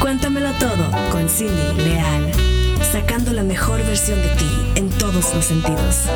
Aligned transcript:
Cuéntamelo 0.00 0.48
todo 0.58 0.90
con 1.12 1.28
Cindy 1.28 1.84
Leal, 1.84 2.32
sacando 2.80 3.34
la 3.34 3.42
mejor 3.42 3.84
versión 3.84 4.18
de 4.22 4.28
ti 4.28 4.80
en 4.80 4.88
todos 4.98 5.34
los 5.34 5.44
sentidos. 5.44 6.08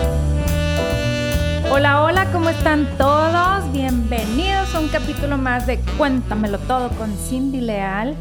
Hola, 1.71 2.03
hola, 2.03 2.33
¿cómo 2.33 2.49
están 2.49 2.89
todos? 2.97 3.71
Bienvenidos 3.73 4.75
a 4.75 4.81
un 4.81 4.89
capítulo 4.89 5.37
más 5.37 5.67
de 5.67 5.79
Cuéntamelo 5.99 6.59
todo 6.61 6.89
con 6.97 7.13
Cindy 7.13 7.61
Leal. 7.61 8.17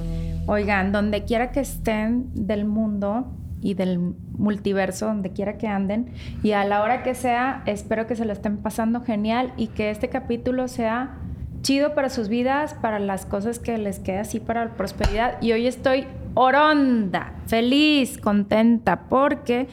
Oigan, 0.48 0.92
donde 0.92 1.24
quiera 1.24 1.54
que 1.54 1.62
estén 1.62 2.30
del 2.34 2.66
mundo 2.66 3.32
y 3.62 3.76
del 3.76 4.00
multiverso, 4.00 5.06
donde 5.06 5.32
quiera 5.32 5.58
que 5.58 5.68
anden, 5.68 6.14
y 6.44 6.52
a 6.52 6.66
la 6.66 6.82
hora 6.82 7.04
que 7.04 7.16
sea, 7.16 7.64
espero 7.66 8.06
que 8.06 8.18
se 8.18 8.26
lo 8.26 8.34
estén 8.34 8.58
pasando 8.58 9.00
genial 9.00 9.54
y 9.56 9.68
que 9.68 9.92
este 9.92 10.10
capítulo 10.10 10.68
sea 10.68 11.20
chido 11.64 11.96
para 11.96 12.10
sus 12.10 12.28
vidas, 12.28 12.76
para 12.76 13.00
las 13.00 13.26
cosas 13.26 13.58
que 13.58 13.78
les 13.80 13.98
queda 13.98 14.22
así 14.22 14.40
para 14.40 14.66
la 14.66 14.72
prosperidad. 14.74 15.42
Y 15.42 15.54
hoy 15.54 15.66
estoy 15.66 16.06
oronda, 16.36 17.34
feliz, 17.48 18.20
contenta, 18.20 19.06
porque 19.10 19.68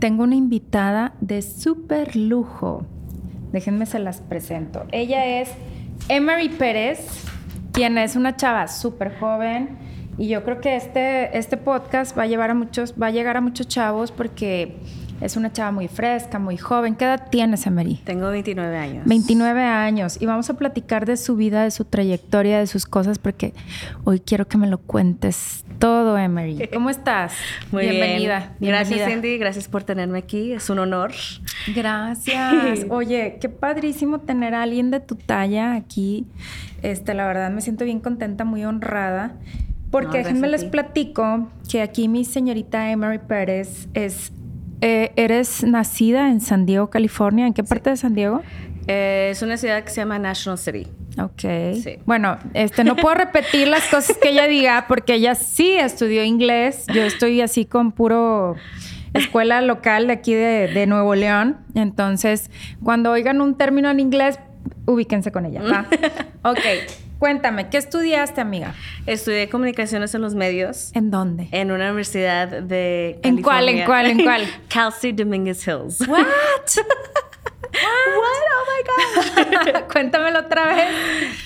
tengo 0.00 0.24
una 0.24 0.34
invitada 0.34 1.12
de 1.20 1.42
súper 1.42 2.16
lujo. 2.16 2.84
Déjenme 3.52 3.86
se 3.86 4.00
las 4.00 4.20
presento. 4.20 4.84
Ella 4.90 5.40
es 5.40 5.50
Emery 6.08 6.48
Pérez, 6.48 7.06
quien 7.72 7.98
es 7.98 8.16
una 8.16 8.34
chava 8.36 8.66
súper 8.66 9.16
joven. 9.18 9.78
Y 10.16 10.28
yo 10.28 10.44
creo 10.44 10.60
que 10.60 10.76
este, 10.76 11.36
este 11.36 11.56
podcast 11.56 12.16
va 12.16 12.22
a, 12.22 12.26
llevar 12.26 12.50
a 12.50 12.54
muchos, 12.54 12.94
va 13.00 13.08
a 13.08 13.10
llegar 13.10 13.36
a 13.36 13.40
muchos 13.40 13.68
chavos 13.68 14.12
porque 14.12 14.76
es 15.20 15.36
una 15.36 15.52
chava 15.52 15.70
muy 15.70 15.88
fresca, 15.88 16.38
muy 16.38 16.56
joven. 16.56 16.96
¿Qué 16.96 17.04
edad 17.04 17.28
tienes, 17.30 17.66
Emery? 17.66 17.96
Tengo 18.04 18.30
29 18.30 18.76
años. 18.76 19.06
29 19.06 19.62
años. 19.62 20.20
Y 20.20 20.26
vamos 20.26 20.50
a 20.50 20.54
platicar 20.54 21.06
de 21.06 21.16
su 21.16 21.36
vida, 21.36 21.64
de 21.64 21.70
su 21.70 21.84
trayectoria, 21.84 22.58
de 22.58 22.66
sus 22.66 22.86
cosas, 22.86 23.18
porque 23.18 23.54
hoy 24.04 24.20
quiero 24.20 24.48
que 24.48 24.58
me 24.58 24.66
lo 24.66 24.78
cuentes 24.78 25.64
todo, 25.78 26.18
Emery. 26.18 26.68
¿Cómo 26.72 26.90
estás? 26.90 27.32
Muy 27.70 27.84
Bienvenida. 27.88 28.54
Bien. 28.58 28.72
Gracias, 28.72 29.08
Cindy. 29.08 29.38
Gracias 29.38 29.68
por 29.68 29.84
tenerme 29.84 30.18
aquí. 30.18 30.52
Es 30.52 30.68
un 30.68 30.78
honor. 30.78 31.12
Gracias. 31.74 32.86
Oye, 32.88 33.38
qué 33.40 33.48
padrísimo 33.48 34.20
tener 34.20 34.54
a 34.54 34.62
alguien 34.62 34.90
de 34.90 35.00
tu 35.00 35.14
talla 35.14 35.74
aquí. 35.74 36.26
Este, 36.82 37.14
la 37.14 37.26
verdad 37.26 37.50
me 37.50 37.60
siento 37.60 37.84
bien 37.84 38.00
contenta, 38.00 38.44
muy 38.44 38.64
honrada. 38.64 39.36
Porque 39.90 40.18
no, 40.18 40.24
déjenme 40.24 40.48
les 40.48 40.64
platico 40.64 41.48
que 41.70 41.80
aquí 41.80 42.08
mi 42.08 42.24
señorita 42.24 42.90
Emery 42.90 43.20
Pérez 43.20 43.88
es 43.94 44.32
eh, 44.80 45.12
¿Eres 45.16 45.64
nacida 45.64 46.30
en 46.30 46.40
San 46.40 46.66
Diego, 46.66 46.90
California? 46.90 47.46
¿En 47.46 47.54
qué 47.54 47.64
parte 47.64 47.90
de 47.90 47.96
San 47.96 48.14
Diego? 48.14 48.42
Eh, 48.86 49.28
es 49.30 49.42
una 49.42 49.56
ciudad 49.56 49.82
que 49.82 49.90
se 49.90 49.96
llama 49.96 50.18
National 50.18 50.58
City. 50.58 50.86
Ok. 51.18 51.40
Sí. 51.82 51.98
Bueno, 52.04 52.38
este, 52.54 52.84
no 52.84 52.96
puedo 52.96 53.14
repetir 53.14 53.68
las 53.68 53.86
cosas 53.86 54.16
que 54.18 54.30
ella 54.30 54.46
diga 54.46 54.86
porque 54.88 55.14
ella 55.14 55.34
sí 55.34 55.72
estudió 55.72 56.24
inglés. 56.24 56.86
Yo 56.92 57.02
estoy 57.02 57.40
así 57.40 57.64
con 57.64 57.92
puro 57.92 58.56
escuela 59.14 59.60
local 59.60 60.08
de 60.08 60.12
aquí 60.12 60.34
de, 60.34 60.68
de 60.68 60.86
Nuevo 60.86 61.14
León. 61.14 61.58
Entonces, 61.74 62.50
cuando 62.82 63.12
oigan 63.12 63.40
un 63.40 63.56
término 63.56 63.90
en 63.90 64.00
inglés, 64.00 64.38
ubíquense 64.86 65.32
con 65.32 65.46
ella. 65.46 65.62
¿va? 65.62 65.86
ok. 66.50 66.58
Cuéntame, 67.18 67.68
¿qué 67.70 67.78
estudiaste, 67.78 68.40
amiga? 68.40 68.74
Estudié 69.06 69.48
comunicaciones 69.48 70.14
en 70.14 70.20
los 70.20 70.34
medios. 70.34 70.90
¿En 70.94 71.10
dónde? 71.10 71.48
En 71.52 71.70
una 71.70 71.86
universidad 71.86 72.48
de 72.48 73.18
¿En 73.22 73.40
cuál, 73.40 73.68
en 73.68 73.84
cuál, 73.86 74.06
en 74.06 74.22
cuál? 74.22 74.42
Cal 74.68 74.88
State 74.88 75.14
Dominguez 75.14 75.66
Hills. 75.66 76.06
What? 76.06 76.26
What? 77.74 78.44
Oh 78.54 78.64
my 78.70 79.72
God. 79.72 79.88
Cuéntamelo 79.92 80.40
otra 80.40 80.74
vez. 80.74 80.86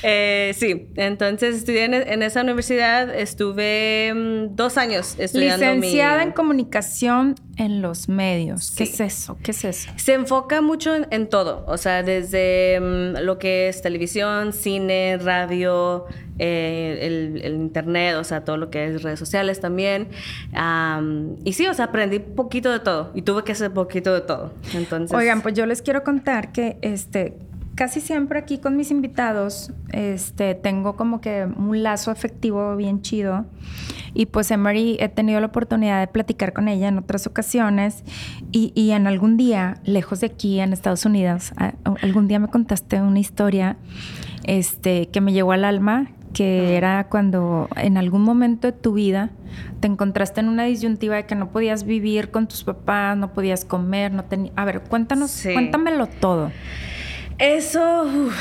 Eh, 0.03 0.53
sí, 0.57 0.89
entonces 0.97 1.57
estudié 1.57 1.85
en, 1.85 1.95
en 1.95 2.23
esa 2.23 2.43
universidad, 2.43 3.15
estuve 3.15 4.11
um, 4.13 4.55
dos 4.55 4.77
años 4.77 5.17
estudiando. 5.19 5.65
Licenciada 5.65 6.19
mi... 6.19 6.25
en 6.25 6.33
comunicación 6.33 7.35
en 7.57 7.83
los 7.83 8.09
medios. 8.09 8.73
¿Qué 8.77 8.85
es 8.85 9.01
eso? 9.01 9.37
¿Qué 9.43 9.51
es 9.51 9.65
eso? 9.65 9.91
Se 9.97 10.15
enfoca 10.15 10.61
mucho 10.61 10.95
en, 10.95 11.07
en 11.11 11.29
todo, 11.29 11.65
o 11.67 11.77
sea, 11.77 12.03
desde 12.03 12.79
um, 12.81 13.21
lo 13.21 13.39
que 13.39 13.69
es 13.69 13.83
televisión, 13.83 14.53
cine, 14.53 15.19
radio, 15.19 16.07
eh, 16.39 16.99
el, 17.03 17.41
el, 17.43 17.55
internet, 17.55 18.17
o 18.17 18.25
sea, 18.25 18.45
todo 18.45 18.57
lo 18.57 18.71
que 18.71 18.87
es 18.87 19.03
redes 19.03 19.19
sociales 19.19 19.61
también. 19.61 20.09
Um, 20.53 21.37
y 21.45 21.53
sí, 21.53 21.67
o 21.67 21.75
sea, 21.75 21.87
aprendí 21.87 22.19
poquito 22.19 22.71
de 22.71 22.81
todo 22.81 23.11
y 23.15 23.23
tuve 23.23 23.45
que 23.45 23.53
hacer 23.53 23.73
poquito 23.73 24.15
de 24.15 24.21
todo. 24.21 24.53
Entonces, 24.75 25.17
Oigan, 25.17 25.43
pues 25.43 25.55
yo 25.55 25.67
les 25.67 25.83
quiero 25.83 26.05
contar 26.05 26.53
que 26.53 26.79
este 26.83 27.35
casi 27.79 28.01
siempre 28.01 28.41
aquí 28.41 28.59
con 28.59 28.77
mis 28.77 28.91
invitados 28.91 29.71
este, 29.93 30.57
tengo 30.57 30.97
como 30.97 31.21
que 31.21 31.45
un 31.45 31.81
lazo 31.85 32.11
afectivo 32.11 32.75
bien 32.75 33.03
chido. 33.03 33.47
Y 34.15 34.27
pues 34.27 34.51
Emery 34.51 34.97
he 34.99 35.09
tenido 35.09 35.39
la 35.39 35.47
oportunidad 35.47 36.01
de 36.01 36.09
platicar 36.09 36.53
con 36.53 36.67
ella 36.67 36.89
en 36.89 36.99
otras 36.99 37.29
ocasiones. 37.29 38.03
Y, 38.51 38.73
y 38.75 38.91
en 38.91 39.07
algún 39.07 39.37
día, 39.37 39.77
lejos 39.85 40.19
de 40.21 40.27
aquí, 40.27 40.59
en 40.59 40.73
Estados 40.73 41.05
Unidos, 41.05 41.53
algún 42.03 42.27
día 42.27 42.41
me 42.41 42.49
contaste 42.49 43.01
una 43.01 43.21
historia 43.21 43.77
este, 44.43 45.07
que 45.11 45.21
me 45.21 45.33
llegó 45.33 45.53
al 45.53 45.65
alma, 45.65 46.11
que 46.39 46.77
era 46.77 47.09
cuando 47.09 47.69
en 47.75 47.97
algún 47.97 48.23
momento 48.23 48.69
de 48.69 48.73
tu 48.73 48.93
vida 48.93 49.31
te 49.81 49.89
encontraste 49.89 50.39
en 50.39 50.49
una 50.49 50.67
disyuntiva 50.67 51.17
de 51.17 51.27
que 51.27 51.35
no 51.35 51.51
podías 51.51 51.83
vivir 51.83 52.31
con 52.31 52.47
tus 52.47 52.63
papás, 52.63 53.17
no 53.17 53.33
podías 53.33 53.65
comer, 53.65 54.13
no 54.13 54.23
tenías... 54.23 54.53
A 54.55 54.65
ver, 54.65 54.83
cuéntanos, 54.83 55.33
sí. 55.33 55.53
cuéntamelo 55.53 56.07
todo. 56.07 56.53
Eso, 57.39 58.05
uf, 58.05 58.37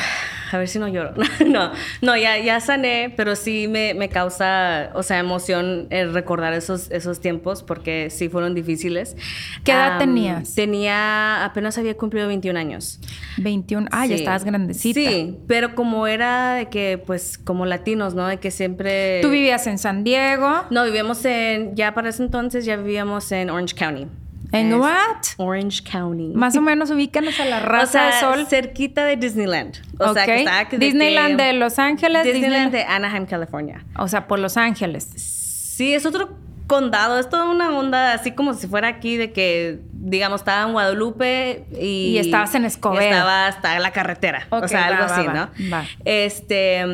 a 0.52 0.58
ver 0.58 0.68
si 0.68 0.80
no 0.80 0.88
lloro. 0.88 1.14
no, 1.46 1.72
no, 2.02 2.18
ya, 2.18 2.38
ya 2.38 2.60
sané, 2.60 3.14
pero 3.16 3.36
sí 3.36 3.68
me, 3.68 3.94
me 3.94 4.10
causa, 4.10 4.92
o 4.94 5.04
sea, 5.04 5.20
emoción 5.20 5.88
el 5.90 6.14
recordar 6.14 6.54
esos, 6.54 6.90
esos 6.92 7.20
tiempos 7.20 7.64
porque 7.64 8.10
sí 8.10 8.30
fueron 8.30 8.54
difíciles. 8.56 9.16
¿Qué 9.64 9.72
edad 9.72 9.94
um, 9.94 10.00
tenías? 10.00 10.56
Tenía, 10.56 11.44
apenas 11.46 11.78
había 11.78 11.96
cumplido 11.96 12.28
21 12.28 12.60
años. 12.60 13.00
21, 13.38 13.88
ah, 13.92 14.04
sí. 14.04 14.10
ya 14.10 14.16
estabas 14.16 14.44
grandecita. 14.44 15.00
Sí, 15.00 15.38
pero 15.48 15.76
como 15.76 16.08
era 16.08 16.54
de 16.54 16.68
que, 16.68 17.02
pues, 17.04 17.38
como 17.38 17.66
latinos, 17.66 18.16
¿no? 18.16 18.28
De 18.28 18.38
que 18.38 18.52
siempre... 18.52 19.20
¿Tú 19.22 19.30
vivías 19.30 19.68
en 19.68 19.78
San 19.78 20.04
Diego? 20.04 20.66
No, 20.70 20.86
vivíamos 20.86 21.24
en, 21.26 21.76
ya 21.76 21.94
para 21.94 22.10
ese 22.10 22.24
entonces 22.24 22.66
ya 22.66 22.76
vivíamos 22.76 23.32
en 23.32 23.50
Orange 23.50 23.76
County. 23.76 24.08
¿En 24.52 24.74
what? 24.74 25.24
Orange 25.38 25.84
County. 25.84 26.32
Más 26.34 26.56
o 26.56 26.62
menos 26.62 26.90
ubícanos 26.90 27.40
a 27.40 27.46
la 27.46 27.60
raza 27.62 27.84
o 27.84 27.92
sea, 27.92 28.06
de 28.06 28.20
sol. 28.20 28.48
cerquita 28.48 29.06
de 29.06 29.18
Disneyland. 29.18 29.78
O 30.00 30.12
okay. 30.12 30.14
sea, 30.14 30.26
que 30.26 30.40
está 30.40 30.66
de 30.66 30.78
Disneyland 30.78 31.38
que, 31.38 31.44
de 31.44 31.54
Los 31.54 31.80
Ángeles. 31.80 32.24
Disneyland, 32.24 32.72
Disneyland 32.72 32.72
de 32.72 32.84
Anaheim, 32.84 33.26
California. 33.26 33.86
O 33.98 34.08
sea, 34.08 34.28
por 34.28 34.40
Los 34.40 34.58
Ángeles. 34.58 35.10
Sí, 35.16 35.94
es 35.94 36.06
otro 36.06 36.38
condado, 36.68 37.18
es 37.18 37.30
toda 37.30 37.50
una 37.50 37.76
onda 37.76 38.14
así 38.14 38.32
como 38.32 38.54
si 38.54 38.68
fuera 38.68 38.90
aquí 38.90 39.16
de 39.18 39.32
que, 39.32 39.80
digamos, 39.94 40.42
estaba 40.42 40.68
en 40.68 40.74
Guadalupe 40.74 41.66
y... 41.80 42.10
Y 42.10 42.18
estabas 42.18 42.54
en 42.56 42.66
Escobedo. 42.66 43.02
Estaba 43.02 43.48
hasta 43.48 43.80
la 43.80 43.92
carretera, 43.92 44.48
okay, 44.50 44.66
o 44.66 44.68
sea, 44.68 44.86
algo 44.88 45.00
va, 45.00 45.06
así, 45.06 45.26
va, 45.26 45.34
¿no? 45.34 45.50
Va. 45.72 45.86
Este, 46.04 46.86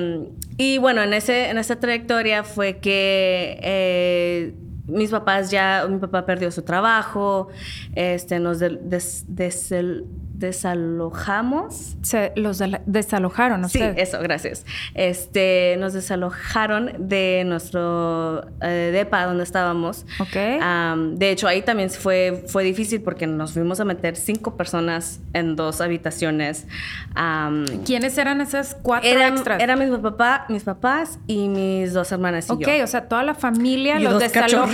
y 0.57 0.77
bueno, 0.77 1.01
en, 1.01 1.13
ese, 1.13 1.49
en 1.49 1.57
esa 1.57 1.79
trayectoria 1.79 2.43
fue 2.43 2.77
que... 2.77 3.59
Eh, 3.63 4.53
mis 4.85 5.11
papás 5.11 5.51
ya, 5.51 5.85
mi 5.89 5.99
papá 5.99 6.25
perdió 6.25 6.51
su 6.51 6.61
trabajo, 6.63 7.47
este, 7.95 8.39
nos 8.39 8.59
des, 8.59 9.25
des, 9.27 9.73
desalojamos. 10.43 11.95
Se 12.01 12.33
los 12.35 12.57
de, 12.57 12.81
desalojaron, 12.85 13.61
¿no? 13.61 13.69
Sí, 13.69 13.81
eso, 13.81 14.19
gracias. 14.19 14.65
Este, 14.93 15.75
nos 15.79 15.93
desalojaron 15.93 16.91
de 16.97 17.43
nuestro 17.45 18.45
eh, 18.61 18.91
depa 18.91 19.25
donde 19.25 19.43
estábamos. 19.43 20.05
Ok. 20.19 20.35
Um, 20.61 21.15
de 21.15 21.31
hecho, 21.31 21.47
ahí 21.47 21.61
también 21.61 21.89
fue, 21.89 22.43
fue 22.47 22.63
difícil 22.63 23.01
porque 23.01 23.25
nos 23.25 23.53
fuimos 23.53 23.79
a 23.79 23.85
meter 23.85 24.15
cinco 24.15 24.57
personas 24.57 25.21
en 25.33 25.55
dos 25.55 25.81
habitaciones. 25.81 26.67
Um, 27.15 27.65
¿Quiénes 27.85 28.17
eran 28.17 28.41
esas 28.41 28.75
cuatro 28.81 29.09
eran, 29.09 29.33
extras? 29.33 29.61
Eran 29.61 29.79
mis, 29.79 29.97
papá, 29.99 30.45
mis 30.49 30.63
papás 30.63 31.19
y 31.27 31.47
mis 31.47 31.93
dos 31.93 32.11
hermanas 32.11 32.49
y 32.49 32.53
okay, 32.53 32.77
yo. 32.77 32.83
Ok, 32.83 32.83
o 32.83 32.87
sea, 32.87 33.07
toda 33.07 33.23
la 33.23 33.35
familia 33.35 33.99
y 33.99 34.03
los, 34.03 34.19
desalo 34.19 34.67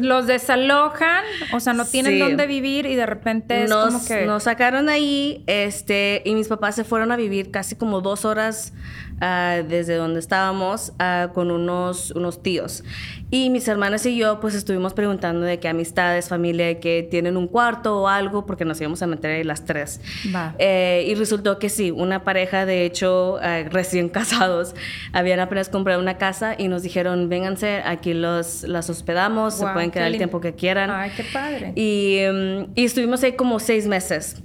los 0.00 0.26
desalojan, 0.26 1.24
o 1.52 1.60
sea, 1.60 1.72
no 1.72 1.84
tienen 1.84 2.14
Sí. 2.14 2.18
dónde 2.18 2.46
vivir 2.46 2.86
y 2.86 2.94
de 2.94 3.06
repente 3.06 3.64
es 3.64 3.70
nos, 3.70 3.86
como 3.86 4.04
que... 4.04 4.26
nos 4.26 4.44
sacaron 4.44 4.88
ahí, 4.94 5.44
este, 5.46 6.22
y 6.24 6.34
mis 6.34 6.48
papás 6.48 6.74
se 6.74 6.84
fueron 6.84 7.12
a 7.12 7.16
vivir 7.16 7.50
casi 7.50 7.76
como 7.76 8.00
dos 8.00 8.24
horas 8.24 8.72
ah, 9.20 9.60
desde 9.68 9.96
donde 9.96 10.20
estábamos 10.20 10.92
ah, 10.98 11.30
con 11.34 11.50
unos, 11.50 12.10
unos 12.12 12.42
tíos. 12.42 12.82
Y 13.30 13.50
mis 13.50 13.66
hermanas 13.66 14.06
y 14.06 14.16
yo, 14.16 14.38
pues 14.40 14.54
estuvimos 14.54 14.94
preguntando 14.94 15.44
de 15.44 15.58
qué 15.58 15.68
amistades, 15.68 16.28
familia, 16.28 16.78
que 16.78 17.06
tienen 17.10 17.36
un 17.36 17.48
cuarto 17.48 18.02
o 18.02 18.08
algo, 18.08 18.46
porque 18.46 18.64
nos 18.64 18.80
íbamos 18.80 19.02
a 19.02 19.06
meter 19.06 19.32
ahí 19.32 19.44
las 19.44 19.64
tres. 19.64 20.00
Va. 20.34 20.54
Eh, 20.58 21.04
y 21.08 21.14
resultó 21.16 21.58
que 21.58 21.68
sí, 21.68 21.90
una 21.90 22.22
pareja, 22.22 22.64
de 22.64 22.84
hecho, 22.84 23.40
eh, 23.42 23.68
recién 23.70 24.08
casados, 24.10 24.74
habían 25.12 25.40
apenas 25.40 25.68
comprado 25.68 26.00
una 26.00 26.16
casa 26.16 26.54
y 26.56 26.68
nos 26.68 26.82
dijeron, 26.82 27.28
vénganse, 27.28 27.82
aquí 27.84 28.14
los, 28.14 28.62
las 28.62 28.88
hospedamos, 28.88 29.54
se 29.54 29.62
Guau, 29.62 29.74
pueden 29.74 29.90
quedar 29.90 30.08
el 30.08 30.16
tiempo 30.16 30.40
que 30.40 30.54
quieran. 30.54 30.90
Ay, 30.90 31.10
qué 31.16 31.24
padre. 31.24 31.72
Y, 31.74 32.20
um, 32.30 32.68
y 32.74 32.84
estuvimos 32.84 33.22
ahí 33.24 33.32
como 33.32 33.58
seis 33.58 33.86
meses. 33.86 34.42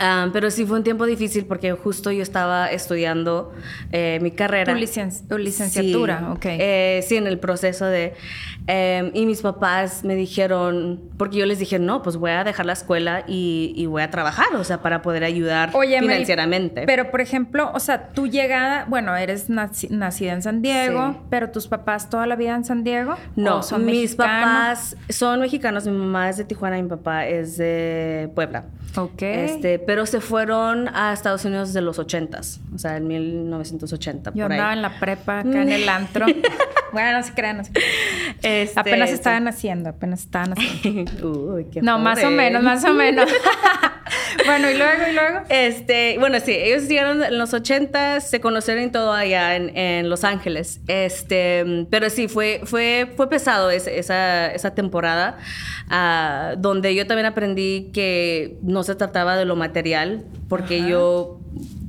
Ah, 0.00 0.28
pero 0.32 0.50
sí 0.50 0.66
fue 0.66 0.78
un 0.78 0.82
tiempo 0.84 1.06
difícil 1.06 1.44
porque 1.46 1.72
justo 1.72 2.10
yo 2.10 2.22
estaba 2.22 2.66
estudiando 2.72 3.52
eh, 3.92 4.18
mi 4.22 4.32
carrera. 4.32 4.72
Tu, 4.74 4.78
licen- 4.80 5.28
tu 5.28 5.38
licenciatura, 5.38 6.18
Sí, 6.18 6.24
ok. 6.30 6.44
eh, 6.46 7.04
sí, 7.06 7.16
en 7.16 7.26
el 7.28 7.38
proceso 7.38 7.86
de... 7.86 8.12
eh, 8.66 9.10
y 9.14 9.24
mis 9.26 9.40
papás 9.42 10.02
me 10.02 10.16
dijeron, 10.16 11.00
porque 11.16 11.36
yo 11.38 11.46
les 11.46 11.60
dije, 11.60 11.78
no, 11.78 12.02
pues 12.02 12.16
voy 12.16 12.32
a 12.32 12.42
dejar 12.42 12.66
la 12.66 12.72
escuela 12.72 13.22
y, 13.28 13.72
y 13.76 13.86
voy 13.86 14.02
a 14.02 14.10
trabajar, 14.10 14.48
o 14.56 14.64
sea, 14.64 14.82
para 14.82 15.00
poder 15.00 15.22
ayudar 15.22 15.70
Oye, 15.74 15.96
Mary, 16.00 16.08
financieramente. 16.14 16.82
Pero, 16.86 17.12
por 17.12 17.20
ejemplo, 17.20 17.70
o 17.72 17.78
sea, 17.78 18.08
tu 18.08 18.26
llegada, 18.26 18.86
bueno, 18.88 19.14
eres 19.16 19.48
naci- 19.48 19.90
nacida 19.90 20.32
en 20.32 20.42
San 20.42 20.60
Diego, 20.60 21.12
Sí. 21.12 21.18
pero 21.30 21.50
tus 21.50 21.68
papás 21.68 22.10
toda 22.10 22.26
la 22.26 22.34
vida 22.34 22.56
en 22.56 22.64
San 22.64 22.82
Diego. 22.82 23.14
no, 23.36 23.58
¿O 23.58 23.62
son 23.62 23.84
mis 23.86 24.00
mexicanos? 24.16 24.16
papás 24.16 24.96
son 25.08 25.40
mexicanos, 25.40 25.86
mi 25.86 25.96
mamá 25.96 26.30
es 26.30 26.36
de 26.38 26.44
Tijuana 26.44 26.78
y 26.78 26.82
mi 26.82 26.88
papá 26.88 27.26
es 27.26 27.56
de 27.58 28.28
Puebla. 28.34 28.64
Ok. 28.96 29.22
Este, 29.22 29.78
pero 29.86 30.06
se 30.06 30.20
fueron 30.20 30.88
a 30.94 31.12
Estados 31.12 31.44
Unidos 31.44 31.72
de 31.72 31.80
los 31.80 31.98
80s, 31.98 32.60
o 32.74 32.78
sea, 32.78 32.96
en 32.96 33.06
1980. 33.06 34.32
Yo 34.34 34.44
por 34.44 34.52
ahí. 34.52 34.58
andaba 34.58 34.72
en 34.72 34.82
la 34.82 35.00
prepa 35.00 35.40
acá 35.40 35.62
en 35.62 35.70
el 35.70 35.88
antro. 35.88 36.26
bueno, 36.94 37.18
no 37.18 37.22
se 37.22 37.34
crean, 37.34 37.58
no 37.58 37.64
se 37.64 37.72
crean. 37.72 37.88
Este, 38.42 38.80
apenas 38.80 39.10
estaban 39.10 39.46
haciendo, 39.48 39.90
apenas 39.90 40.20
estaban 40.20 40.52
haciendo. 40.52 41.28
Uy, 41.54 41.66
qué 41.70 41.82
No, 41.82 41.98
más 41.98 42.24
o 42.24 42.30
menos, 42.30 42.62
más 42.62 42.82
o 42.84 42.94
menos. 42.94 43.30
bueno, 44.46 44.70
y 44.70 44.74
luego, 44.76 45.02
y 45.10 45.12
luego. 45.12 45.40
Este, 45.48 46.16
bueno, 46.18 46.38
sí, 46.40 46.52
ellos 46.52 46.88
llegaron 46.88 47.22
en 47.22 47.38
los 47.38 47.52
80, 47.54 48.20
se 48.20 48.40
conocieron 48.40 48.84
y 48.84 48.90
todo 48.90 49.12
allá 49.12 49.56
en, 49.56 49.76
en 49.76 50.08
Los 50.10 50.24
Ángeles. 50.24 50.80
Este, 50.88 51.86
pero 51.90 52.08
sí, 52.10 52.28
fue, 52.28 52.60
fue, 52.64 53.12
fue 53.16 53.28
pesado 53.28 53.70
ese- 53.70 53.98
esa, 53.98 54.46
esa 54.52 54.74
temporada, 54.74 55.38
ah, 55.90 56.54
donde 56.58 56.94
yo 56.94 57.06
también 57.06 57.26
aprendí 57.26 57.90
que 57.92 58.56
no 58.62 58.82
se 58.82 58.94
trataba 58.94 59.36
de 59.36 59.44
lo 59.44 59.56
material, 59.56 60.24
porque 60.48 60.80
Ajá. 60.80 60.88
yo 60.88 61.40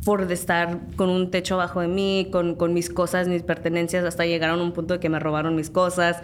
por 0.05 0.27
de 0.27 0.35
estar 0.35 0.77
con 0.95 1.09
un 1.09 1.31
techo 1.31 1.55
abajo 1.55 1.81
de 1.81 1.87
mí, 1.87 2.29
con, 2.31 2.53
con 2.55 2.73
mis 2.73 2.89
cosas, 2.91 3.27
mis 3.27 3.41
pertenencias, 3.41 4.05
hasta 4.05 4.23
llegaron 4.25 4.59
a 4.59 4.63
un 4.63 4.71
punto 4.71 4.93
de 4.93 4.99
que 5.01 5.09
me 5.09 5.19
robaron 5.19 5.55
mis 5.55 5.71
cosas. 5.71 6.21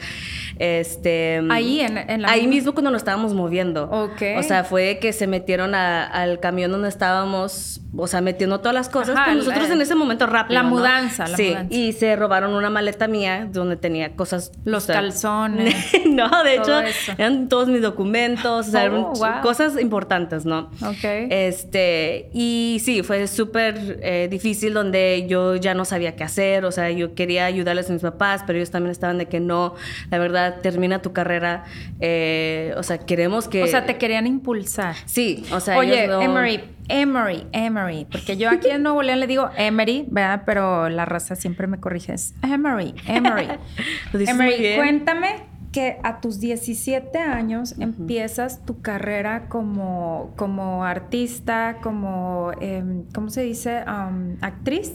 Este, 0.59 1.41
Ahí, 1.49 1.81
en- 1.81 1.97
en 1.97 2.21
la 2.21 2.29
ahí 2.29 2.41
misma- 2.41 2.49
mismo 2.55 2.71
cuando 2.73 2.91
nos 2.91 3.01
estábamos 3.01 3.33
moviendo. 3.33 3.85
Ok. 3.85 4.21
O 4.37 4.43
sea, 4.43 4.63
fue 4.63 4.99
que 5.01 5.11
se 5.13 5.25
metieron 5.27 5.73
a- 5.75 6.05
al 6.05 6.39
camión 6.39 6.71
donde 6.71 6.89
estábamos, 6.89 7.81
o 7.97 8.07
sea, 8.07 8.21
metiendo 8.21 8.59
todas 8.59 8.73
las 8.73 8.89
cosas. 8.89 9.15
Ajá, 9.15 9.25
pues 9.25 9.37
nosotros 9.37 9.67
la- 9.67 9.75
en 9.75 9.81
ese 9.81 9.95
momento 9.95 10.25
rápido. 10.27 10.53
la 10.61 10.63
¿no? 10.63 10.69
mudanza, 10.69 11.27
la 11.27 11.35
sí, 11.37 11.49
mudanza. 11.49 11.73
y 11.75 11.93
se 11.93 12.15
robaron 12.15 12.53
una 12.53 12.69
maleta 12.69 13.07
mía 13.07 13.47
donde 13.51 13.75
tenía 13.75 14.15
cosas. 14.15 14.51
Los 14.65 14.83
o 14.83 14.85
sea, 14.87 14.95
calzones. 14.95 15.75
no, 16.09 16.43
de 16.43 16.55
hecho, 16.55 16.79
eso. 16.79 17.11
eran 17.17 17.49
todos 17.49 17.67
mis 17.67 17.81
documentos, 17.81 18.67
o 18.67 18.71
sea, 18.71 18.81
Oh, 18.83 18.85
eran 18.85 19.01
wow. 19.03 19.41
cosas 19.41 19.79
importantes, 19.79 20.45
¿no? 20.45 20.69
Ok. 20.81 21.03
Este, 21.29 22.29
y 22.33 22.81
sí, 22.83 23.03
fue 23.03 23.27
súper 23.27 23.99
eh, 24.01 24.27
difícil 24.31 24.73
donde 24.73 25.25
yo 25.27 25.55
ya 25.55 25.73
no 25.73 25.85
sabía 25.85 26.15
qué 26.15 26.23
hacer, 26.23 26.65
o 26.65 26.71
sea, 26.71 26.89
yo 26.91 27.13
quería 27.15 27.45
ayudarles 27.45 27.89
a 27.89 27.93
mis 27.93 28.01
papás, 28.01 28.43
pero 28.47 28.57
ellos 28.57 28.71
también 28.71 28.91
estaban 28.91 29.17
de 29.17 29.25
que 29.25 29.39
no, 29.39 29.75
la 30.09 30.17
verdad, 30.17 30.57
termina 30.61 31.01
tu 31.01 31.11
carrera, 31.13 31.65
eh, 31.99 32.73
o 32.77 32.83
sea, 32.83 32.97
queremos 32.99 33.47
que... 33.47 33.63
O 33.63 33.67
sea, 33.67 33.85
te 33.85 33.97
querían 33.97 34.27
impulsar. 34.27 34.95
Sí, 35.05 35.43
o 35.51 35.59
sea, 35.59 35.77
Oye, 35.77 36.05
ellos 36.05 36.15
no- 36.17 36.21
Emery, 36.21 36.63
Emery, 36.91 37.47
Emery, 37.51 38.05
porque 38.05 38.37
yo 38.37 38.49
aquí 38.49 38.69
en 38.69 38.83
Nuevo 38.83 39.01
León 39.01 39.19
le 39.19 39.27
digo 39.27 39.49
Emery, 39.55 40.05
¿verdad? 40.09 40.43
Pero 40.45 40.89
la 40.89 41.05
raza 41.05 41.35
siempre 41.35 41.67
me 41.67 41.79
corrige, 41.79 42.13
es 42.13 42.35
Emery, 42.43 42.93
Emery. 43.07 43.47
Lo 44.13 44.19
dices 44.19 44.35
muy 44.35 44.47
Emery, 44.47 44.61
bien. 44.61 44.77
cuéntame 44.77 45.51
que 45.71 45.97
a 46.03 46.19
tus 46.19 46.39
17 46.39 47.17
años 47.17 47.75
empiezas 47.79 48.65
tu 48.65 48.81
carrera 48.81 49.47
como, 49.47 50.33
como 50.35 50.83
artista, 50.83 51.77
como, 51.81 52.51
em, 52.59 53.05
¿cómo 53.13 53.29
se 53.29 53.43
dice? 53.43 53.83
Um, 53.87 54.35
actriz. 54.41 54.91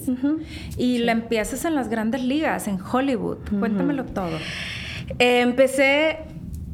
Y 0.76 0.98
la 0.98 1.12
empiezas 1.12 1.64
en 1.64 1.74
las 1.74 1.88
grandes 1.88 2.22
ligas, 2.22 2.68
en 2.68 2.78
Hollywood. 2.80 3.38
Cuéntamelo 3.58 4.04
todo. 4.04 4.36
Eh, 5.18 5.40
empecé 5.40 6.18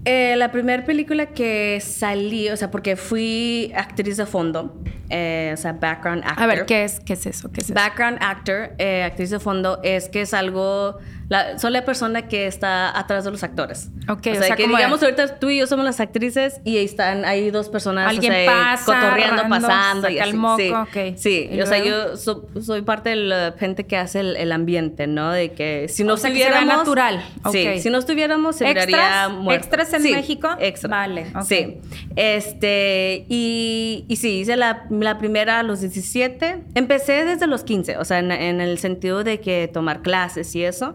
eh, 0.04 0.34
la 0.36 0.50
primera 0.50 0.84
película 0.84 1.26
que 1.26 1.78
salí, 1.80 2.48
o 2.48 2.56
sea, 2.56 2.72
porque 2.72 2.96
fui 2.96 3.72
actriz 3.76 4.16
de 4.16 4.26
fondo, 4.26 4.74
eh, 5.12 5.52
o 5.54 5.56
sea, 5.56 5.74
background 5.74 6.24
actor. 6.24 6.42
A 6.42 6.46
ver, 6.46 6.66
¿qué 6.66 6.84
es, 6.84 6.98
qué 7.00 7.12
es 7.12 7.26
eso? 7.26 7.52
¿Qué 7.52 7.60
es 7.60 7.66
eso? 7.66 7.74
Background 7.74 8.18
actor, 8.20 8.70
eh, 8.78 9.04
actriz 9.04 9.30
de 9.30 9.38
fondo, 9.38 9.78
es 9.84 10.08
que 10.08 10.22
es 10.22 10.34
algo, 10.34 10.98
la, 11.28 11.58
son 11.58 11.72
la 11.72 11.84
persona 11.84 12.28
que 12.28 12.46
está 12.46 12.98
atrás 12.98 13.24
de 13.24 13.30
los 13.30 13.42
actores. 13.42 13.90
Ok, 14.08 14.26
o 14.26 14.30
o 14.30 14.34
sea, 14.34 14.42
sea, 14.42 14.56
que 14.56 14.66
digamos 14.66 15.02
ahorita 15.02 15.38
tú 15.38 15.48
y 15.50 15.58
yo 15.58 15.66
somos 15.66 15.84
las 15.84 16.00
actrices 16.00 16.60
y 16.64 16.76
ahí 16.78 16.84
están, 16.84 17.24
hay 17.24 17.50
dos 17.50 17.68
personas, 17.68 18.08
Alguien 18.08 18.32
o 18.32 18.36
sea, 18.36 18.46
pasa, 18.46 18.84
cotorreando, 18.86 19.42
random, 19.42 19.60
pasando 19.62 20.08
y 20.08 20.12
saca 20.14 20.24
el 20.24 20.30
así. 20.30 20.38
moco, 20.38 20.56
sí, 20.58 20.70
ok. 20.72 21.16
sí, 21.16 21.48
¿Y 21.52 21.60
o 21.60 21.66
sea, 21.66 21.78
yo 21.84 22.16
so- 22.16 22.48
soy 22.60 22.82
parte 22.82 23.10
de 23.10 23.16
la 23.16 23.54
gente 23.58 23.86
que 23.86 23.96
hace 23.96 24.20
el, 24.20 24.36
el 24.36 24.50
ambiente, 24.50 25.06
¿no? 25.06 25.30
De 25.30 25.52
que 25.52 25.86
si 25.88 26.04
no 26.04 26.14
O 26.14 26.16
sea, 26.16 26.30
que 26.30 26.36
se 26.38 26.42
estuviéramos... 26.42 26.76
natural, 26.78 27.22
Sí, 27.52 27.68
ok. 27.68 27.78
si 27.80 27.90
no 27.90 27.98
estuviéramos 27.98 28.56
se 28.56 28.64
muerto. 28.64 29.52
¿Extras 29.52 29.92
en 29.92 30.02
Sí, 30.02 30.12
México? 30.12 30.48
extra. 30.58 30.88
Vale, 30.90 31.26
ok. 31.34 31.42
Sí. 31.42 31.78
Este, 32.16 33.26
y, 33.28 34.04
y 34.08 34.16
sí, 34.16 34.40
hice 34.40 34.56
la, 34.56 34.84
la 35.02 35.18
primera 35.18 35.58
a 35.60 35.62
los 35.62 35.80
17. 35.80 36.64
Empecé 36.74 37.24
desde 37.24 37.46
los 37.46 37.64
15, 37.64 37.96
o 37.98 38.04
sea, 38.04 38.18
en, 38.18 38.32
en 38.32 38.60
el 38.60 38.78
sentido 38.78 39.24
de 39.24 39.40
que 39.40 39.68
tomar 39.72 40.02
clases 40.02 40.54
y 40.54 40.64
eso. 40.64 40.94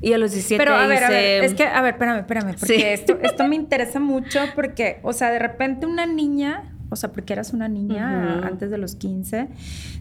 Y 0.00 0.12
a 0.12 0.18
los 0.18 0.32
17 0.32 0.62
Pero 0.62 0.76
a 0.76 0.86
ver, 0.86 1.04
a 1.04 1.10
ver, 1.10 1.44
hice- 1.44 1.46
es 1.46 1.54
que, 1.54 1.64
a 1.64 1.80
ver, 1.82 1.94
espérame, 1.94 2.18
espérame, 2.20 2.54
porque 2.58 2.66
Sí. 2.66 2.82
esto, 2.82 3.18
esto 3.22 3.46
me 3.48 3.56
interesa 3.56 3.98
mucho 4.00 4.40
porque, 4.54 5.00
o 5.02 5.12
sea, 5.12 5.30
de 5.30 5.38
repente 5.38 5.86
una 5.86 6.06
niña, 6.06 6.74
o 6.90 6.96
sea, 6.96 7.12
porque 7.12 7.32
eras 7.34 7.52
una 7.52 7.68
niña 7.68 8.40
antes 8.46 8.70
de 8.70 8.78
los 8.78 8.94
15, 8.94 9.48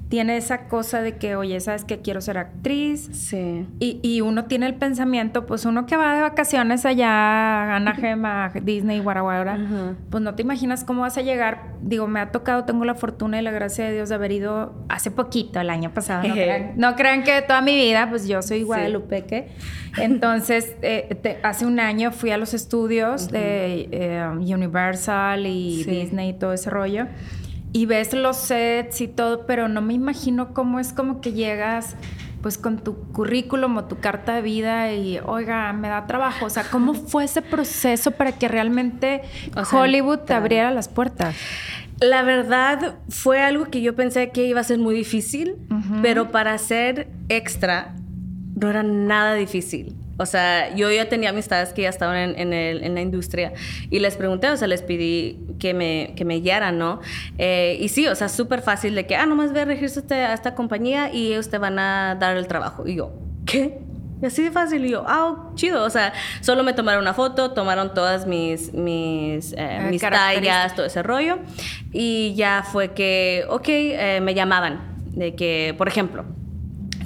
tiene 0.09 0.37
esa 0.37 0.67
cosa 0.67 1.01
de 1.01 1.17
que, 1.17 1.35
oye, 1.35 1.59
¿sabes 1.59 1.83
que 1.83 1.99
quiero 1.99 2.21
ser 2.21 2.37
actriz? 2.37 3.09
Sí. 3.11 3.67
Y, 3.79 3.99
y 4.01 4.21
uno 4.21 4.45
tiene 4.45 4.67
el 4.67 4.75
pensamiento, 4.75 5.45
pues 5.45 5.65
uno 5.65 5.85
que 5.85 5.97
va 5.97 6.15
de 6.15 6.21
vacaciones 6.21 6.85
allá 6.85 7.09
a 7.09 7.75
Anaheim, 7.75 8.25
a 8.25 8.51
Disney, 8.63 8.99
Guaraguara, 9.01 9.55
Ajá. 9.55 9.95
pues 10.09 10.23
no 10.23 10.33
te 10.35 10.43
imaginas 10.43 10.83
cómo 10.85 11.01
vas 11.01 11.17
a 11.17 11.21
llegar. 11.21 11.75
Digo, 11.81 12.07
me 12.07 12.19
ha 12.21 12.31
tocado, 12.31 12.63
tengo 12.63 12.85
la 12.85 12.95
fortuna 12.95 13.39
y 13.39 13.43
la 13.43 13.51
gracia 13.51 13.85
de 13.85 13.93
Dios 13.93 14.09
de 14.09 14.15
haber 14.15 14.31
ido 14.31 14.73
hace 14.87 15.11
poquito, 15.11 15.59
el 15.59 15.69
año 15.69 15.93
pasado. 15.93 16.25
No, 16.27 16.33
crean, 16.33 16.71
no 16.77 16.95
crean 16.95 17.23
que 17.23 17.41
toda 17.41 17.61
mi 17.61 17.75
vida, 17.75 18.07
pues 18.09 18.27
yo 18.27 18.41
soy 18.41 18.63
guadalupeque. 18.63 19.49
Entonces, 19.99 20.75
eh, 20.83 21.17
te- 21.21 21.39
hace 21.43 21.65
un 21.65 21.79
año 21.79 22.11
fui 22.11 22.29
a 22.31 22.37
los 22.37 22.53
estudios 22.53 23.29
de 23.29 23.89
eh, 23.91 24.25
Universal 24.37 25.45
y 25.47 25.83
Sí. 25.83 25.89
Disney 25.91 26.29
y 26.29 26.33
todo 26.33 26.53
ese 26.53 26.69
rollo. 26.69 26.76
Y 27.73 27.85
ves 27.85 28.13
los 28.13 28.37
sets 28.37 29.01
y 29.01 29.07
todo, 29.07 29.45
pero 29.45 29.67
no 29.67 29.81
me 29.81 29.93
imagino 29.93 30.53
cómo 30.53 30.79
es 30.79 30.93
como 30.93 31.21
que 31.21 31.33
llegas 31.33 31.95
pues 32.41 32.57
con 32.57 32.77
tu 32.77 32.95
currículum 33.11 33.75
o 33.77 33.85
tu 33.85 33.99
carta 33.99 34.35
de 34.35 34.41
vida 34.41 34.93
y, 34.93 35.19
oiga, 35.19 35.73
me 35.73 35.89
da 35.89 36.07
trabajo. 36.07 36.45
O 36.45 36.49
sea, 36.49 36.63
¿cómo 36.63 36.93
fue 37.07 37.25
ese 37.25 37.41
proceso 37.41 38.11
para 38.11 38.31
que 38.31 38.47
realmente 38.47 39.21
O 39.53 39.65
sea, 39.65 39.79
Hollywood 39.79 40.19
te 40.19 40.33
abriera 40.33 40.71
las 40.71 40.87
puertas? 40.87 41.35
La 41.99 42.23
verdad 42.23 42.95
fue 43.09 43.41
algo 43.41 43.65
que 43.65 43.81
yo 43.81 43.95
pensé 43.95 44.29
que 44.29 44.45
iba 44.45 44.61
a 44.61 44.63
ser 44.63 44.77
muy 44.77 44.95
difícil, 44.95 45.55
pero 46.01 46.31
para 46.31 46.57
ser 46.57 47.09
extra 47.27 47.95
no 48.55 48.69
era 48.69 48.81
nada 48.83 49.33
difícil. 49.33 49.96
O 50.17 50.25
sea, 50.25 50.73
yo 50.75 50.91
ya 50.91 51.07
tenía 51.09 51.29
amistades 51.29 51.73
que 51.73 51.83
ya 51.83 51.89
estaban 51.89 52.17
en, 52.17 52.39
en 52.39 52.53
el- 52.53 52.83
en 52.83 52.95
la 52.95 53.01
industria 53.01 53.53
y 53.89 53.99
les 53.99 54.15
pregunté, 54.15 54.49
o 54.49 54.57
sea, 54.57 54.67
les 54.67 54.81
pedí 54.81 55.37
que 55.59 55.73
me, 55.73 56.13
que 56.15 56.25
me 56.25 56.39
guiaran, 56.39 56.77
¿no? 56.79 56.99
Eh, 57.37 57.77
y 57.79 57.89
sí, 57.89 58.07
o 58.07 58.15
sea, 58.15 58.27
súper 58.29 58.61
fácil 58.61 58.95
de 58.95 59.05
que, 59.05 59.15
ah, 59.15 59.25
nomás 59.25 59.53
ve 59.53 59.61
a 59.61 59.65
regístrate 59.65 60.15
a 60.15 60.33
esta 60.33 60.55
compañía 60.55 61.13
y 61.13 61.27
ellos 61.27 61.49
te 61.49 61.57
van 61.59 61.77
a 61.79 62.15
dar 62.19 62.35
el 62.37 62.47
trabajo. 62.47 62.87
Y 62.87 62.95
yo, 62.95 63.11
¿qué? 63.45 63.79
Y 64.19 64.25
así 64.25 64.41
de 64.41 64.49
fácil. 64.49 64.83
Y 64.85 64.89
yo, 64.89 65.03
ah, 65.07 65.51
chido. 65.53 65.83
O 65.83 65.89
sea, 65.91 66.11
solo 66.41 66.63
me 66.63 66.73
tomaron 66.73 67.01
una 67.03 67.13
foto, 67.13 67.51
tomaron 67.51 67.93
todas 67.93 68.25
mis, 68.25 68.73
mis, 68.73 69.53
eh, 69.53 69.57
Eh, 69.59 69.81
mis 69.91 70.01
tallas, 70.49 70.75
todo 70.75 70.85
ese 70.87 71.03
rollo. 71.03 71.37
Y 71.93 72.33
ya 72.35 72.63
fue 72.63 72.93
que, 72.93 73.45
ok, 73.47 73.65
eh, 73.69 74.19
me 74.23 74.33
llamaban. 74.33 74.95
De 75.11 75.35
que, 75.35 75.75
por 75.77 75.87
ejemplo, 75.87 76.25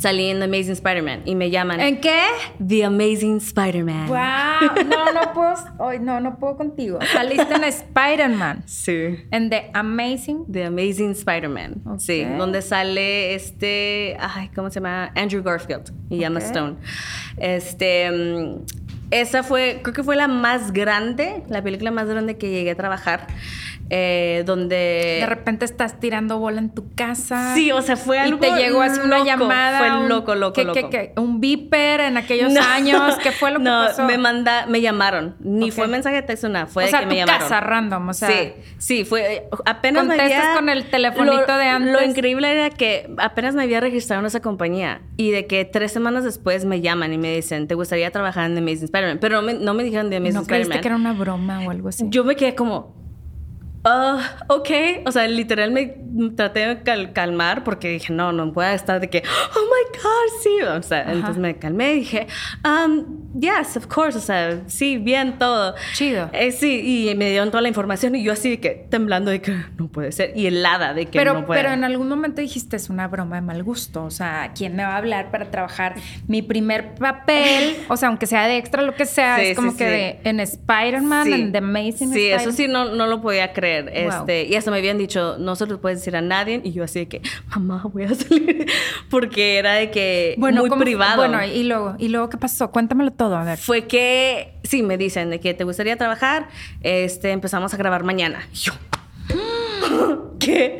salí 0.01 0.29
en 0.29 0.39
The 0.39 0.45
Amazing 0.45 0.71
Spider-Man 0.73 1.21
y 1.25 1.35
me 1.35 1.51
llaman 1.51 1.79
¿En 1.79 2.01
qué? 2.01 2.23
The 2.65 2.85
Amazing 2.85 3.37
Spider-Man. 3.37 4.07
¡Wow! 4.07 4.83
No, 4.89 5.11
no 5.13 5.33
puedo. 5.33 5.53
Hoy 5.77 5.99
no, 5.99 6.19
no 6.19 6.39
puedo 6.39 6.57
contigo. 6.57 6.97
Saliste 7.13 7.53
en 7.53 7.63
Spider-Man. 7.63 8.63
Sí. 8.71 9.25
En 9.31 9.49
The 9.49 9.69
Amazing. 9.73 10.45
The 10.51 10.65
Amazing 10.65 11.11
Spider-Man. 11.11 11.83
Sí, 11.99 12.23
donde 12.37 12.61
sale 12.61 13.35
este, 13.35 14.17
ay, 14.19 14.49
¿cómo 14.55 14.69
se 14.69 14.75
llama? 14.75 15.11
Andrew 15.15 15.43
Garfield 15.43 15.91
y 16.09 16.23
Emma 16.23 16.39
Ok. 16.39 16.45
Stone. 16.45 16.75
Este, 17.37 18.09
mm, 18.11 18.65
esa 19.11 19.43
fue, 19.43 19.81
creo 19.83 19.93
que 19.93 20.03
fue 20.03 20.15
la 20.15 20.27
más 20.27 20.71
grande, 20.71 21.43
la 21.49 21.61
película 21.61 21.91
más 21.91 22.07
grande 22.07 22.37
que 22.37 22.49
llegué 22.49 22.71
a 22.71 22.75
trabajar. 22.75 23.27
Eh, 23.93 24.43
donde... 24.45 25.17
De 25.19 25.25
repente 25.27 25.65
estás 25.65 25.99
tirando 25.99 26.39
bola 26.39 26.59
en 26.59 26.69
tu 26.69 26.93
casa. 26.95 27.53
Sí, 27.55 27.73
o 27.73 27.81
sea, 27.81 27.97
fue 27.97 28.19
algo 28.19 28.37
Y 28.37 28.39
te 28.39 28.55
llegó 28.55 28.81
así 28.81 29.01
una 29.03 29.25
llamada. 29.25 29.79
Fue 29.79 29.97
un- 29.99 30.07
loco, 30.07 30.33
loco, 30.33 30.53
que- 30.53 30.63
loco. 30.63 30.89
que- 30.89 31.11
que- 31.13 31.19
un 31.19 31.41
beeper 31.41 31.99
en 31.99 32.15
aquellos 32.15 32.53
No. 32.53 32.61
años. 32.61 33.17
¿Qué 33.21 33.33
fue 33.33 33.51
lo 33.51 33.57
que 33.59 33.65
no, 33.65 33.83
pasó? 33.87 34.05
me 34.05 34.17
manda, 34.17 34.65
me 34.67 34.79
llamaron. 34.79 35.35
Ni 35.41 35.65
Ok. 35.71 35.75
fue 35.75 35.87
mensaje 35.89 36.15
de 36.15 36.21
texto, 36.21 36.47
nada. 36.47 36.67
Fue 36.67 36.83
o 36.83 36.85
de 36.85 36.91
sea, 36.91 37.01
que 37.01 37.05
me 37.07 37.15
llamaron. 37.17 37.41
casa 37.41 37.59
random, 37.59 38.07
o 38.07 38.13
sea. 38.13 38.29
sí, 38.29 38.53
sí, 38.77 39.03
fue 39.03 39.33
eh, 39.35 39.43
apenas 39.65 40.05
me 40.05 40.15
Contestas 40.15 40.39
había- 40.45 40.55
con 40.55 40.69
el 40.69 40.85
telefonito 40.89 41.45
lo- 41.47 41.57
de 41.57 41.65
antes. 41.65 41.91
Lo 41.91 42.01
increíble 42.03 42.49
era 42.49 42.69
que 42.69 43.13
apenas 43.17 43.55
me 43.55 43.63
había 43.63 43.81
registrado 43.81 44.21
en 44.21 44.25
esa 44.27 44.39
compañía 44.39 45.01
y 45.17 45.31
de 45.31 45.47
que 45.47 45.65
tres 45.65 45.91
semanas 45.91 46.23
después 46.23 46.63
me 46.63 46.79
llaman 46.79 47.11
y 47.11 47.17
me 47.17 47.35
dicen, 47.35 47.67
¿te 47.67 47.75
gustaría 47.75 48.09
trabajar 48.11 48.45
en 48.45 48.53
The 48.53 48.59
Amazing 48.59 48.85
Spider-Man? 48.85 49.17
Pero 49.19 49.35
no 49.35 49.41
me, 49.41 49.53
no 49.55 49.73
me 49.73 49.83
dijeron 49.83 50.09
The 50.09 50.15
Amazing 50.15 50.35
¿No 50.35 50.41
Spider-Man. 50.43 50.79
que 50.79 50.87
era 50.87 50.95
una 50.95 51.11
broma 51.11 51.59
o 51.67 51.71
algo 51.71 51.89
así? 51.89 52.05
Yo 52.07 52.23
me 52.23 52.37
quedé 52.37 52.55
como, 52.55 53.00
ah, 53.83 54.37
ok. 54.47 54.69
O 55.05 55.11
sea, 55.11 55.27
literal 55.27 55.71
me 55.71 55.95
traté 56.35 56.67
de 56.67 56.83
cal- 56.83 57.13
calmar 57.13 57.63
porque 57.63 57.89
dije, 57.89 58.11
no, 58.13 58.31
no 58.31 58.51
puedo 58.53 58.69
estar 58.69 58.99
de 58.99 59.09
que, 59.09 59.23
oh 59.55 59.59
my 59.61 59.97
God, 59.97 60.41
sí. 60.43 60.61
O 60.63 60.83
sea, 60.83 61.01
Ajá. 61.01 61.11
entonces 61.13 61.37
me 61.37 61.55
calmé 61.57 61.93
y 61.93 61.99
dije, 61.99 62.27
um, 62.65 63.39
yes, 63.39 63.77
of 63.77 63.87
course. 63.87 64.17
O 64.17 64.21
sea, 64.21 64.59
sí, 64.67 64.97
bien 64.97 65.37
todo. 65.39 65.75
Chido. 65.93 66.29
Eh, 66.33 66.51
sí, 66.51 67.09
y 67.09 67.15
me 67.15 67.29
dieron 67.29 67.49
toda 67.49 67.61
la 67.61 67.67
información 67.69 68.15
y 68.15 68.23
yo 68.23 68.33
así 68.33 68.49
de 68.51 68.59
que 68.59 68.71
temblando 68.89 69.31
de 69.31 69.41
que 69.41 69.55
no 69.77 69.87
puede 69.87 70.11
ser. 70.11 70.33
Y 70.35 70.47
helada 70.47 70.93
de 70.93 71.05
que 71.05 71.17
pero, 71.17 71.33
no 71.33 71.45
puede. 71.45 71.61
pero 71.61 71.73
en 71.73 71.83
algún 71.83 72.09
momento 72.09 72.41
dijiste, 72.41 72.75
es 72.75 72.89
una 72.89 73.07
broma 73.07 73.37
de 73.37 73.41
mal 73.41 73.63
gusto. 73.63 74.03
O 74.03 74.11
sea, 74.11 74.51
¿quién 74.55 74.75
me 74.75 74.83
va 74.83 74.93
a 74.93 74.97
hablar 74.97 75.31
para 75.31 75.49
trabajar 75.49 75.95
mi 76.27 76.41
primer 76.41 76.95
papel? 76.95 77.77
O 77.87 77.97
sea, 77.97 78.09
aunque 78.09 78.27
sea 78.27 78.47
de 78.47 78.57
extra, 78.57 78.81
lo 78.81 78.95
que 78.95 79.05
sea, 79.05 79.37
Sí, 79.37 79.45
es 79.47 79.55
como 79.55 79.71
sí, 79.71 79.77
que 79.77 79.83
sí. 79.85 79.89
de, 79.89 80.19
en 80.29 80.39
Spider-Man, 80.39 81.31
en 81.33 81.51
The 81.51 81.57
Amazing 81.59 82.11
Sí, 82.13 82.27
Spider- 82.27 82.41
eso 82.41 82.51
sí 82.51 82.67
no, 82.67 82.85
no 82.95 83.07
lo 83.07 83.21
podía 83.21 83.53
creer. 83.53 83.70
Este, 83.79 84.43
y 84.45 84.55
hasta 84.55 84.71
me 84.71 84.77
habían 84.77 84.97
dicho, 84.97 85.37
no 85.39 85.55
se 85.55 85.65
lo 85.65 85.79
puedes 85.81 85.99
decir 85.99 86.15
a 86.15 86.21
nadie. 86.21 86.61
Y 86.63 86.71
yo 86.73 86.83
así 86.83 86.99
de 86.99 87.07
que, 87.07 87.21
mamá, 87.49 87.81
voy 87.91 88.03
a 88.03 88.13
salir. 88.15 88.65
Porque 89.09 89.57
era 89.57 89.73
de 89.73 89.91
que 89.91 90.35
muy 90.37 90.69
¿cómo- 90.69 90.81
privado. 90.81 91.17
Bueno, 91.17 91.43
y 91.45 91.63
luego, 91.63 91.95
¿y 91.99 92.09
luego 92.09 92.29
qué 92.29 92.37
pasó? 92.37 92.71
Cuéntamelo 92.71 93.11
todo, 93.11 93.35
a 93.35 93.43
ver. 93.43 93.57
Fue 93.57 93.87
que, 93.87 94.53
sí, 94.63 94.83
me 94.83 94.97
dicen 94.97 95.29
de 95.29 95.39
que 95.39 95.53
te 95.53 95.63
gustaría 95.63 95.95
trabajar. 95.97 96.47
Este, 96.81 97.31
empezamos 97.31 97.73
a 97.73 97.77
grabar 97.77 98.03
mañana. 98.03 98.39
Y 98.53 98.57
Yo, 98.57 98.73
¿qué? 100.39 100.79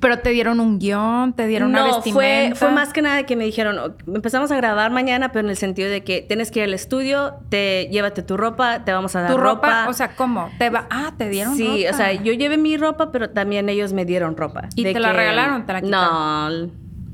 Pero 0.00 0.18
te 0.20 0.30
dieron 0.30 0.60
un 0.60 0.78
guion, 0.78 1.32
te 1.32 1.46
dieron 1.46 1.70
una 1.70 1.80
no, 1.80 1.86
vestimenta. 1.96 2.12
fue, 2.12 2.52
fue 2.54 2.70
más 2.70 2.92
que 2.92 3.02
nada 3.02 3.24
que 3.24 3.36
me 3.36 3.44
dijeron, 3.44 3.78
"Ok, 3.78 3.94
empezamos 4.14 4.50
a 4.50 4.56
grabar 4.56 4.90
mañana, 4.90 5.30
pero 5.32 5.44
en 5.46 5.50
el 5.50 5.56
sentido 5.56 5.88
de 5.90 6.04
que 6.04 6.22
tienes 6.22 6.50
que 6.50 6.60
ir 6.60 6.64
al 6.66 6.74
estudio, 6.74 7.34
te 7.48 7.88
llévate 7.90 8.22
tu 8.22 8.36
ropa, 8.36 8.84
te 8.84 8.92
vamos 8.92 9.14
a 9.16 9.22
dar 9.22 9.30
tu 9.32 9.38
ropa, 9.38 9.86
o 9.88 9.92
sea, 9.92 10.14
¿cómo? 10.14 10.50
Te 10.58 10.70
va, 10.70 10.86
ah, 10.90 11.12
te 11.16 11.28
dieron 11.28 11.56
Sí, 11.56 11.84
ropa. 11.84 11.94
o 11.94 11.96
sea, 11.96 12.12
yo 12.12 12.32
llevé 12.32 12.56
mi 12.58 12.76
ropa, 12.76 13.10
pero 13.12 13.30
también 13.30 13.68
ellos 13.68 13.92
me 13.92 14.04
dieron 14.04 14.36
ropa. 14.36 14.68
¿Y 14.74 14.84
De 14.84 14.92
te 14.92 15.00
la 15.00 15.12
regalaron 15.12 15.66
te 15.66 15.72
la 15.72 15.80
No, 15.80 16.70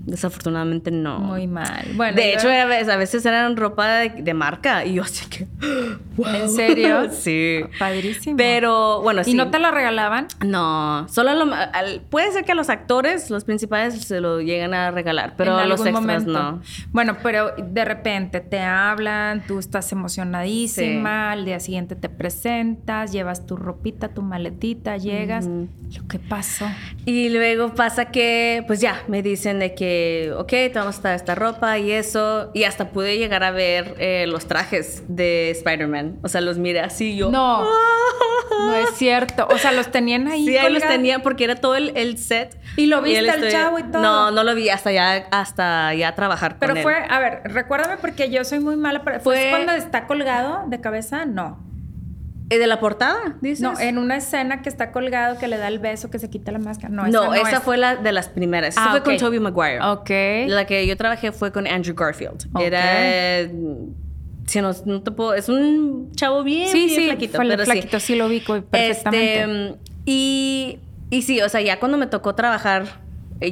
desafortunadamente 0.07 0.91
no. 0.91 1.19
Muy 1.19 1.47
mal. 1.47 1.87
Bueno, 1.95 2.15
de 2.17 2.35
hecho, 2.35 2.49
a 2.51 2.65
veces, 2.67 2.89
a 2.91 2.97
veces 2.97 3.25
eran 3.25 3.57
ropa 3.57 3.87
de, 3.89 4.11
de 4.11 4.35
marca 4.35 4.85
y 4.85 4.95
yo 4.95 5.03
así 5.03 5.25
que... 5.31 5.47
¿en 6.19 6.49
serio? 6.51 7.09
sí. 7.13 7.61
Padrísimo. 7.79 8.37
Pero, 8.37 9.01
bueno, 9.03 9.23
¿Y 9.23 9.25
sí. 9.25 9.35
no 9.35 9.51
te 9.51 9.59
la 9.59 9.71
regalaban? 9.71 10.27
No, 10.45 11.07
solo 11.09 11.35
lo- 11.35 11.55
al- 11.55 12.03
puede 12.11 12.33
ser 12.33 12.45
que 12.45 12.53
a 12.53 12.55
los 12.55 12.69
actores, 12.69 13.31
los 13.31 13.45
principales, 13.45 14.01
se 14.03 14.21
lo 14.21 14.41
lleguen 14.41 14.75
a 14.75 14.91
regalar, 14.91 15.35
pero 15.37 15.57
a 15.57 15.67
los 15.67 15.81
extras 15.81 15.95
momento. 16.01 16.33
no. 16.33 16.63
Bueno, 16.93 17.17
pero 17.23 17.53
de 17.57 17.85
repente 17.85 18.41
te 18.41 18.61
hablan, 18.61 19.45
tú 19.47 19.59
estás 19.59 19.91
emocionadísima, 19.93 21.33
al 21.33 21.45
día 21.45 21.61
siguiente 21.61 21.97
te 21.97 22.09
presentas, 22.09 23.13
llevas 23.13 23.47
tu 23.47 23.57
ropita, 23.57 24.09
tu 24.09 24.23
maletita, 24.23 24.97
llegas. 24.97 25.47
Lo 25.47 26.09
que 26.09 26.19
pasó. 26.19 26.67
Y 27.05 27.29
luego 27.29 27.75
pasa 27.75 28.07
que, 28.07 28.65
pues 28.67 28.81
ya, 28.81 29.03
me 29.09 29.23
dicen 29.23 29.59
de 29.59 29.75
que, 29.75 30.33
ok, 30.37 30.49
te 30.49 30.73
vamos 30.75 30.99
a 30.99 31.03
dar 31.03 31.15
esta 31.17 31.35
ropa 31.35 31.79
y 31.79 31.93
eso. 31.93 32.51
Y 32.55 32.65
hasta 32.65 32.91
pude 32.91 33.17
llegar 33.19 33.45
a 33.45 33.51
ver 33.51 33.95
eh, 33.99 34.27
los 34.27 34.47
trajes 34.47 35.05
de 35.09 35.51
Spider-Man. 35.51 36.04
O 36.23 36.29
sea, 36.29 36.41
los 36.41 36.59
miré 36.59 36.81
así 36.81 37.17
yo. 37.17 37.31
No. 37.31 37.63
"Ah". 37.63 37.67
No 38.67 38.75
es 38.77 38.91
cierto. 38.97 39.47
O 39.51 39.59
sea, 39.59 39.73
los 39.73 39.91
tenían 39.91 40.29
ahí. 40.29 40.47
Sí, 40.47 40.57
ahí 40.57 40.65
los 40.73 40.81
colgados? 40.81 40.97
tenía 40.97 41.19
porque 41.21 41.45
era 41.45 41.57
todo 41.57 41.75
el, 41.77 41.93
el 41.97 42.19
set. 42.19 42.59
¿Y 42.77 42.87
lo 42.87 43.03
viste 43.03 43.29
al 43.29 43.51
chavo 43.51 43.79
y 43.79 43.83
todo? 43.85 44.01
No, 44.01 44.31
no 44.31 44.45
lo 44.45 44.55
vi 44.55 44.69
hasta 44.71 44.93
ya, 44.93 45.27
hasta 45.31 45.93
ya 45.95 46.15
trabajar 46.15 46.57
Pero 46.59 46.75
con 46.75 46.83
fue, 46.83 46.97
él. 46.99 47.05
a 47.11 47.19
ver, 47.19 47.41
recuérdame 47.45 47.97
porque 47.99 48.31
yo 48.31 48.45
soy 48.45 48.61
muy 48.61 48.77
mala. 48.77 49.03
Para, 49.03 49.21
¿Fue 49.21 49.37
Fue- 49.37 49.51
cuando 49.51 49.73
está 49.73 50.07
colgado 50.07 50.65
de 50.69 50.81
cabeza? 50.81 51.27
No. 51.27 51.59
¿Eh, 52.51 52.59
¿De 52.59 52.67
la 52.67 52.79
portada, 52.79 53.37
dices? 53.41 53.61
No, 53.63 53.79
en 53.81 53.99
una 53.99 54.17
escena 54.17 54.61
que 54.63 54.69
está 54.69 54.93
colgado, 54.93 55.39
que 55.39 55.49
le 55.49 55.57
da 55.57 55.67
el 55.69 55.79
beso, 55.79 56.11
que 56.11 56.19
se 56.19 56.29
quita 56.31 56.53
la 56.53 56.59
máscara. 56.59 56.91
No, 56.91 57.07
No, 57.09 57.35
esa, 57.35 57.49
esa 57.49 57.57
es. 57.59 57.63
fue 57.65 57.77
la 57.79 57.97
de 57.97 58.13
las 58.13 58.29
primeras. 58.29 58.71
Esa 58.77 58.87
Ah, 58.87 58.91
fue 58.93 59.03
con 59.03 59.17
Tobey 59.17 59.41
Maguire. 59.41 59.81
Ok. 59.83 60.11
La 60.49 60.67
que 60.67 60.87
yo 60.87 60.97
trabajé 60.97 61.33
fue 61.33 61.51
con 61.53 61.67
Andrew 61.67 61.95
Garfield. 61.95 62.47
Era. 62.61 63.49
Si 64.47 64.61
no, 64.61 64.73
no 64.85 65.03
te 65.03 65.11
puedo. 65.11 65.35
Es 65.35 65.49
un 65.49 66.13
chavo 66.15 66.43
bien, 66.43 66.69
Sí, 66.71 66.87
bien 66.87 66.91
sí, 66.91 67.05
flaquito. 67.07 67.37
fue 67.37 67.47
pero 67.49 67.65
flaquito, 67.65 67.99
sí. 68.01 68.15
lo 68.15 68.27
ubico 68.27 68.61
perfectamente. 68.63 69.43
Este, 69.43 69.79
y, 70.07 70.79
y 71.11 71.23
sí, 71.23 71.41
o 71.41 71.49
sea, 71.49 71.61
ya 71.63 71.81
cuando 71.81 71.97
me 71.99 72.07
tocó 72.07 72.35
trabajar, 72.35 73.01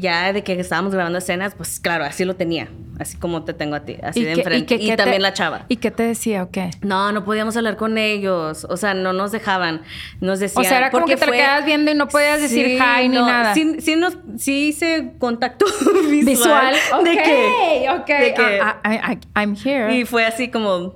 ya 0.01 0.33
de 0.33 0.43
que 0.45 0.59
estábamos 0.59 0.95
grabando 0.95 1.19
escenas, 1.19 1.55
pues 1.55 1.81
claro, 1.81 2.05
así 2.05 2.25
lo 2.25 2.37
tenía. 2.37 2.69
Así 2.99 3.17
como 3.17 3.43
te 3.43 3.53
tengo 3.55 3.75
a 3.75 3.81
ti, 3.81 3.97
así 4.03 4.23
de 4.23 4.33
enfrente. 4.33 4.75
Y, 4.77 4.95
también 4.95 5.17
te- 5.17 5.23
la 5.23 5.33
chava. 5.33 5.65
¿Y 5.69 5.77
qué 5.77 5.91
te 5.91 6.03
decía 6.05 6.43
o 6.45 6.51
qué? 6.51 6.71
No, 6.83 7.11
no 7.11 7.25
podíamos 7.25 7.57
hablar 7.57 7.77
con 7.77 7.99
ellos. 7.99 8.65
O 8.69 8.77
sea, 8.77 8.95
no 8.95 9.13
nos 9.13 9.33
dejaban. 9.33 9.83
Nos 10.21 10.39
decían. 10.41 10.65
O 10.65 10.69
sea, 10.69 10.79
era 10.79 10.91
como 10.91 11.07
que 11.07 11.17
te 11.17 11.27
fue- 11.27 11.37
quedas 11.39 11.65
viendo 11.65 11.91
y 11.91 11.95
no 11.95 12.07
podías 12.07 12.41
decir 12.41 12.67
hi 12.79 13.09
ni 13.09 13.17
no, 13.17 13.27
nada. 13.27 13.55
Sí, 13.55 13.77
sí, 13.81 13.97
nos, 13.97 14.19
sí 14.37 14.69
hice 14.69 15.15
contacto 15.19 15.65
visual. 16.11 16.27
Visual. 16.27 16.75
Ok, 16.93 17.05
De 17.05 18.03
que, 18.05 18.15
de 18.21 18.35
que- 18.35 18.61
Ah, 18.63 18.79
ah, 18.85 18.95
I- 18.95 19.13
I- 19.15 19.19
I'm 19.35 19.57
here. 19.65 19.97
y 19.97 20.05
fue 20.05 20.25
así 20.25 20.49
como 20.49 20.95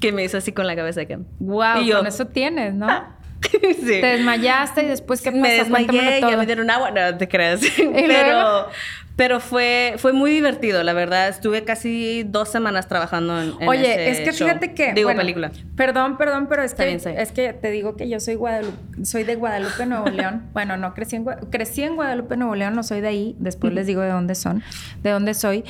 que 0.00 0.12
me 0.12 0.22
hizo 0.22 0.36
así 0.36 0.52
con 0.52 0.66
la 0.66 0.76
cabeza 0.76 1.00
de 1.00 1.06
que. 1.08 1.18
wow, 1.40 1.80
y 1.80 1.86
yo, 1.86 1.96
con 1.96 2.06
eso 2.06 2.26
tienes, 2.26 2.74
¿no? 2.74 2.86
sí. 3.60 4.00
Te 4.00 4.06
desmayaste 4.06 4.82
y 4.82 4.86
después 4.86 5.20
qué 5.22 5.30
pasó? 5.30 5.42
me 5.42 5.52
desmayé, 5.52 5.86
Cuéntamelo 5.86 6.20
ya 6.20 6.28
todo. 6.28 6.38
me 6.38 6.46
dieron 6.46 6.70
agua, 6.70 6.90
no 6.90 7.16
te 7.16 7.28
creas. 7.28 7.60
pero 7.76 8.68
pero 9.16 9.40
fue, 9.40 9.94
fue 9.96 10.12
muy 10.12 10.30
divertido, 10.30 10.82
la 10.82 10.92
verdad. 10.92 11.28
Estuve 11.28 11.64
casi 11.64 12.22
dos 12.22 12.50
semanas 12.50 12.86
trabajando 12.86 13.40
en, 13.40 13.54
en 13.60 13.68
Oye, 13.68 14.10
ese 14.10 14.22
es 14.22 14.28
que 14.28 14.36
show. 14.36 14.46
fíjate 14.46 14.74
que. 14.74 14.92
Digo, 14.92 15.08
bueno, 15.08 15.22
película. 15.22 15.50
Perdón, 15.74 16.18
perdón, 16.18 16.48
pero 16.48 16.62
es 16.62 16.74
que, 16.74 16.84
bien, 16.84 17.00
es 17.16 17.32
que 17.32 17.54
te 17.54 17.70
digo 17.70 17.96
que 17.96 18.10
yo 18.10 18.20
soy 18.20 18.34
Guadalupe, 18.34 18.76
soy 19.04 19.24
de 19.24 19.36
Guadalupe, 19.36 19.86
Nuevo 19.86 20.08
León. 20.08 20.44
Bueno, 20.52 20.76
no 20.76 20.94
crecí 20.94 21.16
en, 21.16 21.24
crecí 21.24 21.82
en 21.82 21.96
Guadalupe, 21.96 22.36
Nuevo 22.36 22.54
León, 22.54 22.74
no 22.74 22.82
soy 22.82 23.00
de 23.00 23.08
ahí. 23.08 23.36
Después 23.38 23.72
les 23.72 23.86
digo 23.86 24.02
de 24.02 24.08
dónde 24.10 24.34
son, 24.34 24.62
de 25.02 25.10
dónde 25.10 25.32
soy. 25.32 25.64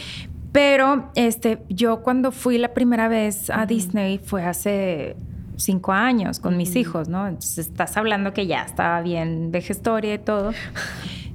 Pero 0.52 1.10
este, 1.14 1.58
yo 1.68 2.02
cuando 2.02 2.32
fui 2.32 2.58
la 2.58 2.72
primera 2.74 3.08
vez 3.08 3.50
a 3.50 3.66
Disney 3.66 4.18
fue 4.18 4.44
hace 4.44 5.16
cinco 5.56 5.92
años 5.92 6.38
con 6.38 6.56
mis 6.56 6.76
hijos, 6.76 7.08
¿no? 7.08 7.26
Entonces 7.26 7.66
estás 7.68 7.96
hablando 7.96 8.32
que 8.32 8.46
ya 8.46 8.62
estaba 8.62 9.00
bien 9.00 9.50
vejestoria 9.50 10.14
y 10.14 10.18
todo. 10.18 10.52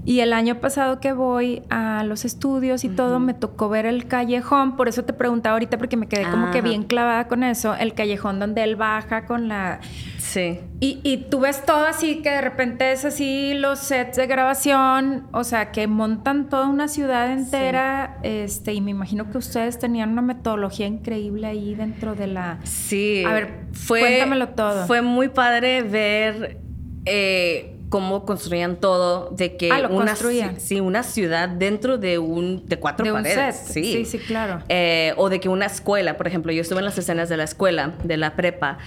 Y 0.03 0.21
el 0.21 0.33
año 0.33 0.55
pasado 0.55 0.99
que 0.99 1.13
voy 1.13 1.61
a 1.69 2.03
los 2.03 2.25
estudios 2.25 2.83
y 2.83 2.89
todo, 2.89 3.19
me 3.19 3.33
tocó 3.33 3.69
ver 3.69 3.85
el 3.85 4.07
callejón. 4.07 4.75
Por 4.75 4.87
eso 4.87 5.03
te 5.03 5.13
preguntaba 5.13 5.53
ahorita, 5.53 5.77
porque 5.77 5.95
me 5.95 6.07
quedé 6.07 6.23
como 6.23 6.49
que 6.51 6.59
Ajá. 6.59 6.67
bien 6.67 6.83
clavada 6.83 7.27
con 7.27 7.43
eso. 7.43 7.75
El 7.75 7.93
callejón 7.93 8.39
donde 8.39 8.63
él 8.63 8.75
baja 8.75 9.25
con 9.25 9.47
la. 9.47 9.79
Sí. 10.17 10.59
Y, 10.79 10.99
y 11.03 11.17
tú 11.29 11.41
ves 11.41 11.63
todo 11.65 11.85
así, 11.85 12.21
que 12.23 12.31
de 12.31 12.41
repente 12.41 12.91
es 12.91 13.05
así 13.05 13.53
los 13.53 13.77
sets 13.79 14.17
de 14.17 14.25
grabación. 14.25 15.27
O 15.33 15.43
sea, 15.43 15.71
que 15.71 15.85
montan 15.85 16.49
toda 16.49 16.67
una 16.67 16.87
ciudad 16.87 17.31
entera. 17.31 18.17
Este, 18.23 18.73
y 18.73 18.81
me 18.81 18.91
imagino 18.91 19.29
que 19.29 19.37
ustedes 19.37 19.77
tenían 19.77 20.11
una 20.11 20.23
metodología 20.23 20.87
increíble 20.87 21.45
ahí 21.45 21.75
dentro 21.75 22.15
de 22.15 22.25
la. 22.25 22.59
Sí. 22.63 23.23
A 23.23 23.33
ver, 23.33 23.65
cuéntamelo 23.87 24.49
todo. 24.49 24.87
Fue 24.87 25.03
muy 25.03 25.29
padre 25.29 25.83
ver 25.83 26.57
eh, 27.05 27.77
cómo 27.91 28.25
construían 28.25 28.77
todo, 28.77 29.29
de 29.31 29.57
que 29.57 29.69
Ah, 29.69 29.79
lo 29.81 29.89
una, 29.89 30.15
sí, 30.57 30.79
una 30.79 31.03
ciudad 31.03 31.49
dentro 31.49 31.97
de 31.99 32.17
un 32.19 32.65
de 32.65 32.77
cuatro 32.79 33.03
De 33.03 33.11
un 33.11 33.17
paredes. 33.21 33.57
set. 33.57 33.73
Sí. 33.73 33.83
Sí, 33.83 34.05
sí, 34.05 34.17
claro. 34.17 34.63
Eh, 34.69 35.13
o 35.17 35.29
de 35.29 35.39
que 35.41 35.49
una 35.49 35.65
escuela, 35.65 36.15
por 36.17 36.25
ejemplo, 36.25 36.51
yo 36.53 36.61
estuve 36.61 36.79
en 36.79 36.85
las 36.85 36.97
escenas 36.97 37.27
de 37.27 37.35
la 37.37 37.43
escuela, 37.43 37.93
de 38.03 38.15
la 38.15 38.35
prepa, 38.37 38.77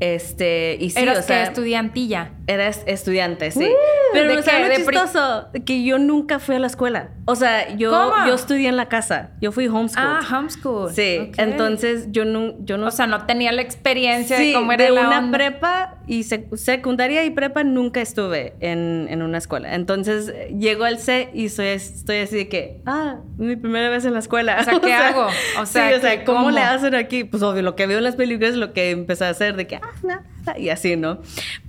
este, 0.00 0.76
y 0.80 0.90
sí, 0.90 1.00
Eras 1.00 1.18
o 1.18 1.20
que 1.20 1.26
sea, 1.26 1.42
estudiantilla. 1.44 2.30
Eres 2.46 2.82
estudiante, 2.86 3.50
sí. 3.50 3.64
Uh, 3.64 4.12
Pero 4.12 4.28
¿de 4.30 4.36
¿no 4.36 4.42
sabes 4.42 4.56
qué? 4.60 4.62
lo 4.62 4.78
¿De 4.78 4.84
pri- 4.84 4.96
chistoso? 4.98 5.48
Que 5.64 5.84
yo 5.84 5.98
nunca 5.98 6.38
fui 6.38 6.54
a 6.56 6.58
la 6.58 6.66
escuela. 6.66 7.10
O 7.24 7.36
sea, 7.36 7.74
yo, 7.76 7.90
¿Cómo? 7.90 8.26
yo 8.26 8.34
estudié 8.34 8.68
en 8.68 8.76
la 8.76 8.86
casa. 8.88 9.30
Yo 9.40 9.52
fui 9.52 9.68
homeschool. 9.68 10.02
Ah, 10.04 10.38
homeschool. 10.38 10.92
Sí, 10.92 11.30
entonces 11.36 12.08
yo 12.10 12.24
no, 12.24 12.54
yo 12.64 12.78
no 12.78 12.86
O 12.86 12.90
sea, 12.90 13.06
no 13.06 13.26
tenía 13.26 13.52
la 13.52 13.62
experiencia 13.62 14.36
sí, 14.38 14.48
de 14.48 14.54
cómo 14.54 14.72
era 14.72 14.84
de 14.84 14.90
la 14.90 15.00
una 15.02 15.18
onda. 15.20 15.38
prepa 15.38 15.94
y 16.06 16.22
sec- 16.24 16.56
secundaria 16.56 17.24
y 17.24 17.30
prepa 17.30 17.62
nunca 17.64 18.00
estuve. 18.00 18.51
En, 18.60 19.06
en 19.10 19.22
una 19.22 19.38
escuela. 19.38 19.74
Entonces 19.74 20.32
llego 20.56 20.84
al 20.84 20.98
set 20.98 21.30
y 21.34 21.48
soy, 21.48 21.66
estoy 21.66 22.18
así 22.18 22.36
de 22.36 22.48
que, 22.48 22.82
ah, 22.86 23.20
mi 23.36 23.56
primera 23.56 23.88
vez 23.90 24.04
en 24.04 24.12
la 24.12 24.18
escuela. 24.18 24.58
O 24.60 24.64
sea, 24.64 24.80
¿qué 24.84 24.92
hago? 24.92 25.26
O 25.60 25.66
sea, 25.66 25.88
sí, 25.88 25.94
o 25.94 26.00
sea 26.00 26.24
¿cómo, 26.24 26.50
le 26.50 26.60
hacen 26.60 26.94
aquí? 26.94 27.24
Pues 27.24 27.42
obvio, 27.42 27.62
lo 27.62 27.76
que 27.76 27.86
veo 27.86 27.98
en 27.98 28.04
las 28.04 28.16
películas 28.16 28.50
es 28.50 28.56
lo 28.56 28.72
que 28.72 28.90
empecé 28.90 29.24
a 29.24 29.30
hacer, 29.30 29.56
de 29.56 29.66
que, 29.66 29.76
ah, 29.76 29.90
nada, 30.02 30.58
y 30.58 30.68
así, 30.68 30.96
¿no? 30.96 31.20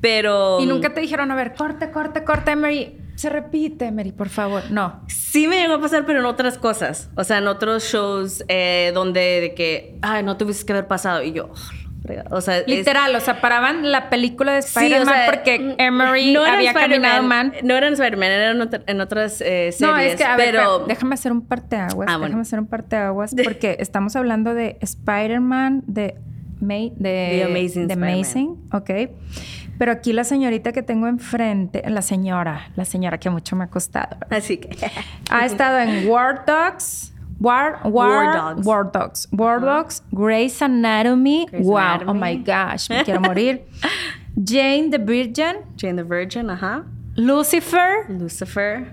Pero... 0.01 0.59
Y 0.61 0.65
nunca 0.65 0.93
te 0.93 1.01
dijeron, 1.01 1.31
a 1.31 1.35
ver, 1.35 1.53
corte, 1.53 1.91
corte, 1.91 2.23
corte, 2.23 2.55
Mary. 2.55 2.99
Se 3.15 3.29
repite, 3.29 3.91
Mary, 3.91 4.11
por 4.11 4.29
favor. 4.29 4.63
No. 4.71 5.03
Sí 5.07 5.47
me 5.47 5.61
llegó 5.61 5.75
a 5.75 5.81
pasar, 5.81 6.05
pero 6.05 6.19
en 6.19 6.25
otras 6.25 6.57
cosas. 6.57 7.11
O 7.15 7.23
sea, 7.23 7.37
en 7.37 7.47
otros 7.47 7.83
shows 7.83 8.43
eh, 8.47 8.91
donde 8.93 9.39
de 9.39 9.53
que, 9.53 9.99
ay, 10.01 10.23
no 10.23 10.35
tuviste 10.35 10.65
que 10.65 10.73
haber 10.73 10.87
pasado. 10.87 11.21
Y 11.21 11.31
yo, 11.31 11.51
oh, 11.51 11.82
o 12.29 12.41
sea, 12.41 12.63
literal, 12.67 13.15
o 13.15 13.19
sea, 13.19 13.39
paraban 13.39 13.91
la 13.91 14.09
película 14.09 14.53
de 14.53 14.59
Spider-Man 14.59 15.15
porque 15.25 15.75
Emery 15.77 16.33
no 16.33 16.43
había 16.43 16.73
caminado 16.73 17.23
mal. 17.23 17.53
No 17.63 17.75
era 17.75 17.87
en 17.87 17.93
Spider-Man, 17.93 18.31
era 18.31 18.51
en, 18.87 19.01
otras 19.01 19.41
eh, 19.41 19.71
series. 19.71 19.81
No, 19.81 19.97
es 19.97 20.15
que, 20.15 20.23
a 20.23 20.35
pero... 20.35 20.79
Ver, 20.79 20.87
déjame 20.89 21.13
hacer 21.13 21.31
un 21.31 21.41
parteaguas. 21.45 22.09
Ah, 22.11 22.17
déjame 22.19 22.41
hacer 22.41 22.59
un 22.59 22.67
parteaguas 22.67 23.33
porque 23.43 23.77
estamos 23.79 24.15
hablando 24.15 24.53
de 24.53 24.77
Spider-Man, 24.81 25.83
de, 25.87 26.15
de, 26.59 26.93
The 26.97 27.43
Amazing. 27.45 27.87
The 27.87 27.93
Amazing, 27.93 28.57
ok. 28.71 28.89
Pero 29.77 29.91
aquí 29.91 30.13
la 30.13 30.23
señorita 30.23 30.71
que 30.71 30.83
tengo 30.83 31.07
enfrente, 31.07 31.83
la 31.89 32.01
señora, 32.01 32.69
la 32.75 32.85
señora 32.85 33.17
que 33.17 33.29
mucho 33.29 33.55
me 33.55 33.63
ha 33.63 33.67
costado. 33.67 34.17
Así 34.29 34.57
que. 34.57 34.69
ha 35.29 35.45
estado 35.45 35.79
en 35.79 36.07
War 36.09 36.45
Dogs. 36.45 37.12
War, 37.43 37.81
War, 37.83 38.33
Dogs. 38.33 38.65
War 38.65 38.83
Dogs. 38.85 39.27
War 39.33 39.59
Dogs, 39.59 40.01
Grey's 40.15 40.61
Anatomy. 40.61 41.45
wow, 41.51 41.99
oh 42.07 42.13
my 42.13 42.35
gosh, 42.35 42.89
me 42.89 43.03
quiero 43.03 43.19
morir. 43.29 43.59
Jane 44.41 44.89
the 44.89 44.97
Virgin. 44.97 45.57
Jane 45.75 45.97
the 45.97 46.05
Virgin, 46.05 46.47
ajá. 46.47 46.85
Lucifer. 47.17 48.05
Lucifer. 48.07 48.87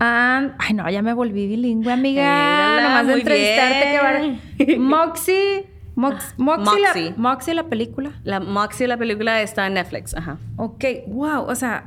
And, 0.00 0.54
ay, 0.58 0.72
no, 0.72 0.88
ya 0.88 1.02
me 1.02 1.12
volví 1.12 1.46
bilingüe, 1.46 1.92
amiga. 1.92 2.80
Nomás 2.80 3.06
de 3.06 3.12
entrevistarte. 3.12 4.40
Que 4.56 4.78
Moxie. 4.94 5.68
Mox, 5.94 6.34
Moxie, 6.38 6.80
La, 6.80 7.14
Moxie, 7.18 7.54
la 7.54 7.64
película. 7.64 8.12
La 8.24 8.40
Moxie, 8.40 8.86
la 8.86 8.96
película 8.96 9.42
está 9.42 9.66
en 9.66 9.74
Netflix, 9.74 10.14
ajá. 10.14 10.38
Ok, 10.56 10.84
wow, 11.06 11.44
o 11.46 11.54
sea, 11.54 11.84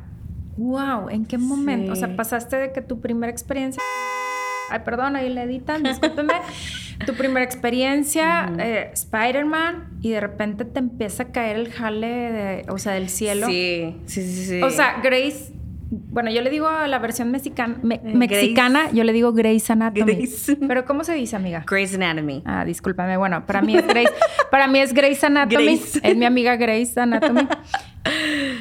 wow, 0.57 1.09
¿en 1.09 1.25
qué 1.25 1.39
momento? 1.39 1.93
O 1.93 1.95
sea, 1.95 2.15
pasaste 2.15 2.55
de 2.55 2.71
que 2.71 2.81
tu 2.81 3.01
primera 3.01 3.31
experiencia... 3.31 3.81
Ay, 4.69 4.79
perdón, 4.83 5.15
ahí 5.15 5.29
le 5.29 5.43
editan, 5.43 5.83
discúlpeme. 5.83 6.33
tu 7.05 7.13
primera 7.13 7.43
experiencia, 7.43 8.51
eh, 8.57 8.89
Spider-Man, 8.93 9.99
y 10.01 10.11
de 10.11 10.19
repente 10.19 10.65
te 10.65 10.79
empieza 10.79 11.23
a 11.23 11.25
caer 11.27 11.57
el 11.57 11.71
jale, 11.71 12.07
de, 12.07 12.65
o 12.69 12.77
sea, 12.77 12.93
del 12.93 13.09
cielo. 13.09 13.47
Sí, 13.47 13.97
sí, 14.05 14.21
sí, 14.23 14.45
sí. 14.45 14.61
O 14.61 14.69
sea, 14.69 15.01
Grace 15.01 15.55
bueno, 15.89 16.31
yo 16.31 16.41
le 16.41 16.49
digo 16.49 16.67
a 16.67 16.87
la 16.87 16.99
versión 16.99 17.31
mexicana, 17.31 17.77
mexicana, 17.81 18.91
yo 18.91 19.03
le 19.03 19.13
digo 19.13 19.33
Grey's 19.33 19.69
Anatomy. 19.69 20.27
Pero 20.67 20.85
¿cómo 20.85 21.03
se 21.03 21.13
dice, 21.13 21.35
amiga? 21.35 21.63
Grey's 21.67 21.93
Anatomy. 21.93 22.41
Ah, 22.45 22.65
discúlpame. 22.65 23.17
Bueno, 23.17 23.45
para 23.45 23.61
mí 23.61 23.77
es 23.77 23.85
Grace, 23.87 24.13
para 24.51 24.67
mí 24.67 24.79
es 24.79 24.93
Grey's 24.93 25.23
Anatomy. 25.23 25.81
Es 26.03 26.17
mi 26.17 26.25
amiga 26.25 26.55
Grey's 26.55 26.97
Anatomy. 26.97 27.47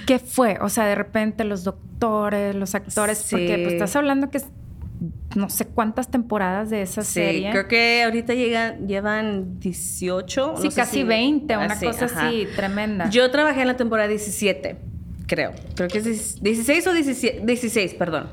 ¿Qué 0.06 0.18
fue? 0.18 0.58
O 0.60 0.68
sea, 0.68 0.86
de 0.86 0.94
repente 0.94 1.44
los 1.44 1.64
doctores, 1.64 2.54
los 2.54 2.74
actores, 2.74 3.26
porque 3.30 3.58
pues 3.62 3.74
estás 3.74 3.96
hablando 3.96 4.30
que 4.30 4.40
no 5.34 5.50
sé 5.50 5.66
cuántas 5.66 6.10
temporadas 6.10 6.70
de 6.70 6.82
esa 6.82 7.02
sí, 7.02 7.12
serie. 7.14 7.50
Creo 7.50 7.68
que 7.68 8.02
ahorita 8.04 8.34
llegan, 8.34 8.86
llevan 8.86 9.58
18. 9.60 10.54
Sí, 10.60 10.68
casi 10.70 11.02
20, 11.02 11.56
una 11.56 11.78
cosa 11.78 12.04
así 12.04 12.46
tremenda. 12.54 13.10
Yo 13.10 13.30
trabajé 13.30 13.62
en 13.62 13.68
la 13.68 13.76
temporada 13.76 14.08
17 14.08 14.94
creo. 15.26 15.52
Creo 15.74 15.88
que 15.88 15.98
es 15.98 16.42
16 16.42 16.86
o 16.86 16.92
17, 16.92 17.42
16, 17.44 17.94
perdón. 17.94 18.28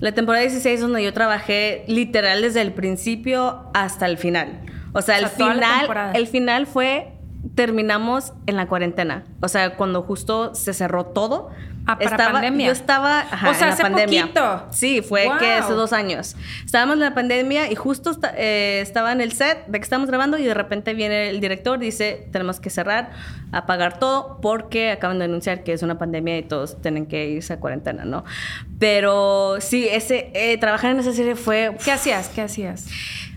La 0.00 0.12
temporada 0.12 0.42
16 0.42 0.80
donde 0.80 1.02
yo 1.02 1.12
trabajé 1.12 1.84
literal 1.88 2.42
desde 2.42 2.60
el 2.60 2.72
principio 2.72 3.70
hasta 3.74 4.06
el 4.06 4.18
final. 4.18 4.60
O 4.92 5.02
sea, 5.02 5.18
el 5.18 5.28
final 5.28 6.12
el 6.14 6.26
final 6.26 6.66
fue 6.66 7.12
terminamos 7.54 8.32
en 8.46 8.56
la 8.56 8.66
cuarentena. 8.66 9.24
O 9.40 9.48
sea, 9.48 9.76
cuando 9.76 10.02
justo 10.02 10.54
se 10.54 10.74
cerró 10.74 11.06
todo, 11.06 11.50
Ah, 11.86 11.96
para 11.96 12.32
pandemia. 12.32 12.66
Yo 12.66 12.72
estaba 12.72 13.24
o 13.32 13.54
sea, 13.54 13.70
en 13.70 13.70
la 13.70 13.76
pandemia. 13.76 14.22
Poquito. 14.22 14.66
Sí, 14.70 15.02
fue 15.02 15.28
que 15.38 15.52
hace 15.52 15.72
dos 15.72 15.92
años. 15.92 16.34
Estábamos 16.64 16.94
en 16.94 17.00
la 17.00 17.14
pandemia 17.14 17.70
y 17.70 17.76
justo 17.76 18.10
eh, 18.36 18.80
estaba 18.82 19.12
en 19.12 19.20
el 19.20 19.30
set 19.32 19.66
de 19.68 19.78
que 19.78 19.84
estábamos 19.84 20.08
grabando 20.08 20.36
y 20.36 20.44
de 20.44 20.54
repente 20.54 20.94
viene 20.94 21.30
el 21.30 21.40
director, 21.40 21.78
dice, 21.78 22.28
tenemos 22.32 22.58
que 22.58 22.70
cerrar, 22.70 23.12
apagar 23.52 24.00
todo 24.00 24.40
porque 24.42 24.90
acaban 24.90 25.20
de 25.20 25.26
anunciar 25.26 25.62
que 25.62 25.72
es 25.72 25.82
una 25.82 25.96
pandemia 25.96 26.38
y 26.38 26.42
todos 26.42 26.80
tienen 26.82 27.06
que 27.06 27.28
irse 27.28 27.52
a 27.52 27.60
cuarentena, 27.60 28.04
¿no? 28.04 28.24
Pero 28.80 29.60
sí, 29.60 29.86
ese, 29.88 30.32
eh, 30.34 30.58
trabajar 30.58 30.90
en 30.90 30.98
esa 30.98 31.12
serie 31.12 31.36
fue... 31.36 31.76
¿Qué 31.84 31.92
hacías? 31.92 32.28
¿Qué 32.30 32.42
hacías? 32.42 32.88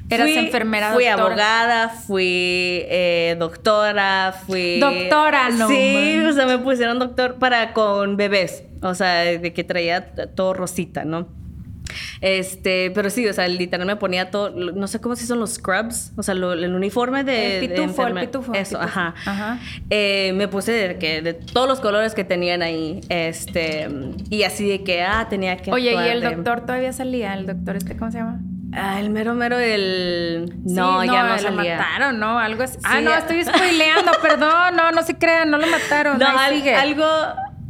¿Eras 0.10 0.30
fui, 0.30 0.38
enfermera, 0.38 0.94
Fui 0.94 1.06
abogada, 1.06 1.90
fui 1.90 2.84
eh, 2.88 3.36
doctora, 3.38 4.34
fui... 4.46 4.80
Doctora, 4.80 5.50
no. 5.50 5.68
Sí, 5.68 6.20
o 6.28 6.34
sea, 6.34 6.46
me 6.46 6.58
pusieron 6.58 6.98
doctor 7.00 7.36
para 7.36 7.74
con 7.74 8.18
bebés. 8.18 8.64
O 8.82 8.96
sea, 8.96 9.24
de 9.24 9.54
que 9.54 9.64
traía 9.64 10.14
todo 10.36 10.54
rosita, 10.54 11.06
¿no? 11.06 11.28
Este, 12.22 12.92
pero 12.92 13.10
sí, 13.10 13.28
o 13.28 13.34
sea, 13.34 13.48
literal 13.48 13.86
me 13.88 13.96
ponía 13.96 14.30
todo, 14.30 14.50
no 14.52 14.88
sé 14.88 15.00
cómo 15.00 15.16
se 15.16 15.26
son 15.26 15.40
los 15.40 15.56
scrubs, 15.56 16.12
o 16.18 16.24
sea, 16.24 16.34
el 16.34 16.76
uniforme 16.76 17.24
de. 17.24 17.60
El 17.60 17.70
pitufo, 17.70 18.06
el 18.08 18.14
pitufo. 18.14 18.54
Eso, 18.54 18.80
ajá. 18.80 19.16
ajá. 19.26 19.60
Eh, 19.90 20.34
me 20.36 20.48
puse 20.48 20.72
de, 20.72 20.98
que, 20.98 21.22
de 21.22 21.34
todos 21.34 21.68
los 21.68 21.80
colores 21.80 22.14
que 22.14 22.24
tenían 22.24 22.62
ahí, 22.62 23.02
este, 23.10 23.88
y 24.30 24.44
así 24.44 24.68
de 24.68 24.84
que, 24.84 25.02
ah, 25.02 25.28
tenía 25.30 25.58
que. 25.58 25.72
Oye, 25.72 25.94
¿y 25.94 26.10
el 26.10 26.22
doctor 26.22 26.62
todavía 26.62 26.94
salía? 26.94 27.34
¿El 27.34 27.46
doctor 27.46 27.76
este, 27.76 27.98
cómo 27.98 28.12
se 28.12 28.20
llama? 28.20 28.40
Ah, 28.74 29.00
el 29.00 29.10
mero 29.10 29.34
mero 29.34 29.58
del... 29.58 30.54
No, 30.64 31.04
ya 31.04 31.24
no 31.24 31.40
salía. 31.40 31.50
lo 31.50 31.82
mataron, 31.82 32.20
¿no? 32.20 32.40
Algo 32.40 32.64
así. 32.64 32.78
ah, 32.84 33.02
no, 33.02 33.14
estoy 33.14 33.44
spoileando, 33.44 34.12
perdón. 34.22 34.76
No, 34.76 34.92
no 34.92 35.04
se 35.04 35.18
crean, 35.18 35.50
no 35.50 35.58
lo 35.58 35.68
mataron. 35.68 36.20
No, 36.20 36.28
algo... 36.28 37.06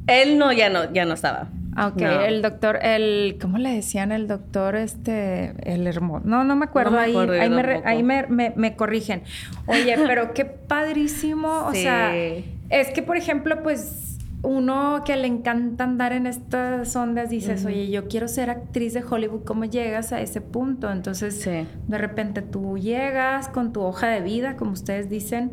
Él 0.08 0.38
no, 0.38 0.52
ya 0.52 0.70
no, 0.70 0.92
ya 0.92 1.06
no 1.06 1.14
estaba. 1.14 1.48
Ah, 1.76 1.88
ok. 1.88 2.02
El 2.02 2.42
doctor, 2.42 2.80
el... 2.82 3.38
¿Cómo 3.40 3.58
le 3.58 3.70
decían 3.70 4.12
el 4.12 4.28
doctor, 4.28 4.76
este... 4.76 5.54
El 5.64 5.88
hermoso? 5.88 6.26
No, 6.26 6.44
no 6.44 6.56
me 6.56 6.66
acuerdo. 6.66 7.00
ahí 7.00 7.16
ahí, 7.16 7.50
me, 7.50 7.82
ahí 7.86 8.04
me, 8.04 8.54
me, 8.56 8.76
corrigen. 8.76 9.24
Oye, 9.68 9.96
pero 10.06 10.34
qué 10.34 10.46
padrísimo. 10.46 11.66
O 11.68 11.74
sea, 11.74 12.14
es 12.16 12.90
que, 12.94 13.02
por 13.02 13.16
ejemplo, 13.16 13.64
pues 13.64 14.19
uno 14.42 15.04
que 15.06 15.18
le 15.18 15.28
encanta 15.28 15.84
andar 15.84 16.14
en 16.14 16.26
estas 16.26 16.96
ondas 16.96 17.30
dices, 17.30 17.66
oye, 17.66 17.90
yo 17.90 18.08
quiero 18.08 18.30
ser 18.30 18.50
actriz 18.50 18.94
de 18.94 19.04
Hollywood, 19.04 19.44
¿cómo 19.44 19.66
llegas 19.66 20.14
a 20.14 20.22
ese 20.22 20.40
punto? 20.40 20.90
Entonces, 20.90 21.44
de 21.46 21.98
repente 21.98 22.42
tú 22.42 22.78
llegas 22.78 23.50
con 23.50 23.74
tu 23.74 23.82
hoja 23.82 24.08
de 24.08 24.22
vida, 24.22 24.56
como 24.56 24.72
ustedes 24.72 25.10
dicen, 25.10 25.52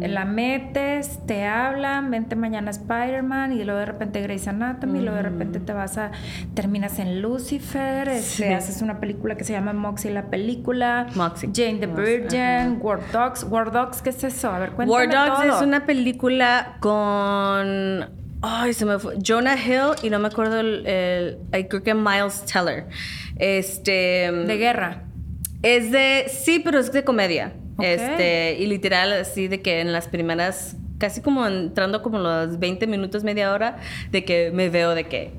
la 0.00 0.24
metes, 0.24 1.18
te 1.26 1.44
hablan, 1.44 2.10
vente 2.10 2.36
mañana 2.36 2.70
Spider-Man 2.70 3.52
y 3.52 3.64
luego 3.64 3.80
de 3.80 3.86
repente 3.86 4.22
Grey's 4.22 4.46
Anatomy 4.46 5.00
y 5.00 5.02
luego 5.02 5.16
de 5.16 5.22
repente 5.22 5.58
te 5.58 5.72
vas 5.72 5.98
a, 5.98 6.12
terminas 6.54 7.00
en 7.00 7.22
Lucifer, 7.22 8.08
este, 8.08 8.54
haces 8.54 8.80
una 8.80 9.00
película 9.00 9.36
que 9.36 9.42
se 9.42 9.54
llama 9.54 9.72
Moxie 9.72 10.12
la 10.12 10.26
película, 10.26 11.06
Jane 11.14 11.78
the 11.78 11.86
Virgin, 11.86 12.78
War 12.80 13.00
Dogs, 13.12 13.44
War 13.50 13.72
Dogs, 13.72 14.02
¿qué 14.02 14.10
es 14.10 14.22
eso? 14.22 14.50
A 14.50 14.60
ver, 14.60 14.70
cuéntame 14.70 15.06
War 15.08 15.28
Dogs 15.28 15.56
es 15.56 15.62
una 15.66 15.84
película 15.84 16.76
con 16.80 18.19
Ay, 18.42 18.72
se 18.72 18.86
me 18.86 18.98
fue. 18.98 19.16
Jonah 19.26 19.56
Hill 19.56 19.96
y 20.02 20.10
no 20.10 20.18
me 20.18 20.28
acuerdo 20.28 20.60
el, 20.60 21.38
creo 21.68 21.82
que 21.82 21.94
Miles 21.94 22.44
Teller. 22.44 22.86
Este. 23.36 24.30
De 24.32 24.56
guerra. 24.56 25.04
Es 25.62 25.90
de. 25.90 26.26
Sí, 26.28 26.60
pero 26.64 26.78
es 26.78 26.92
de 26.92 27.04
comedia. 27.04 27.52
Este. 27.80 28.56
Y 28.58 28.66
literal, 28.66 29.12
así 29.12 29.48
de 29.48 29.60
que 29.60 29.80
en 29.80 29.92
las 29.92 30.08
primeras. 30.08 30.76
Casi 30.98 31.22
como 31.22 31.46
entrando 31.46 32.02
como 32.02 32.18
los 32.18 32.58
20 32.58 32.86
minutos, 32.86 33.24
media 33.24 33.52
hora, 33.54 33.78
de 34.10 34.22
que 34.22 34.50
me 34.52 34.68
veo 34.68 34.94
de 34.94 35.04
que 35.04 35.32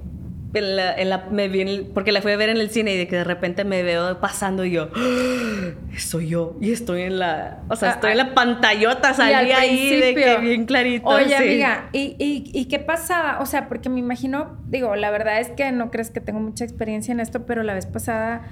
en 0.54 1.10
la, 1.10 1.28
me 1.32 1.48
vi 1.48 1.90
porque 1.94 2.12
la 2.12 2.22
fui 2.22 2.32
a 2.32 2.38
ver 2.38 2.50
en 2.50 2.58
el 2.58 2.70
cine 2.70 2.94
y 2.94 2.98
de 2.98 3.08
que 3.08 3.18
de 3.18 3.24
repente 3.24 3.64
me 3.64 3.84
veo 3.84 4.20
pasando 4.20 4.66
y 4.66 4.72
yo, 4.72 4.90
¡Ah! 4.96 5.72
soy 5.98 6.30
yo 6.30 6.58
y 6.60 6.72
estoy 6.72 7.04
en 7.04 7.20
la, 7.20 7.60
o 7.70 7.76
sea, 7.76 7.90
ah, 7.90 7.94
estoy 7.94 8.12
en 8.12 8.18
la 8.18 8.34
pantallota, 8.34 9.14
salí 9.14 9.52
ahí 9.52 10.00
de 10.00 10.16
que 10.16 10.38
bien 10.40 10.66
clarito. 10.66 11.08
Oye, 11.08 11.36
amiga, 11.36 11.90
¿y, 11.94 12.16
¿y, 12.20 12.52
y, 12.54 12.66
qué 12.66 12.80
pasa? 12.80 13.40
O 13.40 13.46
sea, 13.46 13.68
porque 13.68 13.90
me 13.90 14.00
imagino, 14.00 14.58
digo, 14.68 14.96
la 14.96 15.12
verdad 15.12 15.40
es 15.40 15.50
que 15.50 15.72
no 15.72 15.92
crees 15.92 16.10
que 16.10 16.20
tengo 16.20 16.40
mucha 16.40 16.64
experiencia 16.64 17.12
en 17.12 17.20
esto, 17.20 17.46
pero 17.46 17.64
la 17.64 17.74
vez 17.74 17.86
pasada 17.86 18.44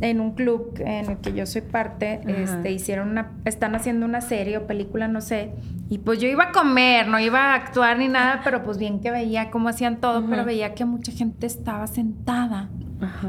en 0.00 0.20
un 0.20 0.32
club 0.32 0.74
en 0.78 1.10
el 1.10 1.18
que 1.18 1.32
yo 1.32 1.46
soy 1.46 1.62
parte, 1.62 2.20
este, 2.26 2.72
hicieron 2.72 3.10
una, 3.10 3.32
están 3.44 3.74
haciendo 3.74 4.06
una 4.06 4.20
serie 4.20 4.58
o 4.58 4.66
película, 4.66 5.08
no 5.08 5.20
sé, 5.20 5.52
y 5.88 5.98
pues 5.98 6.18
yo 6.18 6.28
iba 6.28 6.44
a 6.44 6.52
comer, 6.52 7.08
no 7.08 7.18
iba 7.20 7.52
a 7.52 7.54
actuar 7.54 7.98
ni 7.98 8.08
nada, 8.08 8.40
pero 8.42 8.62
pues 8.62 8.78
bien 8.78 9.00
que 9.00 9.10
veía 9.10 9.50
cómo 9.50 9.68
hacían 9.68 10.00
todo, 10.00 10.26
pero 10.28 10.44
veía 10.44 10.74
que 10.74 10.84
mucha 10.84 11.12
gente 11.12 11.46
estaba 11.46 11.86
sentada. 11.86 12.70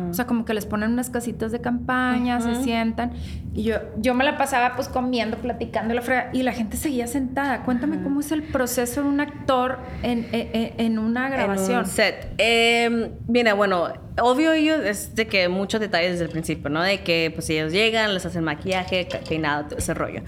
O 0.10 0.14
sea, 0.14 0.26
como 0.26 0.46
que 0.46 0.54
les 0.54 0.66
ponen 0.66 0.92
unas 0.92 1.10
casitas 1.10 1.52
de 1.52 1.60
campaña, 1.60 2.40
se 2.40 2.64
sientan. 2.64 3.12
Y 3.54 3.64
yo, 3.64 3.76
yo 3.98 4.14
me 4.14 4.24
la 4.24 4.38
pasaba 4.38 4.76
pues 4.76 4.88
comiendo, 4.88 5.38
platicando 5.38 5.94
la, 5.94 6.30
y 6.34 6.44
la 6.44 6.54
gente 6.54 6.78
seguía 6.78 7.08
sentada. 7.08 7.64
Cuéntame 7.64 8.02
cómo 8.02 8.22
es 8.22 8.32
el 8.32 8.44
proceso 8.44 9.02
de 9.02 9.10
un 9.10 9.20
actor 9.20 9.80
en, 10.02 10.28
en, 10.32 11.00
una 11.00 11.30
grabación. 11.30 11.80
En 11.82 11.86
set. 11.88 12.34
Eh, 12.38 13.12
mira, 13.28 13.54
bueno, 13.54 13.90
obvio 14.22 14.54
ellos 14.54 14.80
es 14.84 15.16
de 15.16 15.28
que 15.28 15.48
muchos 15.50 15.80
detalles 15.80 16.12
desde 16.12 16.26
el 16.26 16.32
principio, 16.32 16.70
¿no? 16.70 16.82
De 16.82 17.02
que 17.02 17.32
pues 17.34 17.50
ellos 17.50 17.72
llegan, 17.72 18.14
les 18.14 18.26
hacen 18.26 18.44
maquillaje, 18.44 19.08
peinado, 19.28 19.66
todo 19.66 19.80
ese 19.80 19.94
rollo. 19.94 20.22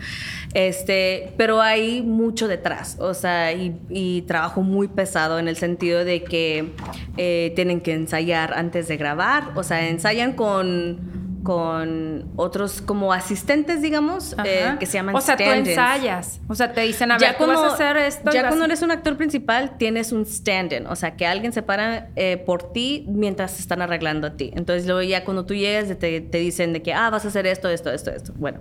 Este, 0.54 1.34
pero 1.38 1.62
hay 1.62 2.02
mucho 2.02 2.47
detrás, 2.47 2.97
o 3.00 3.13
sea, 3.13 3.54
y, 3.54 4.23
trabajo 4.28 4.62
muy 4.62 4.88
pesado 4.88 5.39
en 5.39 5.47
el 5.47 5.56
sentido 5.56 6.04
de 6.04 6.23
que 6.23 6.71
eh, 7.17 7.54
tienen 7.56 7.82
que 7.82 7.93
ensayar 7.93 8.54
antes 8.54 8.88
de 8.88 8.97
grabar, 8.97 9.52
o 9.56 9.63
sea, 9.63 9.88
ensayan 9.88 10.34
con 10.34 11.27
con 11.43 12.32
otros 12.36 12.82
como 12.82 13.13
asistentes, 13.13 13.82
digamos, 13.82 14.36
eh, 14.43 14.76
que 14.80 14.86
se 14.86 14.93
llaman 14.93 15.15
O 15.15 15.21
sea, 15.21 15.38
tú 15.38 15.43
ensayas. 15.43 16.39
O 16.47 16.56
sea, 16.56 16.73
te 16.73 16.82
dicen, 16.82 17.12
a 17.12 17.17
ver, 17.17 17.36
ya 17.39 17.45
vas 17.45 17.60
a 17.60 17.73
hacer 17.73 17.97
esto. 17.97 18.32
Ya 18.32 18.47
cuando 18.47 18.65
eres 18.65 18.82
un 18.82 18.91
actor 18.91 19.17
principal, 19.17 19.78
tienes 19.78 20.12
un 20.12 20.26
stand-in. 20.26 20.88
O 20.88 20.95
sea, 20.95 21.15
que 21.15 21.26
alguien 21.26 21.54
se 21.54 21.62
para 21.62 22.10
eh, 22.15 22.38
por 22.38 22.71
ti 22.71 23.06
mientras 23.08 23.52
se 23.52 23.62
están 23.62 23.82
arreglando 23.82 24.28
a 24.28 24.32
ti. 24.32 24.52
Entonces, 24.56 24.86
luego 24.86 25.02
ya 25.02 25.23
cuando 25.23 25.45
tú 25.45 25.54
llegas, 25.54 25.88
te, 25.97 26.21
te, 26.21 26.38
dicen 26.38 26.73
de 26.73 26.82
que, 26.82 26.93
ah, 26.93 27.10
vas 27.10 27.26
a 27.26 27.30
hacer 27.30 27.47
esto, 27.47 27.69
esto, 27.69 27.91
esto, 27.91 28.12
esto. 28.12 28.34
Bueno, 28.38 28.60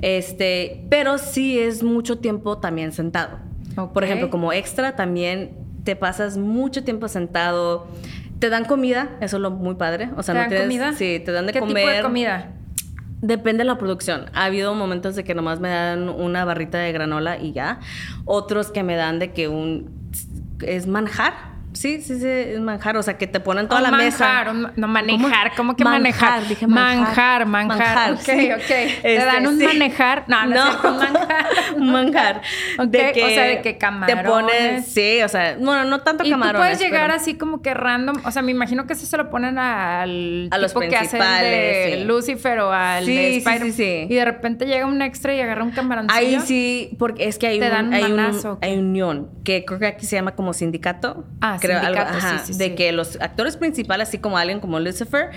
este, 0.00 0.84
pero 0.90 1.18
sí 1.18 1.58
es 1.58 1.82
mucho 1.82 2.18
tiempo 2.18 2.58
también 2.58 2.92
sentado. 2.92 3.38
Por 3.94 4.04
ejemplo, 4.04 4.30
como 4.30 4.52
extra, 4.52 4.94
también 4.94 5.52
te 5.84 5.96
pasas 5.96 6.36
mucho 6.36 6.84
tiempo 6.84 7.08
sentado 7.08 7.86
te 8.40 8.48
dan 8.48 8.64
comida, 8.64 9.10
eso 9.20 9.36
es 9.36 9.42
lo 9.42 9.50
muy 9.50 9.76
padre. 9.76 10.10
O 10.16 10.22
sea, 10.22 10.34
¿Te 10.34 10.40
no 10.44 10.50
dan 10.50 10.62
comida? 10.62 10.92
Sí, 10.94 11.22
te 11.24 11.30
dan 11.30 11.46
de 11.46 11.52
¿Qué 11.52 11.60
comer. 11.60 11.76
tipo 11.76 11.88
de 11.90 12.02
comida? 12.02 12.50
Depende 13.20 13.58
de 13.58 13.64
la 13.66 13.76
producción. 13.76 14.26
Ha 14.32 14.44
habido 14.46 14.74
momentos 14.74 15.14
de 15.14 15.24
que 15.24 15.34
nomás 15.34 15.60
me 15.60 15.68
dan 15.68 16.08
una 16.08 16.44
barrita 16.46 16.78
de 16.78 16.90
granola 16.90 17.38
y 17.38 17.52
ya. 17.52 17.80
Otros 18.24 18.70
que 18.70 18.82
me 18.82 18.96
dan 18.96 19.18
de 19.18 19.32
que 19.32 19.48
un 19.48 19.90
es 20.62 20.86
manjar 20.86 21.49
Sí, 21.72 22.00
sí, 22.00 22.18
sí, 22.18 22.26
es 22.26 22.60
manjar, 22.60 22.96
o 22.96 23.02
sea, 23.02 23.16
que 23.16 23.26
te 23.26 23.38
ponen 23.38 23.68
toda 23.68 23.80
la 23.80 23.92
mesa. 23.92 24.44
no 24.76 24.88
manejar, 24.88 25.52
¿cómo, 25.56 25.76
que 25.76 25.84
manejar? 25.84 26.46
Dije 26.48 26.66
manjar. 26.66 27.46
Manjar, 27.46 27.46
manjar. 27.46 28.12
ok, 28.12 28.18
ok. 28.18 28.66
te 28.66 29.14
este, 29.14 29.24
dan 29.24 29.46
un 29.46 29.58
manejar. 29.58 30.24
No, 30.26 30.46
no, 30.46 30.54
no. 30.54 30.70
Es 30.72 30.90
manjar. 30.90 31.46
manjar. 31.78 32.42
De 32.86 33.12
que 33.12 33.24
o 33.24 33.28
sea, 33.28 33.44
de 33.44 33.62
que 33.62 33.78
camarones. 33.78 34.22
Te 34.22 34.28
pones, 34.28 34.86
sí, 34.86 35.22
o 35.22 35.28
sea, 35.28 35.56
bueno, 35.58 35.84
no 35.84 36.00
tanto 36.00 36.24
y 36.24 36.30
camarones. 36.30 36.60
Tú 36.60 36.78
puedes 36.78 36.80
llegar 36.80 37.10
así 37.12 37.34
como 37.34 37.62
que 37.62 37.72
random, 37.72 38.16
o 38.24 38.30
sea, 38.30 38.42
me 38.42 38.50
imagino 38.50 38.86
que 38.86 38.94
eso 38.94 39.06
se 39.06 39.16
lo 39.16 39.30
ponen 39.30 39.58
al 39.58 40.48
a 40.50 40.56
tipo 40.56 40.80
los 40.80 40.90
que 40.90 40.96
hacen 40.96 41.20
de 41.20 42.04
Lucifer 42.04 42.58
o 42.60 42.72
al 42.72 43.04
sí, 43.04 43.14
de 43.14 43.36
Spider 43.36 43.62
sí, 43.66 43.72
sí, 43.72 44.06
Y 44.08 44.14
de 44.14 44.24
repente 44.24 44.66
llega 44.66 44.86
un 44.86 45.02
extra 45.02 45.34
y 45.34 45.40
agarra 45.40 45.62
un 45.62 45.70
camaroncillo. 45.70 46.18
Ahí 46.18 46.40
sí, 46.40 46.96
porque 46.98 47.28
es 47.28 47.38
que 47.38 47.46
hay, 47.46 47.58
un, 47.60 47.92
hay, 47.92 48.04
un, 48.04 48.58
hay 48.60 48.76
unión, 48.76 49.30
que 49.44 49.64
creo 49.64 49.78
que 49.78 49.86
aquí 49.86 50.06
se 50.06 50.16
llama 50.16 50.32
como 50.32 50.52
sindicato. 50.52 51.24
Ah, 51.40 51.59
creo, 51.60 51.80
algo, 51.80 52.02
de 52.48 52.74
que 52.74 52.92
los 52.92 53.20
actores 53.20 53.56
principales, 53.56 54.08
así 54.08 54.18
como 54.18 54.38
alguien 54.38 54.60
como 54.60 54.80
Lucifer, 54.80 55.30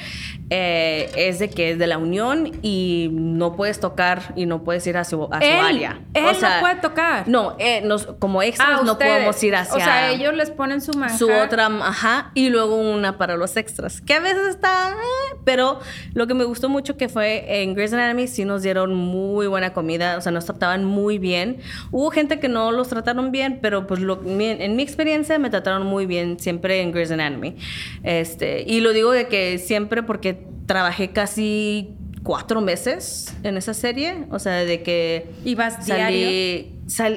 eh, 0.50 1.12
es 1.16 1.40
de 1.40 1.50
que 1.50 1.72
es 1.72 1.80
de 1.80 1.88
la 1.88 1.98
unión 1.98 2.52
y 2.62 3.10
no 3.12 3.56
puedes 3.56 3.80
tocar 3.80 4.34
y 4.36 4.46
no 4.46 4.64
puedes 4.64 4.86
ir 4.88 4.98
a 4.98 5.04
su, 5.04 5.24
a 5.32 5.40
su 5.40 5.66
área. 5.66 6.00
Él 6.14 6.26
no 6.42 6.50
puede 6.60 6.76
tocar. 6.76 7.28
No, 7.28 7.56
eh, 7.60 7.82
nos, 7.82 8.06
como 8.20 8.42
extras 8.42 8.80
ah, 8.82 8.84
no 8.84 8.98
podemos 8.98 9.42
ir 9.44 9.56
hacia. 9.56 9.76
O 9.76 9.80
sea, 9.80 10.12
ellos 10.12 10.34
les 10.34 10.52
ponen 10.52 10.82
su 10.82 10.94
manjar. 10.94 11.18
Su 11.18 11.32
otra, 11.32 11.68
ajá, 11.68 12.32
y 12.34 12.50
luego 12.50 12.76
una 12.76 13.18
para 13.18 13.36
los 13.36 13.58
extras, 13.58 14.02
que 14.02 14.14
a 14.14 14.20
veces 14.20 14.48
está, 14.48 14.92
eh, 14.92 15.36
pero 15.44 15.80
lo 16.14 16.28
que 16.28 16.34
me 16.34 16.44
gustó 16.44 16.70
mucho 16.70 16.98
que 16.98 17.10
fue 17.10 17.62
en 17.62 17.74
Grey's 17.74 17.94
Anatomy 17.94 18.28
sí 18.28 18.46
nos 18.46 18.64
dieron 18.64 18.94
muy 18.94 19.48
buena 19.48 19.74
comida, 19.74 20.18
o 20.18 20.22
sea, 20.22 20.32
nos 20.32 20.46
trataban 20.46 20.86
muy 20.86 21.18
bien. 21.18 21.60
Hubo 21.92 22.12
gente 22.12 22.40
que 22.40 22.50
no 22.50 22.72
los 22.72 22.90
trataron 22.90 23.32
bien, 23.32 23.60
pero 23.62 23.88
pues 23.88 24.00
lo, 24.00 24.22
en 24.26 24.76
mi 24.76 24.84
experiencia 24.84 25.38
me 25.40 25.50
trataron 25.50 25.86
muy 25.86 26.06
bien 26.06 26.13
siempre 26.14 26.54
siempre 26.54 26.82
en 26.82 26.92
Grey's 26.92 27.12
Anatomy. 27.12 27.56
Este, 28.04 28.64
y 28.68 28.80
lo 28.80 28.94
digo 28.94 29.12
de 29.12 29.28
que 29.28 29.58
siempre 29.58 30.04
porque 30.04 30.46
trabajé 30.66 31.12
casi 31.12 31.96
cuatro 32.24 32.62
meses 32.62 33.36
en 33.44 33.58
esa 33.58 33.74
serie. 33.74 34.26
O 34.30 34.40
sea, 34.40 34.64
de 34.66 34.82
que... 34.84 35.32
¿Ibas 35.46 35.86
diario? 35.86 36.72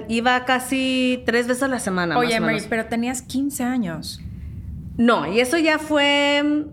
iba 0.09 0.45
casi 0.45 1.23
tres 1.27 1.47
veces 1.47 1.63
a 1.63 1.69
la 1.69 1.81
semana. 1.81 2.19
Oye, 2.19 2.39
Mary, 2.41 2.63
pero 2.69 2.87
tenías 2.87 3.23
15 3.23 3.63
años. 3.63 4.21
No, 4.97 5.33
y 5.33 5.41
eso 5.41 5.59
ya 5.59 5.79
fue... 5.79 6.65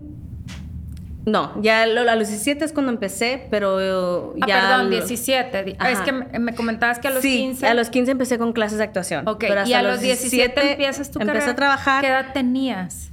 No, 1.26 1.60
ya 1.62 1.82
a 1.84 1.86
los 1.86 2.28
17 2.28 2.64
es 2.64 2.72
cuando 2.72 2.92
empecé, 2.92 3.46
pero 3.50 4.34
ah, 4.40 4.46
ya... 4.46 4.60
perdón, 4.60 4.90
17. 4.90 5.76
Es 5.90 6.00
que 6.00 6.12
me 6.12 6.54
comentabas 6.54 6.98
que 6.98 7.08
a 7.08 7.12
los 7.12 7.22
sí, 7.22 7.38
15... 7.38 7.66
a 7.66 7.74
los 7.74 7.88
15 7.88 8.12
empecé 8.12 8.38
con 8.38 8.52
clases 8.52 8.78
de 8.78 8.84
actuación. 8.84 9.26
Ok, 9.26 9.44
y 9.66 9.72
a 9.72 9.82
los 9.82 10.00
17, 10.00 10.72
empiezas 10.72 11.10
tu 11.10 11.20
Empecé 11.20 11.50
a 11.50 11.56
trabajar. 11.56 12.02
¿Qué 12.02 12.08
edad 12.08 12.32
tenías? 12.32 13.10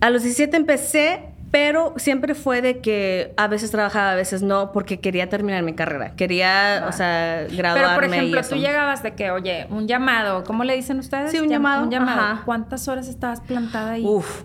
A 0.00 0.10
los 0.10 0.22
17 0.22 0.56
empecé, 0.56 1.20
pero 1.52 1.94
siempre 1.96 2.34
fue 2.34 2.62
de 2.62 2.80
que 2.80 3.32
a 3.36 3.46
veces 3.46 3.70
trabajaba, 3.70 4.10
a 4.10 4.14
veces 4.16 4.42
no, 4.42 4.72
porque 4.72 4.98
quería 4.98 5.28
terminar 5.28 5.62
mi 5.62 5.74
carrera. 5.74 6.16
Quería, 6.16 6.86
o 6.88 6.92
sea, 6.92 7.46
graduarme 7.48 7.80
Pero, 7.80 7.94
por 7.94 8.04
ejemplo, 8.04 8.40
tú 8.42 8.56
llegabas 8.56 9.04
de 9.04 9.14
que, 9.14 9.30
oye, 9.30 9.68
un 9.70 9.86
llamado, 9.86 10.42
¿cómo 10.42 10.64
le 10.64 10.74
dicen 10.74 10.98
ustedes? 10.98 11.30
Sí, 11.30 11.38
un 11.38 11.48
llamado. 11.48 11.84
Un 11.84 11.90
llamado. 11.92 12.40
¿Cuántas 12.44 12.88
horas 12.88 13.06
estabas 13.06 13.40
plantada 13.40 13.92
ahí? 13.92 14.04
Uf, 14.04 14.44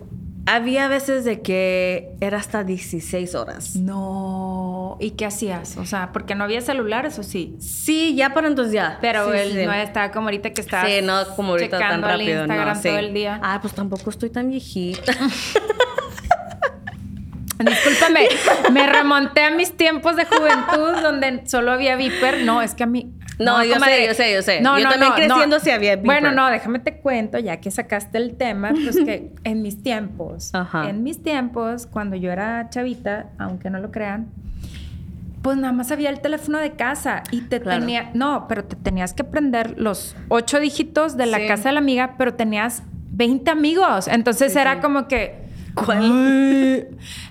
había 0.54 0.88
veces 0.88 1.24
de 1.24 1.42
que 1.42 2.10
era 2.20 2.38
hasta 2.38 2.64
16 2.64 3.34
horas. 3.34 3.76
No. 3.76 4.96
¿Y 5.00 5.12
qué 5.12 5.26
hacías? 5.26 5.76
O 5.76 5.84
sea, 5.84 6.10
porque 6.12 6.34
no 6.34 6.44
había 6.44 6.60
celulares 6.60 7.18
o 7.18 7.22
sí. 7.22 7.56
Sí, 7.60 8.14
ya 8.16 8.34
para 8.34 8.48
entonces 8.48 8.72
ya. 8.72 8.98
Pero 9.00 9.32
él 9.32 9.66
no 9.66 9.72
estaba 9.72 10.10
como 10.10 10.26
ahorita 10.26 10.50
que 10.50 10.60
estaba. 10.60 10.86
Sí, 10.86 11.00
no 11.02 11.24
como 11.36 11.52
ahorita 11.52 11.78
tan 11.78 12.02
rápido. 12.02 12.40
Instagram 12.40 12.76
no, 12.76 12.82
todo 12.82 12.98
el 12.98 13.14
día. 13.14 13.40
Ah, 13.42 13.58
pues 13.60 13.74
tampoco 13.74 14.10
estoy 14.10 14.30
tan 14.30 14.50
viejita. 14.50 15.12
Discúlpame, 17.58 18.28
me 18.72 18.86
remonté 18.86 19.42
a 19.42 19.50
mis 19.50 19.76
tiempos 19.76 20.16
de 20.16 20.24
juventud 20.24 21.02
donde 21.02 21.42
solo 21.46 21.72
había 21.72 21.96
Viper. 21.96 22.44
No, 22.44 22.62
es 22.62 22.74
que 22.74 22.84
a 22.84 22.86
mí 22.86 23.12
no, 23.38 23.64
yo, 23.64 23.78
sé, 23.78 24.06
yo 24.06 24.14
sé, 24.14 24.34
yo 24.34 24.42
sé, 24.42 24.62
yo 24.62 24.88
también 24.88 25.12
creciendo 25.12 25.60
sí 25.60 25.70
había 25.70 25.96
Bueno, 25.96 26.32
no, 26.32 26.48
déjame 26.48 26.80
te 26.80 26.96
cuento, 26.96 27.38
ya 27.38 27.58
que 27.58 27.70
sacaste 27.70 28.18
el 28.18 28.36
tema, 28.36 28.70
pues 28.70 28.96
que 28.96 29.32
en 29.44 29.62
mis 29.62 29.82
tiempos, 29.82 30.52
en 30.86 31.02
mis 31.02 31.22
tiempos, 31.22 31.86
cuando 31.86 32.16
yo 32.16 32.32
era 32.32 32.68
chavita, 32.70 33.26
aunque 33.38 33.70
no 33.70 33.78
lo 33.78 33.90
crean, 33.90 34.28
pues 35.42 35.56
nada 35.56 35.72
más 35.72 35.92
había 35.92 36.10
el 36.10 36.20
teléfono 36.20 36.58
de 36.58 36.72
casa 36.72 37.22
y 37.30 37.42
te 37.42 37.60
tenía, 37.60 38.10
no, 38.12 38.46
pero 38.48 38.64
te 38.64 38.74
tenías 38.74 39.14
que 39.14 39.22
prender 39.22 39.78
los 39.78 40.16
ocho 40.28 40.58
dígitos 40.58 41.16
de 41.16 41.26
la 41.26 41.46
casa 41.46 41.68
de 41.68 41.74
la 41.74 41.80
amiga, 41.80 42.16
pero 42.18 42.34
tenías 42.34 42.82
20 43.12 43.50
amigos. 43.50 44.08
Entonces 44.08 44.54
era 44.56 44.80
como 44.80 45.06
que 45.06 45.47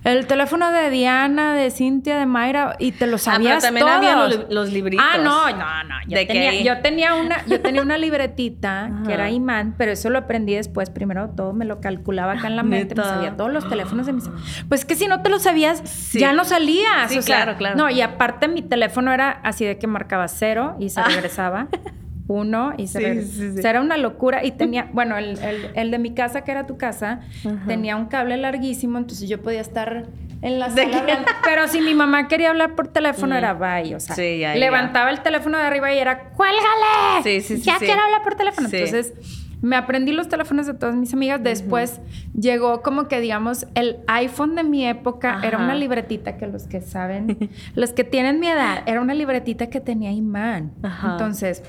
el 0.04 0.28
teléfono 0.28 0.72
de 0.72 0.90
Diana, 0.90 1.54
de 1.54 1.72
Cintia, 1.72 2.18
de 2.18 2.26
Mayra, 2.26 2.76
y 2.80 2.92
te 2.92 3.08
lo 3.08 3.16
ah, 3.16 3.20
sabías 3.20 3.64
ah, 3.64 3.68
también 3.68 3.88
había 3.88 4.16
los, 4.50 4.72
libritos. 4.72 5.06
Ah, 5.06 5.18
no, 5.18 5.50
no, 5.50 5.84
no. 5.84 5.96
Yo, 6.08 6.26
tenía, 6.26 6.62
yo 6.62 6.82
tenía, 6.82 7.14
una, 7.14 7.46
yo 7.46 7.62
tenía 7.62 7.82
una 7.82 7.98
libretita 7.98 8.92
que 9.06 9.14
era 9.14 9.30
imán, 9.30 9.76
pero 9.78 9.92
eso 9.92 10.10
lo 10.10 10.20
aprendí 10.20 10.56
después. 10.56 10.90
Primero 10.90 11.30
todo 11.30 11.54
me 11.54 11.66
lo 11.66 11.82
calculaba 11.82 12.34
acá 12.34 12.48
en 12.48 12.56
la 12.56 12.64
mente, 12.64 12.96
me 12.96 13.04
sabía 13.04 13.36
todos 13.36 13.52
los 13.52 13.68
teléfonos 13.68 14.06
de 14.06 14.14
mis 14.14 14.30
Pues 14.70 14.86
que 14.86 14.96
si 14.96 15.08
no 15.08 15.22
te 15.22 15.30
lo 15.30 15.40
sabías, 15.40 16.12
ya 16.14 16.34
no 16.34 16.46
salías. 16.46 17.12
Sí, 17.12 17.20
claro, 17.20 17.56
claro. 17.58 17.76
No, 17.76 17.90
y 17.90 18.02
aparte 18.02 18.48
mi 18.48 18.62
teléfono 18.62 19.12
era 19.12 19.32
así 19.44 19.66
de 19.66 19.78
que 19.78 19.88
marcaba 19.88 20.28
cero 20.28 20.76
y 20.80 20.90
se 20.90 21.02
ah. 21.02 21.08
uno 22.28 22.74
y 22.78 22.88
se 22.88 23.24
Era 23.64 23.82
una 23.82 23.98
locura. 23.98 24.44
Y 24.44 24.52
tenía, 24.52 24.90
bueno, 24.94 25.18
el, 25.18 25.38
el, 25.76 25.92
de 25.92 26.00
mi 26.00 26.14
casa, 26.14 26.44
que 26.44 26.52
era 26.52 26.66
tu 26.66 26.78
casa, 26.78 27.22
tenía 27.68 27.96
un 27.96 28.08
cable 28.08 28.38
larguísimo, 28.38 28.98
entonces 28.98 29.30
yo 29.30 29.42
podía 29.42 29.62
estar 29.62 30.06
en 30.42 30.60
la 30.60 30.70
sala. 30.70 31.26
pero 31.44 31.68
si 31.68 31.82
mi 31.82 31.94
mamá 31.94 32.28
quería 32.28 32.50
hablar 32.50 32.76
por 32.76 32.88
teléfono, 32.90 33.36
era 33.36 33.54
bye, 33.54 33.96
o 33.96 34.00
sea, 34.00 34.16
levantaba 34.56 35.10
el 35.10 35.22
teléfono 35.22 35.58
de 35.58 35.64
arriba 35.64 35.94
y 35.94 35.98
era, 35.98 36.30
¡cuélgale! 36.30 37.24
Sí, 37.24 37.42
sí, 37.42 37.62
Ya 37.62 37.78
quiero 37.78 38.02
hablar 38.02 38.24
por 38.24 38.36
teléfono. 38.36 38.68
Entonces 38.72 39.14
me 39.62 39.76
aprendí 39.76 40.12
los 40.12 40.30
teléfonos 40.30 40.68
de 40.68 40.74
todas 40.74 40.96
mis 40.96 41.14
amigas. 41.14 41.42
Después 41.42 42.00
llegó 42.40 42.82
como 42.82 43.08
que, 43.08 43.20
digamos, 43.20 43.66
el 43.74 43.98
iPhone 44.08 44.56
de 44.56 44.64
mi 44.64 44.86
época. 44.86 45.42
Era 45.44 45.58
una 45.58 45.76
libretita 45.76 46.38
que 46.38 46.48
los 46.48 46.68
que 46.68 46.82
saben, 46.82 47.50
los 47.76 47.94
que 47.94 48.04
tienen 48.04 48.40
mi 48.40 48.48
edad, 48.48 48.84
era 48.86 49.02
una 49.02 49.14
libretita 49.14 49.68
que 49.68 49.82
tenía 49.82 50.12
imán. 50.12 50.72
Entonces, 51.04 51.64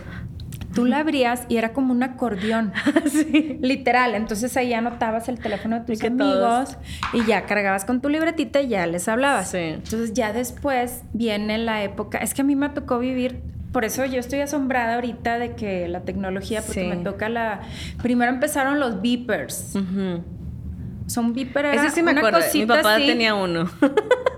tú 0.75 0.85
la 0.85 0.99
abrías 0.99 1.45
y 1.49 1.57
era 1.57 1.73
como 1.73 1.93
un 1.93 2.03
acordeón. 2.03 2.73
Literal. 3.61 4.15
Entonces 4.15 4.57
ahí 4.57 4.73
anotabas 4.73 5.29
el 5.29 5.39
teléfono 5.39 5.81
de 5.81 5.87
tus 5.87 6.05
amigos 6.05 6.77
y 7.13 7.25
ya 7.25 7.47
cargabas 7.47 7.85
con 7.85 8.01
tu 8.01 8.09
libretita 8.09 8.61
y 8.61 8.69
ya 8.69 8.87
les 8.87 9.09
hablabas. 9.09 9.53
Entonces 9.55 10.13
ya 10.13 10.33
después 10.33 11.03
viene 11.13 11.59
la 11.59 11.83
época. 11.83 12.19
Es 12.19 12.35
que 12.35 12.43
a 12.43 12.45
mí 12.45 12.57
me 12.57 12.69
tocó 12.71 12.99
vivir 12.99 13.41
por 13.73 13.85
eso 13.85 14.05
yo 14.07 14.19
estoy 14.19 14.41
asombrada 14.41 14.95
ahorita 14.95 15.39
de 15.39 15.55
que 15.55 15.89
la 15.89 16.01
tecnología, 16.01 16.63
porque 16.63 16.89
me 16.89 16.97
toca 16.97 17.29
la... 17.29 17.61
Primero 18.03 18.33
empezaron 18.33 18.81
los 18.81 19.03
beepers. 19.03 19.77
O 19.77 21.11
sea, 21.11 21.23
un 21.23 21.33
Viper 21.33 21.65
era 21.65 21.87
Ese 21.87 21.95
sí 21.95 22.03
me 22.03 22.11
acuerdo. 22.11 22.39
Mi 22.53 22.67
papá 22.67 22.97
así. 22.97 23.07
tenía 23.07 23.35
uno. 23.35 23.71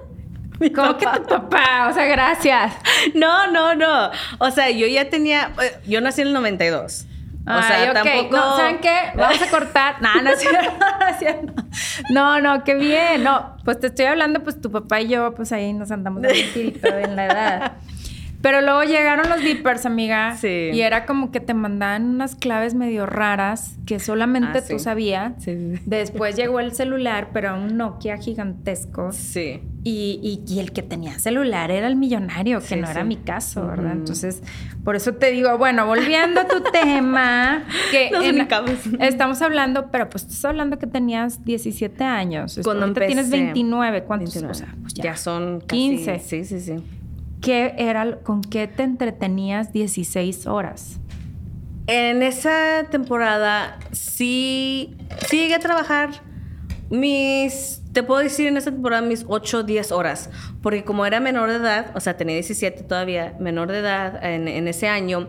¿Cómo 0.74 0.96
que 0.98 1.06
tu 1.06 1.26
papá? 1.26 1.88
O 1.90 1.94
sea, 1.94 2.04
gracias. 2.06 2.74
No, 3.14 3.50
no, 3.50 3.74
no. 3.74 4.10
O 4.38 4.50
sea, 4.50 4.70
yo 4.70 4.86
ya 4.86 5.08
tenía. 5.08 5.52
eh, 5.62 5.78
Yo 5.86 6.00
nací 6.00 6.20
en 6.20 6.28
el 6.28 6.34
92. 6.34 7.06
O 7.46 7.62
sea, 7.62 7.80
Ay, 7.82 7.88
ok. 7.88 7.94
tampoco. 7.94 8.36
No, 8.36 8.56
¿saben 8.56 8.78
qué? 8.78 8.96
Vamos 9.16 9.40
a 9.42 9.46
cortar. 9.50 9.96
No, 10.00 10.14
no 10.22 10.30
es 10.30 10.38
cierto, 11.18 11.62
no. 12.10 12.40
No, 12.40 12.62
qué 12.64 12.74
bien. 12.74 13.24
No, 13.24 13.56
pues 13.64 13.80
te 13.80 13.86
estoy 13.88 14.04
hablando, 14.06 14.40
pues 14.42 14.60
tu 14.60 14.70
papá 14.70 15.00
y 15.00 15.08
yo, 15.08 15.34
pues 15.34 15.50
ahí 15.52 15.72
nos 15.72 15.90
andamos 15.90 16.22
de 16.22 16.28
mentirito 16.28 16.86
en 16.96 17.16
la 17.16 17.24
edad. 17.26 17.72
Pero 18.42 18.62
luego 18.62 18.82
llegaron 18.84 19.28
los 19.28 19.42
beepers, 19.42 19.84
amiga. 19.84 20.34
Sí. 20.36 20.70
Y 20.72 20.80
era 20.80 21.04
como 21.04 21.30
que 21.30 21.40
te 21.40 21.52
mandaban 21.52 22.06
unas 22.06 22.36
claves 22.36 22.74
medio 22.74 23.04
raras 23.04 23.76
que 23.84 23.98
solamente 23.98 24.58
Ah, 24.58 24.62
tú 24.66 24.78
sí. 24.78 24.78
sabías. 24.78 25.34
Sí, 25.44 25.74
sí. 25.76 25.82
Después 25.84 26.36
llegó 26.36 26.58
el 26.60 26.72
celular, 26.72 27.28
pero 27.34 27.54
un 27.54 27.76
Nokia 27.76 28.16
gigantesco. 28.16 29.12
Sí. 29.12 29.60
Y, 29.84 30.20
y- 30.46 30.52
y 30.52 30.58
el 30.60 30.72
que 30.72 30.82
tenía 30.82 31.18
celular 31.18 31.70
era 31.70 31.86
el 31.86 31.96
millonario, 31.96 32.60
que 32.60 32.76
no 32.76 32.88
era 32.88 33.02
mi 33.04 33.16
caso, 33.16 33.66
¿verdad? 33.66 33.92
Entonces, 33.92 34.42
por 34.84 34.94
eso 34.96 35.14
te 35.14 35.30
digo, 35.30 35.56
bueno, 35.58 35.86
volviendo 35.86 36.40
a 36.40 36.48
tu 36.48 36.60
tema, 36.72 37.64
que 37.90 38.10
Nos 38.10 38.24
en- 38.24 39.00
estamos 39.02 39.40
hablando, 39.42 39.90
pero 39.90 40.08
pues 40.10 40.24
estás 40.24 40.44
hablando 40.46 40.78
que 40.78 40.86
tenías 40.86 41.44
17 41.44 42.04
años. 42.04 42.58
Cuando 42.62 42.84
Ahorita 42.86 43.06
tienes 43.06 43.26
empecé. 43.26 43.42
29, 43.44 44.02
¿cuántos? 44.04 44.34
29. 44.34 44.50
O 44.50 44.54
sea, 44.54 44.74
pues 44.82 44.94
ya. 44.94 45.04
ya. 45.04 45.16
son 45.16 45.60
casi, 45.60 45.66
15. 45.68 46.18
Sí, 46.20 46.44
sí, 46.44 46.60
sí. 46.60 46.76
¿Qué 47.40 47.74
era, 47.78 48.18
con 48.22 48.42
qué 48.42 48.66
te 48.68 48.82
entretenías 48.82 49.72
16 49.72 50.46
horas? 50.46 50.98
En 51.86 52.22
esa 52.22 52.86
temporada 52.90 53.78
sí, 53.92 54.96
sí 55.28 55.38
llegué 55.38 55.54
a 55.54 55.58
trabajar 55.58 56.22
mis, 56.90 57.82
te 57.92 58.02
puedo 58.02 58.20
decir 58.20 58.48
en 58.48 58.56
esa 58.56 58.70
temporada 58.70 59.02
mis 59.02 59.24
8 59.26 59.58
o 59.58 59.62
10 59.62 59.92
horas, 59.92 60.30
porque 60.60 60.84
como 60.84 61.06
era 61.06 61.20
menor 61.20 61.48
de 61.48 61.56
edad, 61.56 61.92
o 61.94 62.00
sea, 62.00 62.16
tenía 62.16 62.34
17 62.34 62.82
todavía, 62.82 63.36
menor 63.38 63.70
de 63.70 63.78
edad 63.78 64.24
en, 64.24 64.48
en 64.48 64.68
ese 64.68 64.88
año, 64.88 65.28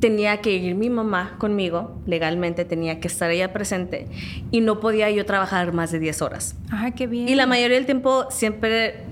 tenía 0.00 0.40
que 0.40 0.52
ir 0.52 0.74
mi 0.74 0.90
mamá 0.90 1.36
conmigo, 1.38 2.00
legalmente 2.06 2.64
tenía 2.64 3.00
que 3.00 3.08
estar 3.08 3.30
ella 3.30 3.52
presente 3.52 4.06
y 4.50 4.60
no 4.60 4.78
podía 4.78 5.10
yo 5.10 5.24
trabajar 5.24 5.72
más 5.72 5.92
de 5.92 5.98
10 5.98 6.22
horas. 6.22 6.56
Ay, 6.70 6.92
qué 6.92 7.06
bien. 7.06 7.28
Y 7.28 7.34
la 7.34 7.46
mayoría 7.46 7.76
del 7.76 7.86
tiempo 7.86 8.26
siempre 8.30 9.04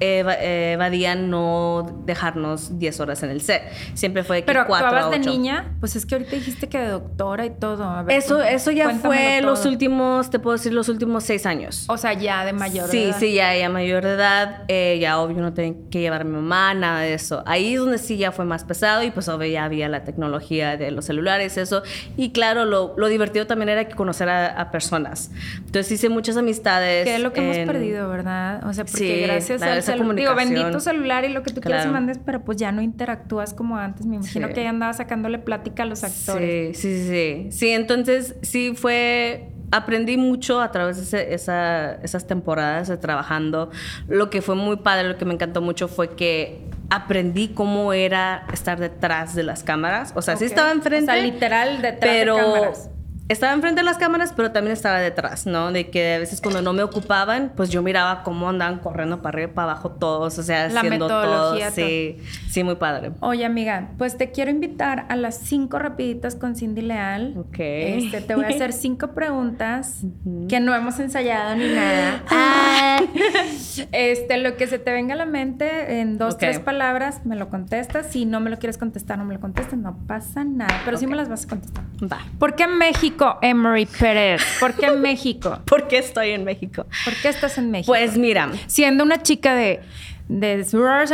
evadían 0.00 1.30
no 1.30 2.02
dejarnos 2.04 2.78
10 2.78 3.00
horas 3.00 3.22
en 3.22 3.30
el 3.30 3.40
set. 3.40 3.62
Siempre 3.94 4.22
fue 4.24 4.40
que 4.40 4.46
Pero 4.46 4.66
4 4.66 4.86
a 4.86 4.90
actuabas 4.90 5.18
8. 5.18 5.30
de 5.30 5.36
niña, 5.36 5.76
pues 5.80 5.96
es 5.96 6.06
que 6.06 6.14
ahorita 6.16 6.36
dijiste 6.36 6.68
que 6.68 6.78
de 6.78 6.88
doctora 6.88 7.46
y 7.46 7.50
todo. 7.50 7.84
A 7.84 8.02
ver, 8.02 8.16
Eso, 8.18 8.42
eso 8.42 8.70
ya 8.70 8.90
fue 8.90 9.40
los 9.42 9.60
todo. 9.62 9.70
últimos, 9.72 10.30
te 10.30 10.38
puedo 10.38 10.56
decir, 10.56 10.72
los 10.72 10.88
últimos 10.88 11.24
seis 11.24 11.46
años. 11.46 11.84
O 11.88 11.96
sea, 11.96 12.12
ya 12.12 12.44
de 12.44 12.52
mayor 12.52 12.88
sí, 12.88 13.04
edad. 13.04 13.16
sí, 13.18 13.32
ya, 13.34 13.56
ya 13.56 13.68
mayor 13.68 14.04
de 14.04 14.12
edad, 14.14 14.62
eh, 14.68 14.98
ya 15.00 15.18
obvio 15.20 15.40
no 15.40 15.52
tenía 15.52 15.74
que 15.90 16.00
llevar 16.00 16.22
a 16.22 16.24
mi 16.24 16.32
mamá, 16.32 16.74
nada 16.74 17.00
de 17.00 17.14
eso. 17.14 17.42
Ahí 17.46 17.74
es 17.74 17.80
donde 17.80 17.98
sí 17.98 18.16
ya 18.16 18.32
fue 18.32 18.44
más 18.44 18.64
pesado 18.64 19.02
y 19.02 19.10
pues 19.10 19.28
obvio 19.28 19.48
ya 19.48 19.64
había 19.64 19.88
la 19.88 20.04
tecnología 20.04 20.76
de 20.76 20.90
los 20.90 21.04
celulares, 21.04 21.56
eso. 21.56 21.82
Y 22.16 22.30
claro, 22.32 22.64
lo, 22.64 22.94
lo 22.96 23.08
divertido 23.08 23.46
también 23.46 23.68
era 23.68 23.86
que 23.88 23.94
conocer 23.94 24.28
a, 24.28 24.46
a 24.60 24.70
personas. 24.70 25.30
Entonces 25.58 25.90
hice 25.92 26.08
muchas 26.08 26.36
amistades. 26.36 27.04
Que 27.04 27.16
es 27.16 27.20
lo 27.20 27.32
que 27.32 27.40
hemos 27.42 27.56
en- 27.56 27.66
perdido, 27.66 28.08
¿verdad? 28.08 28.64
O 28.66 28.72
sea, 28.72 28.84
porque 28.84 28.98
Sí, 28.98 29.20
gracias 29.22 29.62
al 29.62 29.82
celular, 29.84 30.16
digo, 30.16 30.34
bendito 30.34 30.80
celular 30.80 31.24
y 31.24 31.28
lo 31.28 31.42
que 31.42 31.52
tú 31.52 31.60
quieras 31.60 31.86
y 31.86 31.88
mandes, 31.88 32.18
pero 32.24 32.44
pues 32.44 32.58
ya 32.58 32.72
no 32.72 32.82
interactúas 32.82 33.54
como 33.54 33.76
antes. 33.76 34.06
Me 34.06 34.16
imagino 34.16 34.48
Sí. 34.48 34.54
que 34.54 34.62
ya 34.62 34.70
andaba 34.70 34.92
sacándole 34.92 35.38
plática 35.38 35.82
a 35.84 35.86
los 35.86 36.04
actores. 36.04 36.76
Sí, 36.78 36.98
sí, 36.98 37.08
sí, 37.08 37.46
sí. 37.50 37.68
Entonces 37.70 38.36
sí 38.42 38.74
fue... 38.76 39.48
Aprendí 39.72 40.16
mucho 40.16 40.60
a 40.60 40.70
través 40.70 40.98
de 40.98 41.02
ese- 41.02 41.34
esa- 41.34 41.94
esas 41.96 42.26
temporadas 42.28 42.86
de 42.86 42.96
trabajando. 42.96 43.70
Lo 44.06 44.30
que 44.30 44.40
fue 44.40 44.54
muy 44.54 44.76
padre, 44.76 45.08
lo 45.08 45.16
que 45.16 45.24
me 45.24 45.34
encantó 45.34 45.60
mucho 45.62 45.88
fue 45.88 46.10
que 46.14 46.60
aprendí 46.90 47.48
cómo 47.48 47.92
era 47.92 48.46
estar 48.52 48.78
detrás 48.78 49.34
de 49.34 49.42
las 49.42 49.64
cámaras. 49.64 50.12
O 50.14 50.22
sea, 50.22 50.36
sí 50.36 50.44
estaba 50.44 50.70
enfrente. 50.70 51.10
O 51.10 51.14
sea, 51.14 51.22
literal 51.24 51.82
detrás 51.82 51.98
pero 52.12 52.36
de 52.36 52.42
cámaras. 52.42 52.90
Estaba 53.28 53.52
enfrente 53.52 53.80
de 53.80 53.84
las 53.84 53.96
cámaras, 53.96 54.32
pero 54.34 54.52
también 54.52 54.72
estaba 54.72 54.98
detrás, 54.98 55.46
¿no? 55.46 55.72
De 55.72 55.90
que 55.90 56.14
a 56.14 56.18
veces 56.18 56.40
cuando 56.40 56.60
no 56.60 56.72
me 56.72 56.82
ocupaban, 56.82 57.52
pues 57.56 57.70
yo 57.70 57.82
miraba 57.82 58.22
cómo 58.22 58.48
andaban 58.48 58.78
corriendo 58.78 59.22
para 59.22 59.36
arriba 59.36 59.50
y 59.50 59.54
para 59.54 59.72
abajo 59.72 59.92
todos, 59.92 60.38
o 60.38 60.42
sea, 60.42 60.68
La 60.68 60.80
haciendo 60.80 61.06
todo. 61.06 61.56
Sí, 61.70 62.18
sí, 62.48 62.64
muy 62.64 62.74
padre. 62.74 63.12
Oye, 63.20 63.44
amiga, 63.44 63.90
pues 63.96 64.18
te 64.18 64.30
quiero 64.30 64.50
invitar 64.50 65.06
a 65.08 65.16
las 65.16 65.38
cinco 65.38 65.78
rapiditas 65.78 66.34
con 66.34 66.54
Cindy 66.54 66.82
Leal. 66.82 67.34
Ok. 67.38 67.56
Este, 67.58 68.20
te 68.20 68.34
voy 68.34 68.44
a 68.44 68.48
hacer 68.48 68.72
cinco 68.72 69.08
preguntas 69.08 70.02
que 70.48 70.60
no 70.60 70.74
hemos 70.74 70.98
ensayado 70.98 71.54
ni 71.56 71.68
nada. 71.68 72.22
Ah. 72.36 73.00
Este, 73.92 74.38
lo 74.38 74.56
que 74.56 74.66
se 74.66 74.78
te 74.78 74.92
venga 74.92 75.14
a 75.14 75.16
la 75.16 75.26
mente 75.26 76.00
en 76.00 76.18
dos, 76.18 76.38
tres 76.38 76.60
palabras, 76.60 77.24
me 77.24 77.36
lo 77.36 77.48
contestas. 77.48 78.06
Si 78.10 78.24
no 78.24 78.40
me 78.40 78.50
lo 78.50 78.58
quieres 78.58 78.78
contestar, 78.78 79.18
no 79.18 79.24
me 79.24 79.34
lo 79.34 79.40
contestas, 79.40 79.78
no 79.78 79.96
pasa 80.06 80.44
nada. 80.44 80.80
Pero 80.84 80.96
sí 80.96 81.06
me 81.06 81.16
las 81.16 81.28
vas 81.28 81.44
a 81.44 81.48
contestar. 81.48 81.84
Va. 82.02 82.20
¿Por 82.38 82.54
qué 82.54 82.66
México, 82.66 83.13
Emery 83.42 83.86
Pérez? 83.86 84.42
¿Por 84.60 84.74
qué 84.74 84.90
México? 84.90 85.58
¿Por 85.66 85.88
qué 85.88 85.98
estoy 85.98 86.30
en 86.30 86.44
México? 86.44 86.86
¿Por 87.04 87.14
qué 87.14 87.28
estás 87.28 87.58
en 87.58 87.70
México? 87.70 87.92
Pues 87.92 88.16
mira, 88.16 88.50
siendo 88.66 89.04
una 89.04 89.22
chica 89.22 89.54
de 89.54 89.80
de 90.26 90.64
Surrey, 90.64 91.06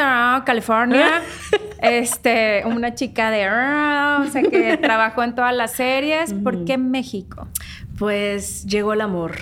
California, 0.47 1.23
este, 1.83 2.63
una 2.65 2.95
chica 2.95 3.33
de, 3.33 3.49
o 3.49 4.31
sea, 4.31 4.43
que 4.49 4.77
trabajó 4.77 5.25
en 5.25 5.35
todas 5.35 5.53
las 5.53 5.73
series, 5.73 6.33
¿por 6.33 6.65
qué 6.65 6.79
México? 6.79 7.49
pues 8.01 8.65
llegó 8.65 8.95
el 8.95 9.03
amor. 9.03 9.33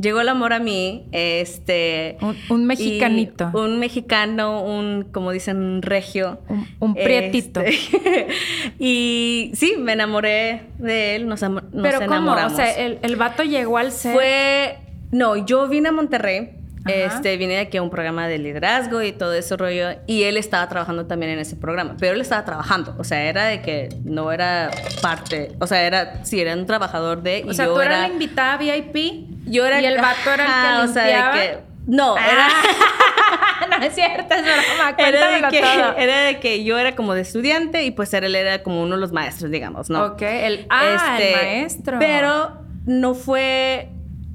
Llegó 0.00 0.20
el 0.20 0.28
amor 0.28 0.52
a 0.52 0.60
mí, 0.60 1.04
este... 1.12 2.16
Un- 2.20 2.36
un 2.48 2.64
mexicanito. 2.66 3.50
Un 3.52 3.78
mexicano, 3.78 4.62
un, 4.62 5.02
como 5.12 5.30
dicen, 5.32 5.82
regio. 5.82 6.38
Un- 6.48 6.66
un 6.78 6.94
prietito. 6.94 7.60
Este, 7.60 8.28
y 8.78 9.50
sí, 9.54 9.74
me 9.78 9.92
enamoré 9.92 10.62
de 10.78 11.16
él, 11.16 11.26
nos, 11.26 11.42
nos 11.42 11.62
Pero 11.82 11.98
¿cómo? 11.98 12.10
O 12.10 12.14
enamoramos. 12.14 12.52
sea, 12.54 12.70
el, 12.78 12.98
el 13.02 13.16
vato 13.16 13.42
llegó 13.42 13.78
al 13.78 13.92
set. 13.92 14.12
Fue... 14.14 14.78
No, 15.12 15.36
yo 15.44 15.66
vine 15.68 15.88
a 15.88 15.92
Monterrey. 15.92 16.50
Ajá. 16.84 16.94
Este, 16.94 17.36
vine 17.36 17.54
de 17.54 17.60
aquí 17.60 17.76
a 17.76 17.82
un 17.82 17.90
programa 17.90 18.26
de 18.26 18.38
liderazgo 18.38 19.02
y 19.02 19.12
todo 19.12 19.34
ese 19.34 19.56
rollo. 19.56 19.90
Y 20.06 20.22
él 20.22 20.36
estaba 20.36 20.68
trabajando 20.68 21.06
también 21.06 21.32
en 21.32 21.38
ese 21.38 21.56
programa. 21.56 21.96
Pero 21.98 22.14
él 22.14 22.20
estaba 22.20 22.44
trabajando. 22.44 22.94
O 22.98 23.04
sea, 23.04 23.22
era 23.22 23.44
de 23.46 23.60
que 23.60 23.88
no 24.04 24.32
era 24.32 24.70
parte. 25.02 25.52
O 25.60 25.66
sea, 25.66 25.82
era. 25.82 26.24
Sí, 26.24 26.40
era 26.40 26.54
un 26.54 26.66
trabajador 26.66 27.22
de. 27.22 27.44
o 27.46 27.50
y 27.50 27.54
sea, 27.54 27.66
yo 27.66 27.74
tú 27.74 27.80
era, 27.80 27.96
eras 27.98 28.08
la 28.08 28.14
invitada 28.14 28.56
VIP 28.56 29.28
Yo 29.46 29.66
era. 29.66 29.80
y 29.80 29.84
el 29.86 30.00
vato 30.00 30.30
era 30.32 30.44
el 30.44 30.84
que 30.86 30.90
o 30.90 30.92
sea, 30.94 31.02
de 31.04 31.12
limpiaba. 31.12 31.32
que- 31.34 31.70
no, 31.86 32.16
era. 32.16 32.48
Ah, 32.48 33.66
no 33.80 33.84
es 33.86 33.94
cierto, 33.94 34.34
es 34.34 34.42
broma, 34.42 34.94
Era 34.98 35.30
de, 35.30 35.48
que, 35.50 35.60
todo. 35.60 35.96
era 35.98 36.20
de 36.22 36.40
que 36.40 36.64
yo 36.64 36.78
era 36.78 36.94
como 36.94 37.14
de 37.14 37.22
estudiante 37.22 37.82
y 37.84 37.90
pues 37.90 38.12
él 38.14 38.34
era 38.34 38.62
como 38.62 38.82
uno 38.82 38.94
de 38.94 39.00
los 39.00 39.12
maestros, 39.12 39.50
digamos, 39.50 39.90
¿no? 39.90 40.04
Ok, 40.06 40.22
el, 40.22 40.66
ah, 40.70 41.16
el 41.18 41.22
Este, 41.22 41.36
maestro. 41.36 41.98
Pero 41.98 42.58
no 42.86 43.14
fue 43.14 43.88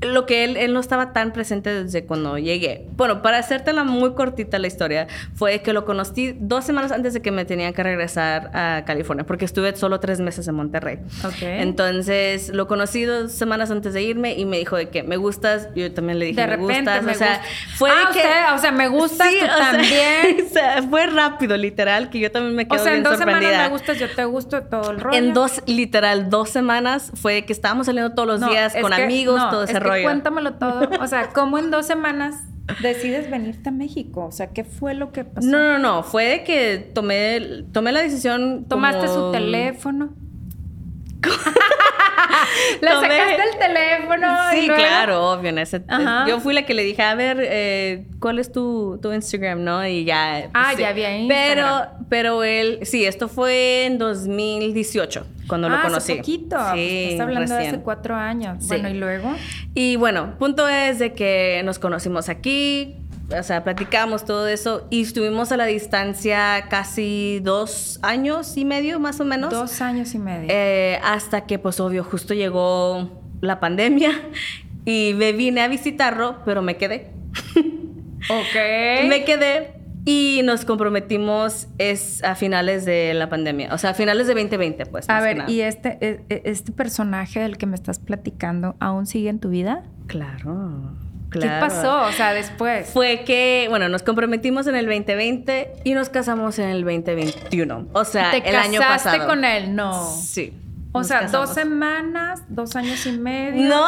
lo 0.06 0.26
que 0.26 0.44
él, 0.44 0.58
él 0.58 0.74
no 0.74 0.80
estaba 0.80 1.14
tan 1.14 1.32
presente 1.34 1.84
desde 1.84 2.06
cuando 2.06 2.38
llegué. 2.38 2.86
Bueno, 2.96 3.22
para 3.22 3.38
hacértela 3.40 3.84
muy 3.84 4.14
cortita 4.14 4.60
la 4.60 4.68
historia, 4.68 5.08
fue 5.34 5.62
que 5.62 5.74
lo 5.74 5.86
conocí 5.86 6.36
dos 6.40 6.64
semanas 6.66 6.92
antes 6.92 7.14
de 7.14 7.22
que 7.22 7.32
me 7.32 7.46
tenía 7.46 7.72
que 7.74 7.84
regresar 7.84 8.52
a 8.54 8.84
California, 8.86 9.26
porque 9.26 9.46
estuve 9.46 9.76
solo 9.76 10.00
tres 10.00 10.20
meses 10.20 10.48
en 10.48 10.56
Monterrey. 10.56 11.00
Ok. 11.24 11.42
Entonces 11.42 12.50
lo 12.50 12.68
conocí 12.68 13.04
dos 13.04 13.32
semanas 13.32 13.72
antes 13.72 13.94
de 13.94 14.02
irme 14.04 14.34
y 14.34 14.46
me 14.46 14.58
dijo 14.58 14.76
de 14.78 14.90
que 14.90 15.04
me 15.04 15.18
gustas. 15.18 15.70
Yo 15.76 15.92
también 15.94 16.20
le 16.20 16.26
dije 16.28 16.42
de 16.42 16.48
me 16.48 16.56
repente 16.56 16.76
gustas. 16.92 17.04
me 17.04 17.12
o 17.12 17.16
sea, 17.16 17.38
gusta. 17.38 17.78
fue 17.78 17.90
ah, 17.92 17.96
de 18.08 18.14
que. 18.14 18.20
usted, 18.20 18.54
o 18.54 18.58
sea, 18.60 18.72
me 18.72 18.88
gustas 18.88 19.30
Sí, 19.30 19.38
tú 19.40 19.46
o 19.46 19.58
sea, 19.58 19.72
también. 19.72 20.38
o 20.46 20.50
sea, 20.54 20.84
fue 20.84 21.08
rápido, 21.08 21.58
literal, 21.58 22.10
que 22.10 22.20
yo 22.20 22.32
también 22.32 22.56
me 22.56 22.64
O 22.64 22.68
quedo 22.68 22.84
sea, 22.84 22.96
en 22.96 23.04
dos 23.04 23.18
semanas 23.18 23.42
sorprendida. 23.42 23.64
me 23.64 23.70
gustas, 23.70 24.00
yo 24.00 24.10
te 24.10 24.26
gusto 24.26 24.64
todo 24.64 24.92
el 24.92 25.00
rollo. 25.00 25.18
En 25.18 25.34
dos, 25.34 25.62
literal, 25.66 26.30
dos 26.30 26.50
semanas 26.50 27.12
fue 27.16 27.44
que 27.46 27.54
estábamos 27.54 27.86
saliendo 27.88 28.14
todos 28.14 28.28
los 28.28 28.40
No, 28.40 28.50
días 28.50 28.74
con 28.80 28.92
que- 28.92 29.04
amigos, 29.04 29.38
no, 29.38 29.50
todo 29.50 29.64
es 29.64 29.70
ese 29.70 29.80
que 29.80 29.86
Cuéntamelo 30.04 30.54
todo. 30.56 30.90
O 31.02 31.08
sea, 31.08 31.30
¿cómo 31.30 31.58
en 31.58 31.72
dos 31.72 31.86
semanas 31.86 32.36
decides 32.82 33.30
venirte 33.30 33.70
a 33.70 33.72
México? 33.72 34.26
O 34.26 34.32
sea, 34.32 34.48
¿qué 34.48 34.64
fue 34.64 34.94
lo 34.94 35.12
que 35.12 35.24
pasó? 35.24 35.48
No, 35.48 35.58
no, 35.60 35.80
no, 35.80 36.04
fue 36.04 36.26
de 36.26 36.44
que 36.44 36.78
tomé, 36.94 37.64
tomé 37.72 37.92
la 37.92 38.02
decisión. 38.02 38.66
¿Tomaste 38.68 39.08
como- 39.08 39.28
su 39.28 39.32
teléfono? 39.32 40.14
Le 42.82 42.88
sacaste 42.90 43.42
el 43.54 43.60
teléfono. 43.60 44.28
y 44.54 44.60
Sí, 44.62 44.68
luego- 44.68 44.82
claro, 44.82 45.32
obvio. 45.32 45.50
En 45.50 45.58
ese, 45.60 45.82
Ajá. 45.88 46.26
yo 46.28 46.40
fui 46.40 46.54
la 46.54 46.64
que 46.66 46.74
le 46.74 46.84
dije, 46.84 47.02
a 47.02 47.16
ver, 47.16 47.38
eh, 47.42 48.06
¿cuál 48.20 48.40
es 48.40 48.52
tu, 48.52 49.00
tu 49.02 49.12
Instagram, 49.14 49.64
no? 49.64 49.86
Y 49.88 50.06
ya. 50.06 50.50
Ah, 50.54 50.72
sí. 50.76 50.82
ya 50.82 50.90
había 50.90 51.10
Pero, 51.28 51.62
Instagram. 51.62 52.06
pero 52.10 52.44
él, 52.44 52.80
sí, 52.84 53.06
esto 53.06 53.28
fue 53.28 53.86
en 53.86 53.98
2018, 53.98 55.26
cuando 55.48 55.70
lo 55.70 55.76
Ah, 55.76 55.82
conocí. 55.84 56.14
hace 56.14 56.16
poquito. 56.18 56.58
Sí, 56.74 57.08
Estás 57.12 57.28
hablando 57.28 57.56
de 57.56 57.68
hace 57.68 57.80
cuatro 57.80 58.16
años. 58.16 58.58
Sí. 58.62 58.68
Bueno, 58.70 58.90
¿y 58.90 58.94
luego? 58.94 59.34
Y 59.74 59.96
bueno, 59.98 60.36
punto 60.40 60.68
es 60.68 61.00
de 61.00 61.14
que 61.14 61.62
nos 61.66 61.80
conocimos 61.80 62.30
aquí, 62.30 62.96
o 63.30 63.44
sea, 63.44 63.64
platicamos 63.64 64.26
todo 64.26 64.48
eso 64.48 64.88
y 64.90 65.02
estuvimos 65.02 65.52
a 65.52 65.58
la 65.58 65.66
distancia 65.66 66.66
casi 66.70 67.40
dos 67.44 68.00
años 68.02 68.58
y 68.58 68.66
medio, 68.66 69.00
más 69.00 69.20
o 69.20 69.26
menos. 69.26 69.52
Dos 69.52 69.82
años 69.82 70.14
y 70.14 70.20
medio. 70.20 70.48
Eh, 70.50 71.00
hasta 71.04 71.46
que, 71.46 71.60
pues, 71.60 71.80
obvio, 71.80 72.04
justo 72.04 72.34
llegó 72.34 73.22
la 73.42 73.60
pandemia 73.60 74.12
Y 74.86 75.14
me 75.16 75.34
vine 75.34 75.62
a 75.62 75.68
visitarlo, 75.68 76.38
pero 76.46 76.62
me 76.62 76.78
quedé. 76.78 77.12
Ok. 78.28 79.08
Me 79.08 79.24
quedé 79.24 79.74
y 80.04 80.42
nos 80.44 80.66
comprometimos 80.66 81.68
es 81.78 82.24
a 82.24 82.34
finales 82.34 82.84
de 82.84 83.14
la 83.14 83.30
pandemia, 83.30 83.72
o 83.72 83.78
sea, 83.78 83.92
a 83.92 83.94
finales 83.94 84.26
de 84.26 84.34
2020, 84.34 84.88
pues. 84.88 85.08
A 85.12 85.22
ver. 85.22 85.44
¿y 85.48 85.62
este, 85.62 86.00
e- 86.02 86.26
e- 86.30 86.42
este 86.46 86.72
personaje 86.72 87.42
del 87.42 87.60
que 87.60 87.68
me 87.68 87.76
estás 87.76 88.00
platicando 88.00 88.76
aún 88.80 89.06
sigue 89.06 89.30
en 89.30 89.40
tu 89.40 89.50
vida? 89.50 89.84
Claro, 90.08 90.96
¿Qué 91.32 91.40
pasó? 91.60 92.04
O 92.04 92.12
sea, 92.12 92.34
después. 92.34 92.90
Fue 92.90 93.24
que, 93.26 93.66
bueno, 93.70 93.90
nos 93.90 94.04
comprometimos 94.04 94.68
en 94.68 94.76
el 94.76 94.86
2020 94.86 95.74
y 95.84 95.94
nos 95.94 96.10
casamos 96.10 96.60
en 96.60 96.70
el 96.70 96.84
2021. 96.84 97.88
O 97.94 98.06
sea, 98.06 98.32
¿Te 98.32 98.48
el 98.50 98.56
año 98.56 98.80
casaste 98.80 99.10
pasado. 99.10 99.28
con 99.30 99.44
él? 99.44 99.76
No. 99.76 100.12
Sí. 100.12 100.54
O 100.92 101.00
nos 101.00 101.08
sea, 101.08 101.22
casamos. 101.22 101.48
dos 101.50 101.56
semanas, 101.56 102.44
dos 102.48 102.76
años 102.76 103.06
y 103.06 103.12
medio. 103.12 103.68
No. 103.68 103.88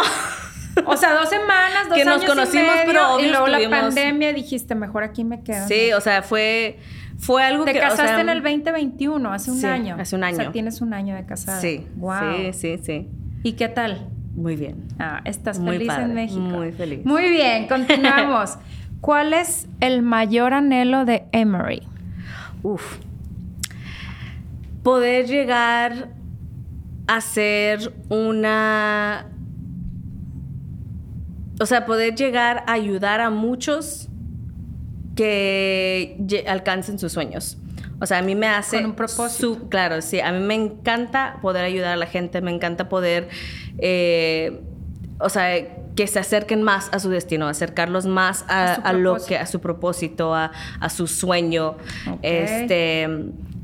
O 0.86 0.96
sea, 0.96 1.14
dos 1.14 1.30
semanas, 1.30 1.90
dos 1.90 1.98
Que 1.98 2.06
nos 2.06 2.18
años 2.18 2.30
conocimos, 2.30 2.68
y 2.68 2.70
medio, 2.70 2.84
pero 2.86 3.16
obvio 3.16 3.26
y 3.26 3.30
luego 3.30 3.48
la 3.48 3.70
pandemia 3.70 4.32
dijiste, 4.34 4.76
mejor 4.76 5.04
aquí 5.04 5.24
me 5.24 5.42
quedo. 5.42 5.68
Sí, 5.68 5.92
o 5.94 6.02
sea, 6.02 6.22
fue, 6.22 6.78
fue 7.18 7.44
algo 7.44 7.66
Te 7.66 7.74
que. 7.74 7.80
o 7.80 7.82
casaste 7.82 8.06
sea, 8.08 8.22
en 8.22 8.30
el 8.30 8.44
2021, 8.44 9.34
hace 9.34 9.50
un 9.52 9.60
sí, 9.60 9.66
año. 9.66 9.96
hace 10.00 10.16
un 10.16 10.24
O 10.24 10.30
sea, 10.30 10.42
año. 10.42 10.52
tienes 10.52 10.82
un 10.82 10.94
año 10.94 11.16
de 11.16 11.26
casada. 11.26 11.60
Sí. 11.62 11.88
Wow. 11.96 12.20
Sí, 12.36 12.54
sí, 12.54 12.78
sí. 12.84 13.08
¿Y 13.42 13.54
qué 13.54 13.70
tal? 13.70 14.08
Muy 14.38 14.56
bien. 14.56 14.88
Ah, 15.00 15.22
estás 15.26 15.60
Muy 15.60 15.74
feliz 15.78 15.88
padre, 15.88 16.04
en 16.04 16.14
México. 16.14 16.40
muy 16.40 16.72
feliz. 16.72 17.04
Muy 17.04 17.30
bien, 17.30 17.68
continuamos. 17.68 18.58
¿Cuál 19.02 19.34
es 19.34 19.68
el 19.80 20.04
mayor 20.04 20.54
anhelo 20.54 21.06
de 21.06 21.26
Emery? 21.32 21.82
Uf. 22.62 23.00
Poder 24.84 25.26
llegar 25.26 26.10
a 27.08 27.20
ser 27.20 27.92
una. 28.10 29.26
O 31.60 31.66
sea, 31.66 31.88
poder 31.88 32.14
llegar 32.14 32.64
a 32.68 32.74
ayudar 32.74 33.22
a 33.22 33.32
muchos 33.32 34.08
que 35.16 36.46
alcancen 36.48 37.00
sus 37.00 37.12
sueños. 37.12 37.58
O 38.00 38.06
sea, 38.06 38.20
a 38.20 38.22
mí 38.22 38.36
me 38.36 38.48
hace... 38.48 38.78
Con 38.78 38.86
un 38.92 38.96
propósito. 38.96 39.56
su- 39.56 39.70
claro, 39.70 40.02
sí. 40.02 40.20
A 40.20 40.32
mí 40.32 40.40
me 40.40 40.54
encanta 40.56 41.38
poder 41.42 41.64
ayudar 41.66 41.94
a 41.94 41.96
la 41.96 42.06
gente, 42.06 42.42
me 42.42 42.52
encanta 42.52 42.90
poder... 42.90 43.30
eh, 43.80 44.62
o 45.20 45.30
sea, 45.30 45.50
que 45.96 46.06
se 46.06 46.20
acerquen 46.20 46.62
más 46.62 46.90
a 46.92 47.00
su 47.00 47.10
destino, 47.10 47.48
acercarlos 47.48 48.06
más 48.06 48.46
a, 48.50 48.74
A 48.76 48.94
lo 48.94 49.18
que 49.18 49.36
a 49.36 49.48
su 49.48 49.60
propósito, 49.62 50.36
a, 50.36 50.52
a 50.80 50.90
su 50.90 51.08
sueño. 51.08 51.76
Este, 52.22 53.08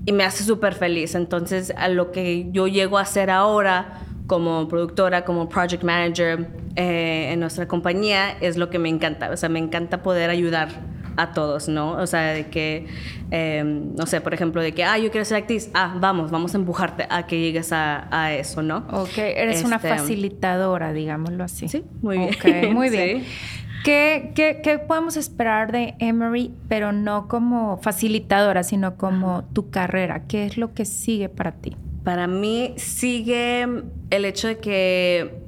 y 0.06 0.12
me 0.14 0.24
hace 0.24 0.44
súper 0.44 0.74
feliz. 0.74 1.14
Entonces, 1.14 1.72
a 1.78 1.90
lo 1.90 2.12
que 2.12 2.48
yo 2.52 2.68
llego 2.68 2.98
a 2.98 3.02
hacer 3.02 3.30
ahora 3.30 4.00
como 4.26 4.68
productora, 4.68 5.26
como 5.26 5.48
project 5.48 5.84
manager 5.84 6.48
eh, 6.76 7.30
en 7.34 7.40
nuestra 7.40 7.68
compañía, 7.68 8.32
es 8.42 8.58
lo 8.58 8.72
que 8.72 8.80
me 8.80 8.90
encanta. 8.90 9.30
O 9.30 9.38
sea, 9.38 9.50
me 9.50 9.60
encanta 9.60 10.02
poder 10.02 10.32
ayudar 10.32 10.70
a 11.18 11.32
todos, 11.32 11.68
¿no? 11.68 11.94
O 11.94 12.08
sea, 12.08 12.34
de 12.34 12.48
que, 12.48 12.88
eh, 13.32 13.64
no 13.64 14.06
sé, 14.06 14.22
por 14.22 14.34
ejemplo, 14.34 14.62
de 14.62 14.74
que, 14.74 14.84
ah, 14.84 14.98
yo 14.98 15.12
quiero 15.12 15.26
ser 15.26 15.38
actriz, 15.38 15.70
ah, 15.74 15.96
vamos, 16.00 16.32
vamos 16.32 16.54
a 16.56 16.58
empujarte 16.58 17.06
a 17.10 17.26
que 17.28 17.40
llegues 17.40 17.72
a, 17.72 18.08
a 18.12 18.34
eso, 18.34 18.62
¿no? 18.62 18.86
Ok, 18.92 19.18
eres 19.18 19.64
una 19.64 19.78
Este, 19.78 19.90
facilitadora, 19.90 20.94
digámoslo 20.94 21.44
así. 21.44 21.68
Sí, 21.68 21.84
muy 22.02 22.18
bien. 22.18 22.30
Ok, 22.34 22.72
muy 22.74 22.90
bien. 22.92 23.24
Sí. 23.24 23.28
¿Qué, 23.84 24.32
qué, 24.34 24.62
qué 24.64 24.80
podemos 24.80 25.18
esperar 25.18 25.72
de 25.74 25.96
Emery, 26.00 26.54
pero 26.70 26.94
no 26.94 27.28
como 27.28 27.78
facilitadora, 27.78 28.64
sino 28.64 28.96
como 28.96 29.44
tu 29.52 29.72
carrera? 29.72 30.24
¿Qué 30.28 30.46
es 30.46 30.58
lo 30.58 30.74
que 30.74 30.86
sigue 30.86 31.28
para 31.28 31.52
ti? 31.52 31.76
Para 32.06 32.28
mí 32.28 32.74
sigue 32.78 33.68
el 34.10 34.26
hecho 34.26 34.48
de 34.48 34.58
que, 34.60 35.42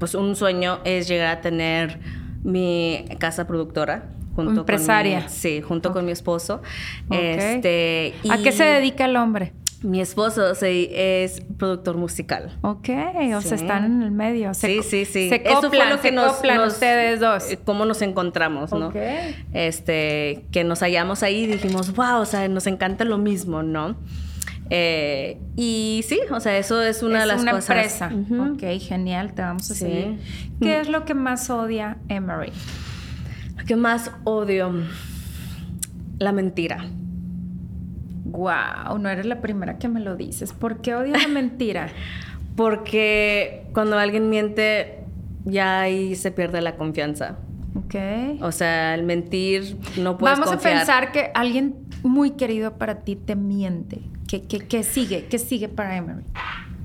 pues, 0.00 0.16
un 0.16 0.34
sueño 0.34 0.80
es 0.84 1.06
llegar 1.06 1.36
a 1.36 1.40
tener 1.40 2.00
mi 2.42 3.04
casa 3.18 3.46
productora. 3.46 4.10
Junto 4.34 4.60
Empresaria. 4.60 5.20
Con 5.20 5.24
mi, 5.26 5.30
sí, 5.32 5.60
junto 5.62 5.92
con 5.92 6.04
mi 6.06 6.12
esposo. 6.12 6.62
Este, 7.10 8.14
¿A 8.30 8.38
qué 8.38 8.52
se 8.52 8.64
dedica 8.64 9.04
el 9.04 9.16
hombre? 9.16 9.52
Mi 9.82 10.00
esposo 10.00 10.54
se- 10.54 11.24
es 11.24 11.40
productor 11.58 11.96
musical. 11.96 12.56
Ok, 12.60 12.88
o 13.36 13.40
sea, 13.40 13.58
Sí. 13.58 13.64
están 13.64 13.84
en 13.84 14.02
el 14.02 14.12
medio. 14.12 14.54
Se 14.54 14.68
sí, 14.68 14.82
sí, 14.84 15.04
sí. 15.04 15.28
Se 15.28 15.42
Eso 15.44 15.68
fue 15.70 15.86
lo 15.90 16.00
que 16.00 16.12
nos, 16.12 16.40
nos- 16.44 16.72
ustedes 16.74 17.18
dos. 17.18 17.50
eh, 17.50 17.58
Cómo 17.64 17.84
nos 17.84 18.00
encontramos, 18.00 18.70
¿no? 18.72 18.88
Ok. 18.88 18.96
Este, 19.52 20.44
que 20.52 20.62
nos 20.62 20.80
hallamos 20.80 21.22
ahí 21.24 21.44
y 21.44 21.46
dijimos, 21.48 21.94
wow, 21.96 22.20
o 22.20 22.24
sea, 22.26 22.46
nos 22.48 22.66
encanta 22.68 23.04
lo 23.04 23.18
mismo, 23.18 23.64
¿no? 23.64 23.96
Eh, 24.70 25.38
y 25.56 26.04
sí, 26.08 26.20
o 26.30 26.38
sea, 26.40 26.56
eso 26.56 26.80
es 26.82 27.02
una 27.02 27.18
es 27.18 27.22
de 27.24 27.26
las 27.26 27.42
una 27.42 27.50
cosas. 27.52 27.70
empresa. 27.70 28.10
Ujú. 28.14 28.54
Ok, 28.54 28.80
genial, 28.80 29.34
te 29.34 29.42
vamos 29.42 29.70
a 29.70 29.74
Sí. 29.74 29.80
seguir. 29.80 30.18
¿Qué 30.62 30.80
es 30.80 30.88
lo 30.88 31.04
que 31.04 31.14
más 31.14 31.50
odia 31.50 31.98
Emery? 32.08 32.52
Que 33.66 33.76
más 33.76 34.10
odio, 34.24 34.72
la 36.18 36.32
mentira. 36.32 36.84
Wow, 38.24 38.98
no 38.98 39.08
eres 39.08 39.26
la 39.26 39.40
primera 39.40 39.78
que 39.78 39.88
me 39.88 40.00
lo 40.00 40.16
dices. 40.16 40.52
¿Por 40.52 40.80
qué 40.80 40.94
odio 40.94 41.12
la 41.16 41.28
mentira? 41.28 41.88
Porque 42.56 43.66
cuando 43.72 43.98
alguien 43.98 44.28
miente, 44.30 45.00
ya 45.44 45.80
ahí 45.80 46.14
se 46.16 46.30
pierde 46.30 46.60
la 46.60 46.76
confianza. 46.76 47.36
Ok. 47.74 48.42
O 48.42 48.52
sea, 48.52 48.94
el 48.94 49.02
mentir 49.04 49.76
no 49.98 50.18
puedes 50.18 50.38
Vamos 50.38 50.52
confiar. 50.54 50.74
a 50.74 50.78
pensar 50.78 51.12
que 51.12 51.30
alguien 51.34 51.76
muy 52.02 52.32
querido 52.32 52.76
para 52.78 53.00
ti 53.00 53.16
te 53.16 53.36
miente. 53.36 54.02
¿Qué, 54.28 54.42
qué, 54.42 54.58
qué 54.60 54.82
sigue? 54.82 55.26
¿Qué 55.26 55.38
sigue 55.38 55.68
para 55.68 55.96
Emery? 55.96 56.24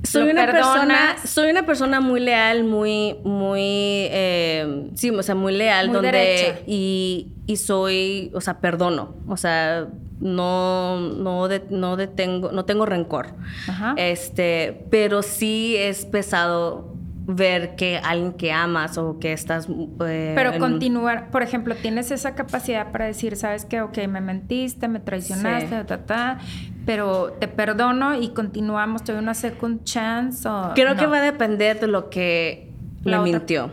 Soy 0.07 0.25
¿Lo 0.25 0.31
una 0.31 0.51
persona 0.51 1.15
soy 1.25 1.51
una 1.51 1.65
persona 1.65 1.99
muy 2.01 2.19
leal 2.19 2.63
muy 2.63 3.15
muy 3.23 3.61
eh, 3.63 4.89
sí 4.95 5.09
o 5.09 5.23
sea 5.23 5.35
muy 5.35 5.53
leal 5.53 5.87
Muy 5.87 5.93
donde 5.95 6.11
derecha. 6.11 6.59
y, 6.67 7.27
y 7.45 7.57
soy 7.57 8.31
o 8.33 8.41
sea 8.41 8.59
perdono 8.59 9.15
o 9.27 9.37
sea 9.37 9.87
no 10.19 10.99
no 10.99 11.47
de- 11.47 11.63
no 11.69 11.95
detengo 11.95 12.51
no 12.51 12.65
tengo 12.65 12.85
rencor 12.85 13.27
Ajá. 13.67 13.93
este 13.97 14.85
pero 14.89 15.21
sí 15.21 15.75
es 15.77 16.05
pesado 16.05 16.93
ver 17.29 17.75
que 17.75 17.97
alguien 17.97 18.31
que 18.33 18.53
amas 18.53 18.97
o 18.97 19.19
que 19.19 19.33
estás 19.33 19.67
eh, 19.69 20.31
Pero 20.33 20.57
continuar, 20.59 21.29
por 21.29 21.43
ejemplo, 21.43 21.75
tienes 21.75 22.09
esa 22.11 22.35
capacidad 22.35 22.91
para 22.93 23.05
decir, 23.05 23.35
sabes 23.35 23.65
que, 23.65 23.81
ok, 23.81 23.97
me 24.07 24.21
mentiste, 24.21 24.87
me 24.87 24.99
traicionaste, 25.01 25.67
Sí. 25.67 25.69
ta, 25.71 25.85
ta, 25.85 26.05
ta, 26.05 26.39
pero 26.85 27.33
te 27.39 27.49
perdono 27.49 28.15
y 28.19 28.29
continuamos, 28.29 29.03
te 29.03 29.11
doy 29.11 29.21
una 29.21 29.33
second 29.33 29.83
chance 29.83 30.47
o 30.47 30.71
creo 30.73 30.95
que 30.95 31.05
va 31.05 31.17
a 31.17 31.21
depender 31.21 31.79
de 31.81 31.87
lo 31.87 32.09
que 32.09 32.71
La 33.03 33.17
me 33.21 33.29
otra- 33.29 33.39
mintió 33.39 33.71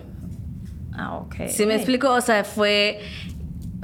Ah, 0.92 1.16
ok. 1.18 1.34
si 1.48 1.64
me 1.66 1.76
explico 1.76 2.10
o 2.10 2.20
sea 2.20 2.42
fue 2.44 3.00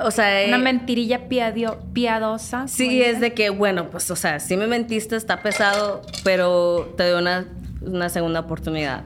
o 0.03 0.11
sea 0.11 0.47
Una 0.49 0.57
eh, 0.57 0.63
mentirilla 0.63 1.29
piadio- 1.29 1.79
piadosa. 1.93 2.67
Sí, 2.69 3.03
es 3.03 3.21
de 3.21 3.35
que, 3.35 3.51
bueno, 3.51 3.91
pues, 3.91 4.11
o 4.11 4.17
sea, 4.17 4.41
sí 4.41 4.57
me 4.57 4.67
mentiste, 4.67 5.15
está 5.15 5.43
pesado, 5.43 6.01
pero 6.25 6.95
te 6.97 7.09
doy 7.11 7.21
una, 7.21 7.45
una 7.83 8.09
segunda 8.09 8.41
oportunidad. 8.41 9.05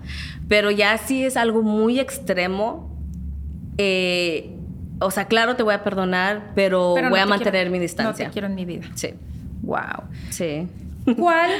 Pero 0.48 0.70
ya 0.70 0.98
sí 0.98 1.24
es 1.24 1.36
algo 1.36 1.62
muy 1.62 1.98
extremo, 2.00 2.96
eh, 3.78 4.50
o 5.00 5.10
sea, 5.10 5.26
claro, 5.26 5.56
te 5.56 5.62
voy 5.62 5.74
a 5.74 5.82
perdonar, 5.82 6.52
pero, 6.54 6.92
Pero 6.94 7.06
no 7.08 7.10
voy 7.10 7.20
a 7.20 7.24
te 7.24 7.28
mantener 7.30 7.52
quiero- 7.62 7.70
mi 7.70 7.78
distancia. 7.78 8.26
No 8.26 8.30
te 8.30 8.32
quiero 8.32 8.46
en 8.48 8.54
mi 8.54 8.64
vida. 8.64 8.84
Sí, 8.94 9.08
Wow. 9.62 10.04
sí. 10.30 10.68
¿Cuál? 11.18 11.50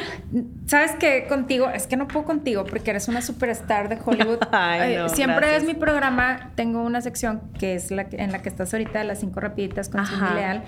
¿Sabes 0.67 0.93
qué? 0.99 1.27
Contigo, 1.29 1.69
es 1.69 1.87
que 1.87 1.97
no 1.99 2.09
puedo 2.09 2.25
contigo 2.25 2.65
porque 2.65 2.91
eres 2.91 3.09
una 3.09 3.21
superstar 3.21 3.89
de 3.91 3.99
Hollywood. 4.03 4.39
Ay, 4.53 4.95
Eh, 4.95 4.99
no, 4.99 5.09
siempre 5.11 5.37
gracias. 5.49 5.63
es 5.63 5.69
mi 5.69 5.75
programa, 5.75 6.51
tengo 6.55 6.83
una 6.83 7.03
sección 7.03 7.43
que 7.59 7.75
es 7.75 7.91
la 7.91 8.09
que- 8.09 8.17
en 8.23 8.33
la 8.33 8.41
que 8.41 8.49
estás 8.49 8.73
ahorita, 8.73 9.05
las 9.05 9.21
cinco 9.21 9.41
rapiditas 9.41 9.91
con 9.91 10.07
Cindy. 10.07 10.35
Leal, 10.35 10.63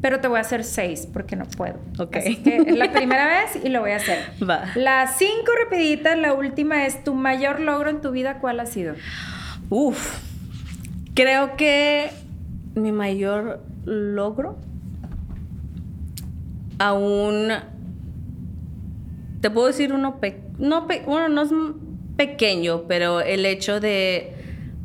pero 0.00 0.20
te 0.20 0.28
voy 0.28 0.38
a 0.38 0.40
hacer 0.40 0.64
seis 0.64 1.06
porque 1.12 1.36
no 1.36 1.44
puedo. 1.44 1.78
Ok. 1.98 2.16
Así 2.16 2.36
que 2.36 2.56
es 2.56 2.76
la 2.76 2.90
primera 2.92 3.26
vez 3.26 3.62
y 3.62 3.68
lo 3.68 3.80
voy 3.80 3.90
a 3.90 3.96
hacer. 3.96 4.18
Va. 4.48 4.64
Las 4.76 5.18
cinco 5.18 5.52
rapiditas, 5.64 6.16
la 6.16 6.32
última 6.32 6.86
es 6.86 7.04
tu 7.04 7.14
mayor 7.14 7.60
logro 7.60 7.90
en 7.90 8.00
tu 8.00 8.10
vida, 8.12 8.38
¿cuál 8.38 8.60
ha 8.60 8.66
sido? 8.66 8.94
Uf, 9.68 10.20
creo 11.14 11.56
que 11.56 12.10
mi 12.74 12.92
mayor 12.92 13.62
logro 13.84 14.58
aún 16.78 17.48
te 19.42 19.50
puedo 19.50 19.66
decir 19.66 19.92
uno 19.92 20.18
pe- 20.20 20.40
no 20.58 20.86
pe- 20.86 21.02
bueno 21.04 21.28
no 21.28 21.42
es 21.42 21.50
pequeño 22.16 22.84
pero 22.88 23.20
el 23.20 23.44
hecho 23.44 23.78
de 23.80 24.34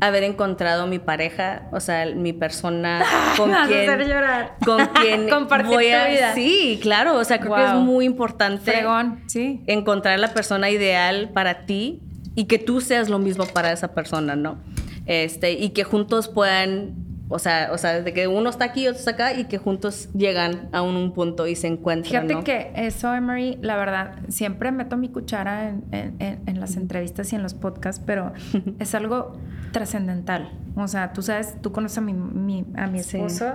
haber 0.00 0.22
encontrado 0.22 0.86
mi 0.86 0.98
pareja 0.98 1.68
o 1.72 1.80
sea 1.80 2.06
mi 2.14 2.32
persona 2.32 3.02
con 3.36 3.50
vas 3.50 3.64
a 3.66 3.68
quien 3.68 3.90
hacer 3.90 4.06
llorar. 4.08 4.56
con 4.64 4.86
quien 5.02 5.28
Compartir 5.28 5.72
voy 5.74 5.88
tu 5.90 5.96
a 5.96 6.06
vida. 6.08 6.34
sí 6.34 6.78
claro 6.82 7.16
o 7.16 7.24
sea 7.24 7.40
creo 7.40 7.54
que 7.54 7.64
es 7.64 7.74
muy 7.74 8.04
importante 8.04 8.70
Fregón, 8.72 9.20
sí. 9.26 9.62
encontrar 9.66 10.18
la 10.20 10.32
persona 10.34 10.70
ideal 10.70 11.30
para 11.32 11.66
ti 11.66 12.00
y 12.34 12.44
que 12.44 12.58
tú 12.58 12.80
seas 12.80 13.08
lo 13.08 13.18
mismo 13.18 13.46
para 13.46 13.72
esa 13.72 13.94
persona, 13.94 14.36
¿no? 14.36 14.58
Este, 15.06 15.52
y 15.54 15.70
que 15.70 15.82
juntos 15.82 16.28
puedan 16.28 16.94
o 17.30 17.38
sea, 17.38 17.70
o 17.72 17.78
sea, 17.78 18.00
de 18.00 18.12
que 18.12 18.26
uno 18.26 18.48
está 18.48 18.66
aquí 18.66 18.84
y 18.84 18.88
otro 18.88 18.98
está 18.98 19.10
acá 19.12 19.34
y 19.34 19.44
que 19.44 19.58
juntos 19.58 20.08
llegan 20.14 20.68
a 20.72 20.82
un, 20.82 21.12
punto 21.12 21.46
y 21.46 21.56
se 21.56 21.66
encuentran. 21.66 22.28
Fíjate 22.28 22.44
que 22.44 22.72
eso, 22.86 23.14
Emery, 23.14 23.58
la 23.60 23.76
verdad, 23.76 24.16
siempre 24.28 24.72
meto 24.72 24.96
mi 24.96 25.08
cuchara 25.08 25.68
en, 25.68 26.16
en, 26.20 26.60
las 26.60 26.76
entrevistas 26.76 27.32
y 27.32 27.36
en 27.36 27.42
los 27.42 27.54
podcasts, 27.54 28.02
pero 28.04 28.32
es 28.78 28.94
algo 28.94 29.36
trascendental. 29.72 30.52
O 30.76 30.88
sea, 30.88 31.12
tú 31.12 31.22
sabes, 31.22 31.60
tú 31.60 31.72
conoces 31.72 31.98
a 31.98 32.00
mi, 32.00 32.64
a 32.76 32.86
mi 32.86 32.98
esposo, 33.00 33.54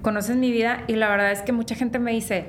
conoces 0.00 0.36
mi 0.36 0.50
vida 0.50 0.84
y 0.86 0.96
la 0.96 1.08
verdad 1.08 1.32
es 1.32 1.42
que 1.42 1.52
mucha 1.52 1.74
gente 1.74 1.98
me 1.98 2.12
dice, 2.12 2.46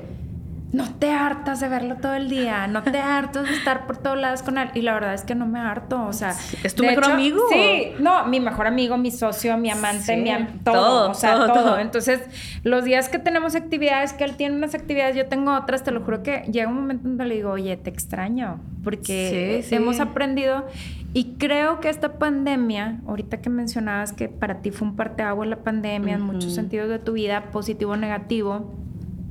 no 0.73 0.91
te 0.95 1.11
hartas 1.11 1.59
de 1.59 1.69
verlo 1.69 1.97
todo 1.97 2.15
el 2.15 2.29
día, 2.29 2.65
no 2.65 2.81
te 2.81 2.97
hartas 2.99 3.47
de 3.47 3.55
estar 3.55 3.85
por 3.85 3.97
todos 3.97 4.19
lados 4.19 4.41
con 4.41 4.57
él. 4.57 4.69
Y 4.73 4.81
la 4.81 4.95
verdad 4.95 5.13
es 5.13 5.21
que 5.21 5.35
no 5.35 5.45
me 5.45 5.59
harto, 5.59 6.03
o 6.03 6.13
sea. 6.13 6.35
¿Es 6.63 6.73
tu 6.73 6.83
mejor 6.83 7.05
amigo? 7.05 7.39
Sí, 7.51 7.91
no, 7.99 8.25
mi 8.25 8.39
mejor 8.39 8.65
amigo, 8.65 8.97
mi 8.97 9.11
socio, 9.11 9.55
mi 9.55 9.69
amante, 9.69 10.17
mi 10.17 10.31
todo, 10.63 11.11
o 11.11 11.13
sea, 11.13 11.45
todo, 11.45 11.77
Entonces, 11.77 12.21
los 12.63 12.83
días 12.83 13.07
que 13.07 13.19
tenemos 13.19 13.53
actividades, 13.53 14.13
que 14.13 14.23
él 14.23 14.35
tiene 14.35 14.55
unas 14.55 14.73
actividades, 14.73 15.15
yo 15.15 15.27
tengo 15.27 15.55
otras, 15.55 15.83
te 15.83 15.91
lo 15.91 16.01
juro 16.01 16.23
que 16.23 16.39
llega 16.51 16.67
un 16.67 16.75
momento 16.75 17.07
donde 17.07 17.25
le 17.25 17.35
digo, 17.35 17.51
oye, 17.51 17.77
te 17.77 17.91
extraño, 17.91 18.59
porque 18.83 19.63
hemos 19.69 19.99
aprendido. 19.99 20.65
Y 21.13 21.35
creo 21.37 21.79
que 21.79 21.89
esta 21.89 22.17
pandemia, 22.17 22.99
ahorita 23.05 23.39
que 23.41 23.51
mencionabas 23.51 24.11
que 24.11 24.27
para 24.29 24.61
ti 24.61 24.71
fue 24.71 24.87
un 24.87 24.95
parteaguas 24.95 25.47
la 25.47 25.57
pandemia 25.57 26.15
en 26.15 26.21
muchos 26.21 26.55
sentidos 26.55 26.89
de 26.89 26.97
tu 26.97 27.13
vida, 27.13 27.51
positivo 27.51 27.91
o 27.91 27.95
negativo, 27.95 28.73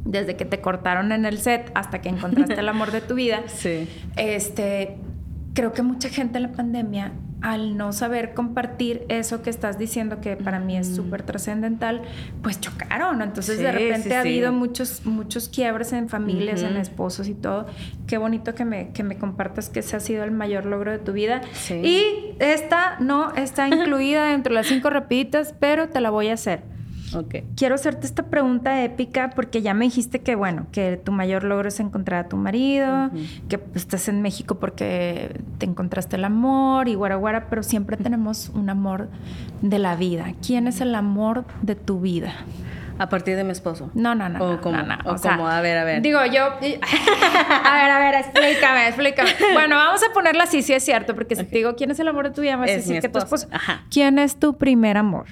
desde 0.04 0.36
que 0.36 0.44
te 0.44 0.60
cortaron 0.60 1.12
en 1.12 1.24
el 1.24 1.38
set 1.38 1.70
hasta 1.74 2.00
que 2.00 2.08
encontraste 2.08 2.54
el 2.54 2.68
amor 2.68 2.90
de 2.90 3.00
tu 3.00 3.14
vida. 3.14 3.42
Sí. 3.52 3.88
Este, 4.16 4.96
creo 5.54 5.72
que 5.72 5.82
mucha 5.82 6.08
gente 6.08 6.38
en 6.38 6.44
la 6.44 6.52
pandemia, 6.52 7.12
al 7.42 7.76
no 7.76 7.92
saber 7.92 8.34
compartir 8.34 9.04
eso 9.08 9.42
que 9.42 9.50
estás 9.50 9.78
diciendo, 9.78 10.20
que 10.20 10.36
para 10.36 10.58
mí 10.58 10.76
es 10.76 10.94
súper 10.94 11.22
trascendental, 11.22 12.02
pues 12.42 12.60
chocaron. 12.60 13.20
Entonces, 13.20 13.58
de 13.58 13.72
repente 13.72 14.14
ha 14.14 14.20
habido 14.20 14.52
muchos, 14.52 15.04
muchos 15.04 15.48
quiebres 15.48 15.92
en 15.92 16.08
familias, 16.08 16.62
en 16.62 16.76
esposos 16.76 17.28
y 17.28 17.34
todo. 17.34 17.66
Qué 18.06 18.16
bonito 18.16 18.54
que 18.54 18.64
me, 18.64 18.90
que 18.92 19.02
me 19.02 19.18
compartas 19.18 19.68
que 19.68 19.80
ese 19.80 19.96
ha 19.96 20.00
sido 20.00 20.24
el 20.24 20.30
mayor 20.30 20.66
logro 20.66 20.92
de 20.92 20.98
tu 20.98 21.12
vida. 21.12 21.42
Y 21.70 22.34
esta 22.38 22.98
no 23.00 23.34
está 23.34 23.68
incluida 23.68 24.30
dentro 24.30 24.54
de 24.54 24.60
las 24.60 24.66
cinco 24.68 24.90
rapiditas, 24.90 25.54
pero 25.58 25.88
te 25.88 26.00
la 26.00 26.10
voy 26.10 26.28
a 26.28 26.34
hacer. 26.34 26.62
Quiero 27.56 27.74
hacerte 27.74 28.06
esta 28.06 28.24
pregunta 28.24 28.82
épica 28.82 29.30
porque 29.34 29.62
ya 29.62 29.74
me 29.74 29.84
dijiste 29.84 30.20
que, 30.20 30.34
bueno, 30.34 30.66
que 30.72 30.96
tu 30.96 31.12
mayor 31.12 31.44
logro 31.44 31.68
es 31.68 31.80
encontrar 31.80 32.26
a 32.26 32.28
tu 32.28 32.36
marido, 32.36 33.10
que 33.48 33.60
estás 33.74 34.08
en 34.08 34.22
México 34.22 34.56
porque 34.56 35.40
te 35.58 35.66
encontraste 35.66 36.16
el 36.16 36.24
amor 36.24 36.88
y 36.88 36.94
guaraguara, 36.94 37.48
pero 37.48 37.62
siempre 37.62 37.96
tenemos 37.96 38.50
un 38.50 38.70
amor 38.70 39.08
de 39.60 39.78
la 39.78 39.96
vida. 39.96 40.32
¿Quién 40.44 40.66
es 40.66 40.80
el 40.80 40.94
amor 40.94 41.44
de 41.62 41.74
tu 41.74 42.00
vida? 42.00 42.32
A 42.98 43.08
partir 43.08 43.36
de 43.36 43.44
mi 43.44 43.50
esposo. 43.50 43.90
No, 43.94 44.14
no, 44.14 44.28
no. 44.28 44.38
O 44.44 44.60
como, 44.60 44.78
o, 45.04 45.16
como, 45.16 45.48
a 45.48 45.60
ver, 45.60 45.78
a 45.78 45.84
ver. 45.84 46.02
Digo, 46.02 46.24
yo. 46.26 46.44
a 46.44 46.54
ver, 46.54 47.90
a 47.90 47.98
ver, 47.98 48.14
explícame, 48.14 48.86
explícame. 48.86 49.30
Bueno, 49.54 49.76
vamos 49.76 50.00
a 50.08 50.12
ponerla 50.12 50.44
así, 50.44 50.62
sí 50.62 50.72
es 50.72 50.84
cierto, 50.84 51.14
porque 51.14 51.34
si 51.34 51.44
te 51.44 51.56
digo 51.56 51.74
quién 51.74 51.90
es 51.90 51.98
el 51.98 52.08
amor 52.08 52.28
de 52.28 52.34
tu 52.34 52.42
vida, 52.42 52.56
vas 52.56 52.70
a 52.70 52.74
decir 52.74 53.00
que 53.00 53.08
tu 53.08 53.18
esposo. 53.18 53.48
Ajá. 53.50 53.82
¿Quién 53.90 54.18
es 54.18 54.38
tu 54.38 54.56
primer 54.56 54.96
amor? 54.96 55.26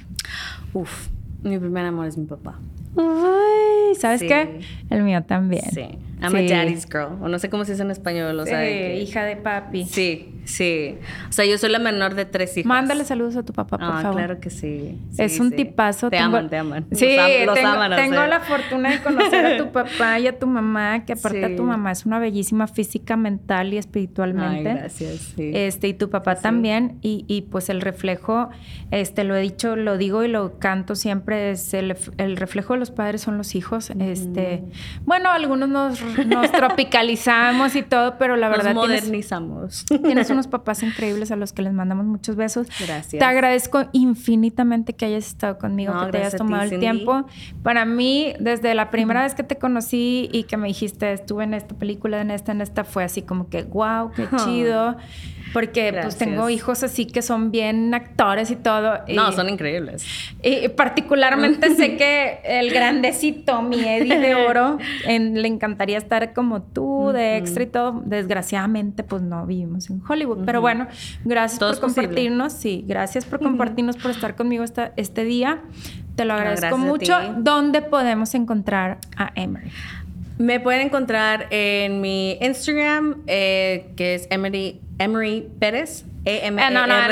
Uf. 0.72 1.08
Mi 1.42 1.58
primer 1.58 1.86
amor 1.86 2.06
es 2.06 2.18
mi 2.18 2.26
papá. 2.26 2.58
Uy, 2.96 3.94
¿sabes 3.96 4.20
qué? 4.20 4.60
El 4.90 5.02
mío 5.02 5.22
también. 5.24 5.70
Sí. 5.72 5.98
I'm 6.22 6.34
a 6.34 6.42
daddy's 6.42 6.86
girl. 6.86 7.18
O 7.22 7.28
no 7.28 7.38
sé 7.38 7.48
cómo 7.48 7.64
se 7.64 7.72
dice 7.72 7.82
en 7.82 7.90
español. 7.90 8.38
O 8.38 8.46
sea, 8.46 8.68
hija 8.94 9.24
de 9.24 9.36
papi. 9.36 9.84
Sí, 9.86 10.34
sí. 10.44 10.96
O 11.28 11.32
sea, 11.32 11.44
yo 11.44 11.56
soy 11.58 11.70
la 11.70 11.78
menor 11.78 12.14
de 12.14 12.24
tres 12.24 12.56
hijos. 12.56 12.68
Mándale 12.68 13.04
saludos 13.04 13.36
a 13.36 13.42
tu 13.42 13.52
papá, 13.52 13.78
por 13.78 13.86
ah, 13.86 14.02
favor. 14.02 14.16
claro 14.16 14.40
que 14.40 14.50
sí. 14.50 14.98
es 15.16 15.40
un 15.40 15.52
tipazo. 15.52 16.10
Te 16.10 16.18
aman, 16.18 16.50
te 16.50 16.56
aman. 16.56 16.86
Sí, 16.92 17.16
los, 17.44 17.54
tengo, 17.54 17.96
tengo 17.96 18.26
la 18.26 18.40
fortuna 18.40 18.90
de 18.90 19.02
conocer 19.02 19.46
a 19.46 19.56
tu 19.58 19.70
papá 19.72 20.18
y 20.18 20.26
a 20.26 20.38
tu 20.38 20.46
mamá, 20.46 21.04
que 21.04 21.14
aparte 21.14 21.44
a 21.44 21.56
tu 21.56 21.64
mamá 21.64 21.92
es 21.92 22.04
una 22.04 22.18
bellísima 22.18 22.66
física, 22.66 23.16
mental 23.16 23.72
y 23.72 23.78
espiritualmente. 23.78 24.68
Ay, 24.68 24.76
gracias, 24.76 25.32
sí. 25.36 25.50
Este, 25.54 25.88
y 25.88 25.94
tu 25.94 26.10
papá 26.10 26.36
también. 26.36 26.98
Y, 27.02 27.24
y, 27.28 27.42
pues 27.42 27.70
el 27.70 27.80
reflejo, 27.80 28.50
este, 28.90 29.24
lo 29.24 29.34
he 29.36 29.40
dicho, 29.40 29.76
lo 29.76 29.96
digo 29.96 30.22
y 30.22 30.28
lo 30.28 30.58
canto 30.58 30.94
siempre, 30.94 31.52
es 31.52 31.72
el, 31.74 31.96
el 32.18 32.36
reflejo 32.36 32.74
de 32.74 32.80
los 32.80 32.90
padres 32.90 33.22
son 33.22 33.38
los 33.38 33.54
hijos. 33.54 33.90
Este, 33.98 34.62
bueno, 35.04 35.30
algunos 35.30 35.68
nos 35.68 36.09
nos 36.26 36.52
tropicalizamos 36.52 37.76
y 37.76 37.82
todo, 37.82 38.18
pero 38.18 38.36
la 38.36 38.48
verdad. 38.48 38.74
Nos 38.74 38.88
modernizamos. 38.88 39.84
Tienes, 39.86 40.30
unos 40.30 40.46
papás 40.46 40.82
increíbles 40.82 41.30
a 41.30 41.36
los 41.36 41.52
que 41.52 41.62
les 41.62 41.72
mandamos 41.72 42.06
muchos 42.06 42.36
besos. 42.36 42.68
Gracias. 42.78 43.18
Te 43.18 43.24
agradezco 43.24 43.86
infinitamente 43.92 44.94
que 44.94 45.06
hayas 45.06 45.26
estado 45.26 45.58
conmigo, 45.58 45.92
que 46.06 46.12
te 46.12 46.18
hayas 46.18 46.36
tomado 46.36 46.64
el 46.64 46.78
tiempo. 46.78 47.26
Para 47.62 47.84
mí, 47.84 48.34
desde 48.38 48.74
la 48.74 48.90
primera 48.90 49.22
vez 49.22 49.34
que 49.34 49.42
te 49.42 49.56
conocí 49.56 50.28
y 50.32 50.44
que 50.44 50.56
me 50.56 50.68
dijiste, 50.68 51.12
estuve 51.12 51.44
en 51.44 51.54
esta 51.54 51.74
película, 51.74 52.20
en 52.20 52.30
esta, 52.30 52.52
en 52.52 52.60
esta, 52.60 52.84
fue 52.84 53.04
así 53.04 53.22
como 53.22 53.48
que, 53.48 53.62
wow, 53.62 54.10
qué 54.12 54.28
chido. 54.44 54.96
Porque 55.52 55.98
pues 56.02 56.16
tengo 56.16 56.48
hijos 56.48 56.82
así 56.82 57.06
que 57.06 57.22
son 57.22 57.50
bien 57.50 57.92
actores 57.94 58.50
y 58.50 58.56
todo. 58.56 59.00
no, 59.08 59.32
son 59.32 59.48
increíbles. 59.48 60.04
Y 60.42 60.68
particularmente 60.68 61.74
sé 61.76 61.96
que 61.96 62.40
el 62.44 62.70
grandecito, 62.70 63.62
mi 63.62 63.80
Eddie 63.80 64.18
de 64.18 64.34
oro, 64.34 64.78
le 65.06 65.48
encantaría 65.48 65.98
estar 65.98 66.32
como 66.32 66.62
tú, 66.62 67.10
de 67.12 67.36
extra 67.36 67.64
y 67.64 67.66
todo. 67.66 68.02
Desgraciadamente, 68.04 69.02
pues 69.02 69.22
no 69.22 69.46
vivimos 69.46 69.90
en 69.90 70.02
Hollywood. 70.06 70.44
Pero 70.44 70.60
bueno, 70.60 70.86
gracias 71.24 71.58
por 71.58 71.80
compartirnos. 71.80 72.52
Sí, 72.52 72.84
gracias 72.86 73.24
por 73.24 73.40
compartirnos, 73.40 73.96
por 73.96 74.10
estar 74.10 74.36
conmigo 74.36 74.64
esta, 74.64 74.92
este 74.96 75.24
día. 75.24 75.60
Te 76.16 76.24
lo 76.24 76.34
agradezco 76.34 76.76
mucho. 76.76 77.18
¿Dónde 77.38 77.82
podemos 77.82 78.34
encontrar 78.34 78.98
a 79.16 79.32
Emery? 79.34 79.70
Me 80.40 80.58
pueden 80.58 80.80
encontrar 80.80 81.48
en 81.50 82.00
mi 82.00 82.38
Instagram, 82.40 83.24
eh, 83.26 83.92
que 83.94 84.14
es 84.14 84.26
Emery, 84.30 84.80
Emery 84.98 85.46
Pérez. 85.60 86.06
E 86.24 86.46
M 86.46 86.58
-E 86.58 86.64
-R. 86.64 86.72
no, 86.72 86.86
no, 86.86 86.96
no, 86.96 87.08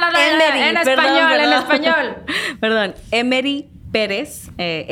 no, 0.00 0.10
no, 0.10 0.18
en 0.18 0.76
español, 0.76 1.40
en 1.40 1.52
español. 1.52 2.16
Perdón, 2.60 2.96
Emery 3.12 3.70
Pérez, 3.92 4.50
eh, 4.58 4.86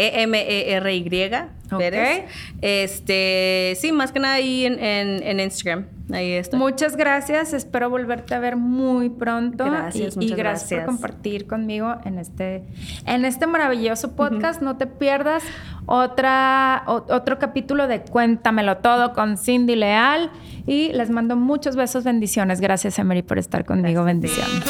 Pérez. 1.67 2.25
Este, 2.61 3.77
sí, 3.81 3.93
más 3.93 4.13
que 4.13 4.21
nada 4.21 4.35
ahí 4.35 4.67
en, 4.67 4.79
en, 4.79 5.41
Instagram. 5.41 5.87
Ahí 6.13 6.33
está. 6.33 6.57
Muchas 6.57 6.97
gracias. 6.97 7.53
Espero 7.53 7.91
volverte 7.91 8.35
a 8.35 8.39
ver 8.39 8.57
muy 8.57 9.09
pronto. 9.09 9.65
Gracias, 9.65 10.17
y, 10.21 10.27
y 10.27 10.35
gracias, 10.35 10.85
por 10.85 10.95
compartir 10.95 11.47
conmigo 11.47 11.97
en 12.05 12.19
este, 12.19 12.65
en 13.07 13.25
este 13.25 13.47
maravilloso 13.47 14.15
podcast. 14.15 14.63
No 14.63 14.77
te 14.77 14.87
pierdas 14.87 15.43
otra, 15.87 16.85
otro 16.87 17.39
capítulo 17.39 17.87
de 17.87 18.03
Cuéntamelo 18.03 18.79
Todo 18.79 19.13
con 19.13 19.37
Cindy 19.37 19.77
Leal. 19.77 20.31
Y 20.67 20.93
les 20.93 21.11
mando 21.11 21.37
muchos 21.37 21.77
besos, 21.77 22.05
bendiciones. 22.05 22.61
Gracias, 22.61 22.99
Emery, 22.99 23.23
por 23.23 23.39
estar 23.39 23.65
conmigo. 23.65 24.05
Bendiciones. 24.05 24.65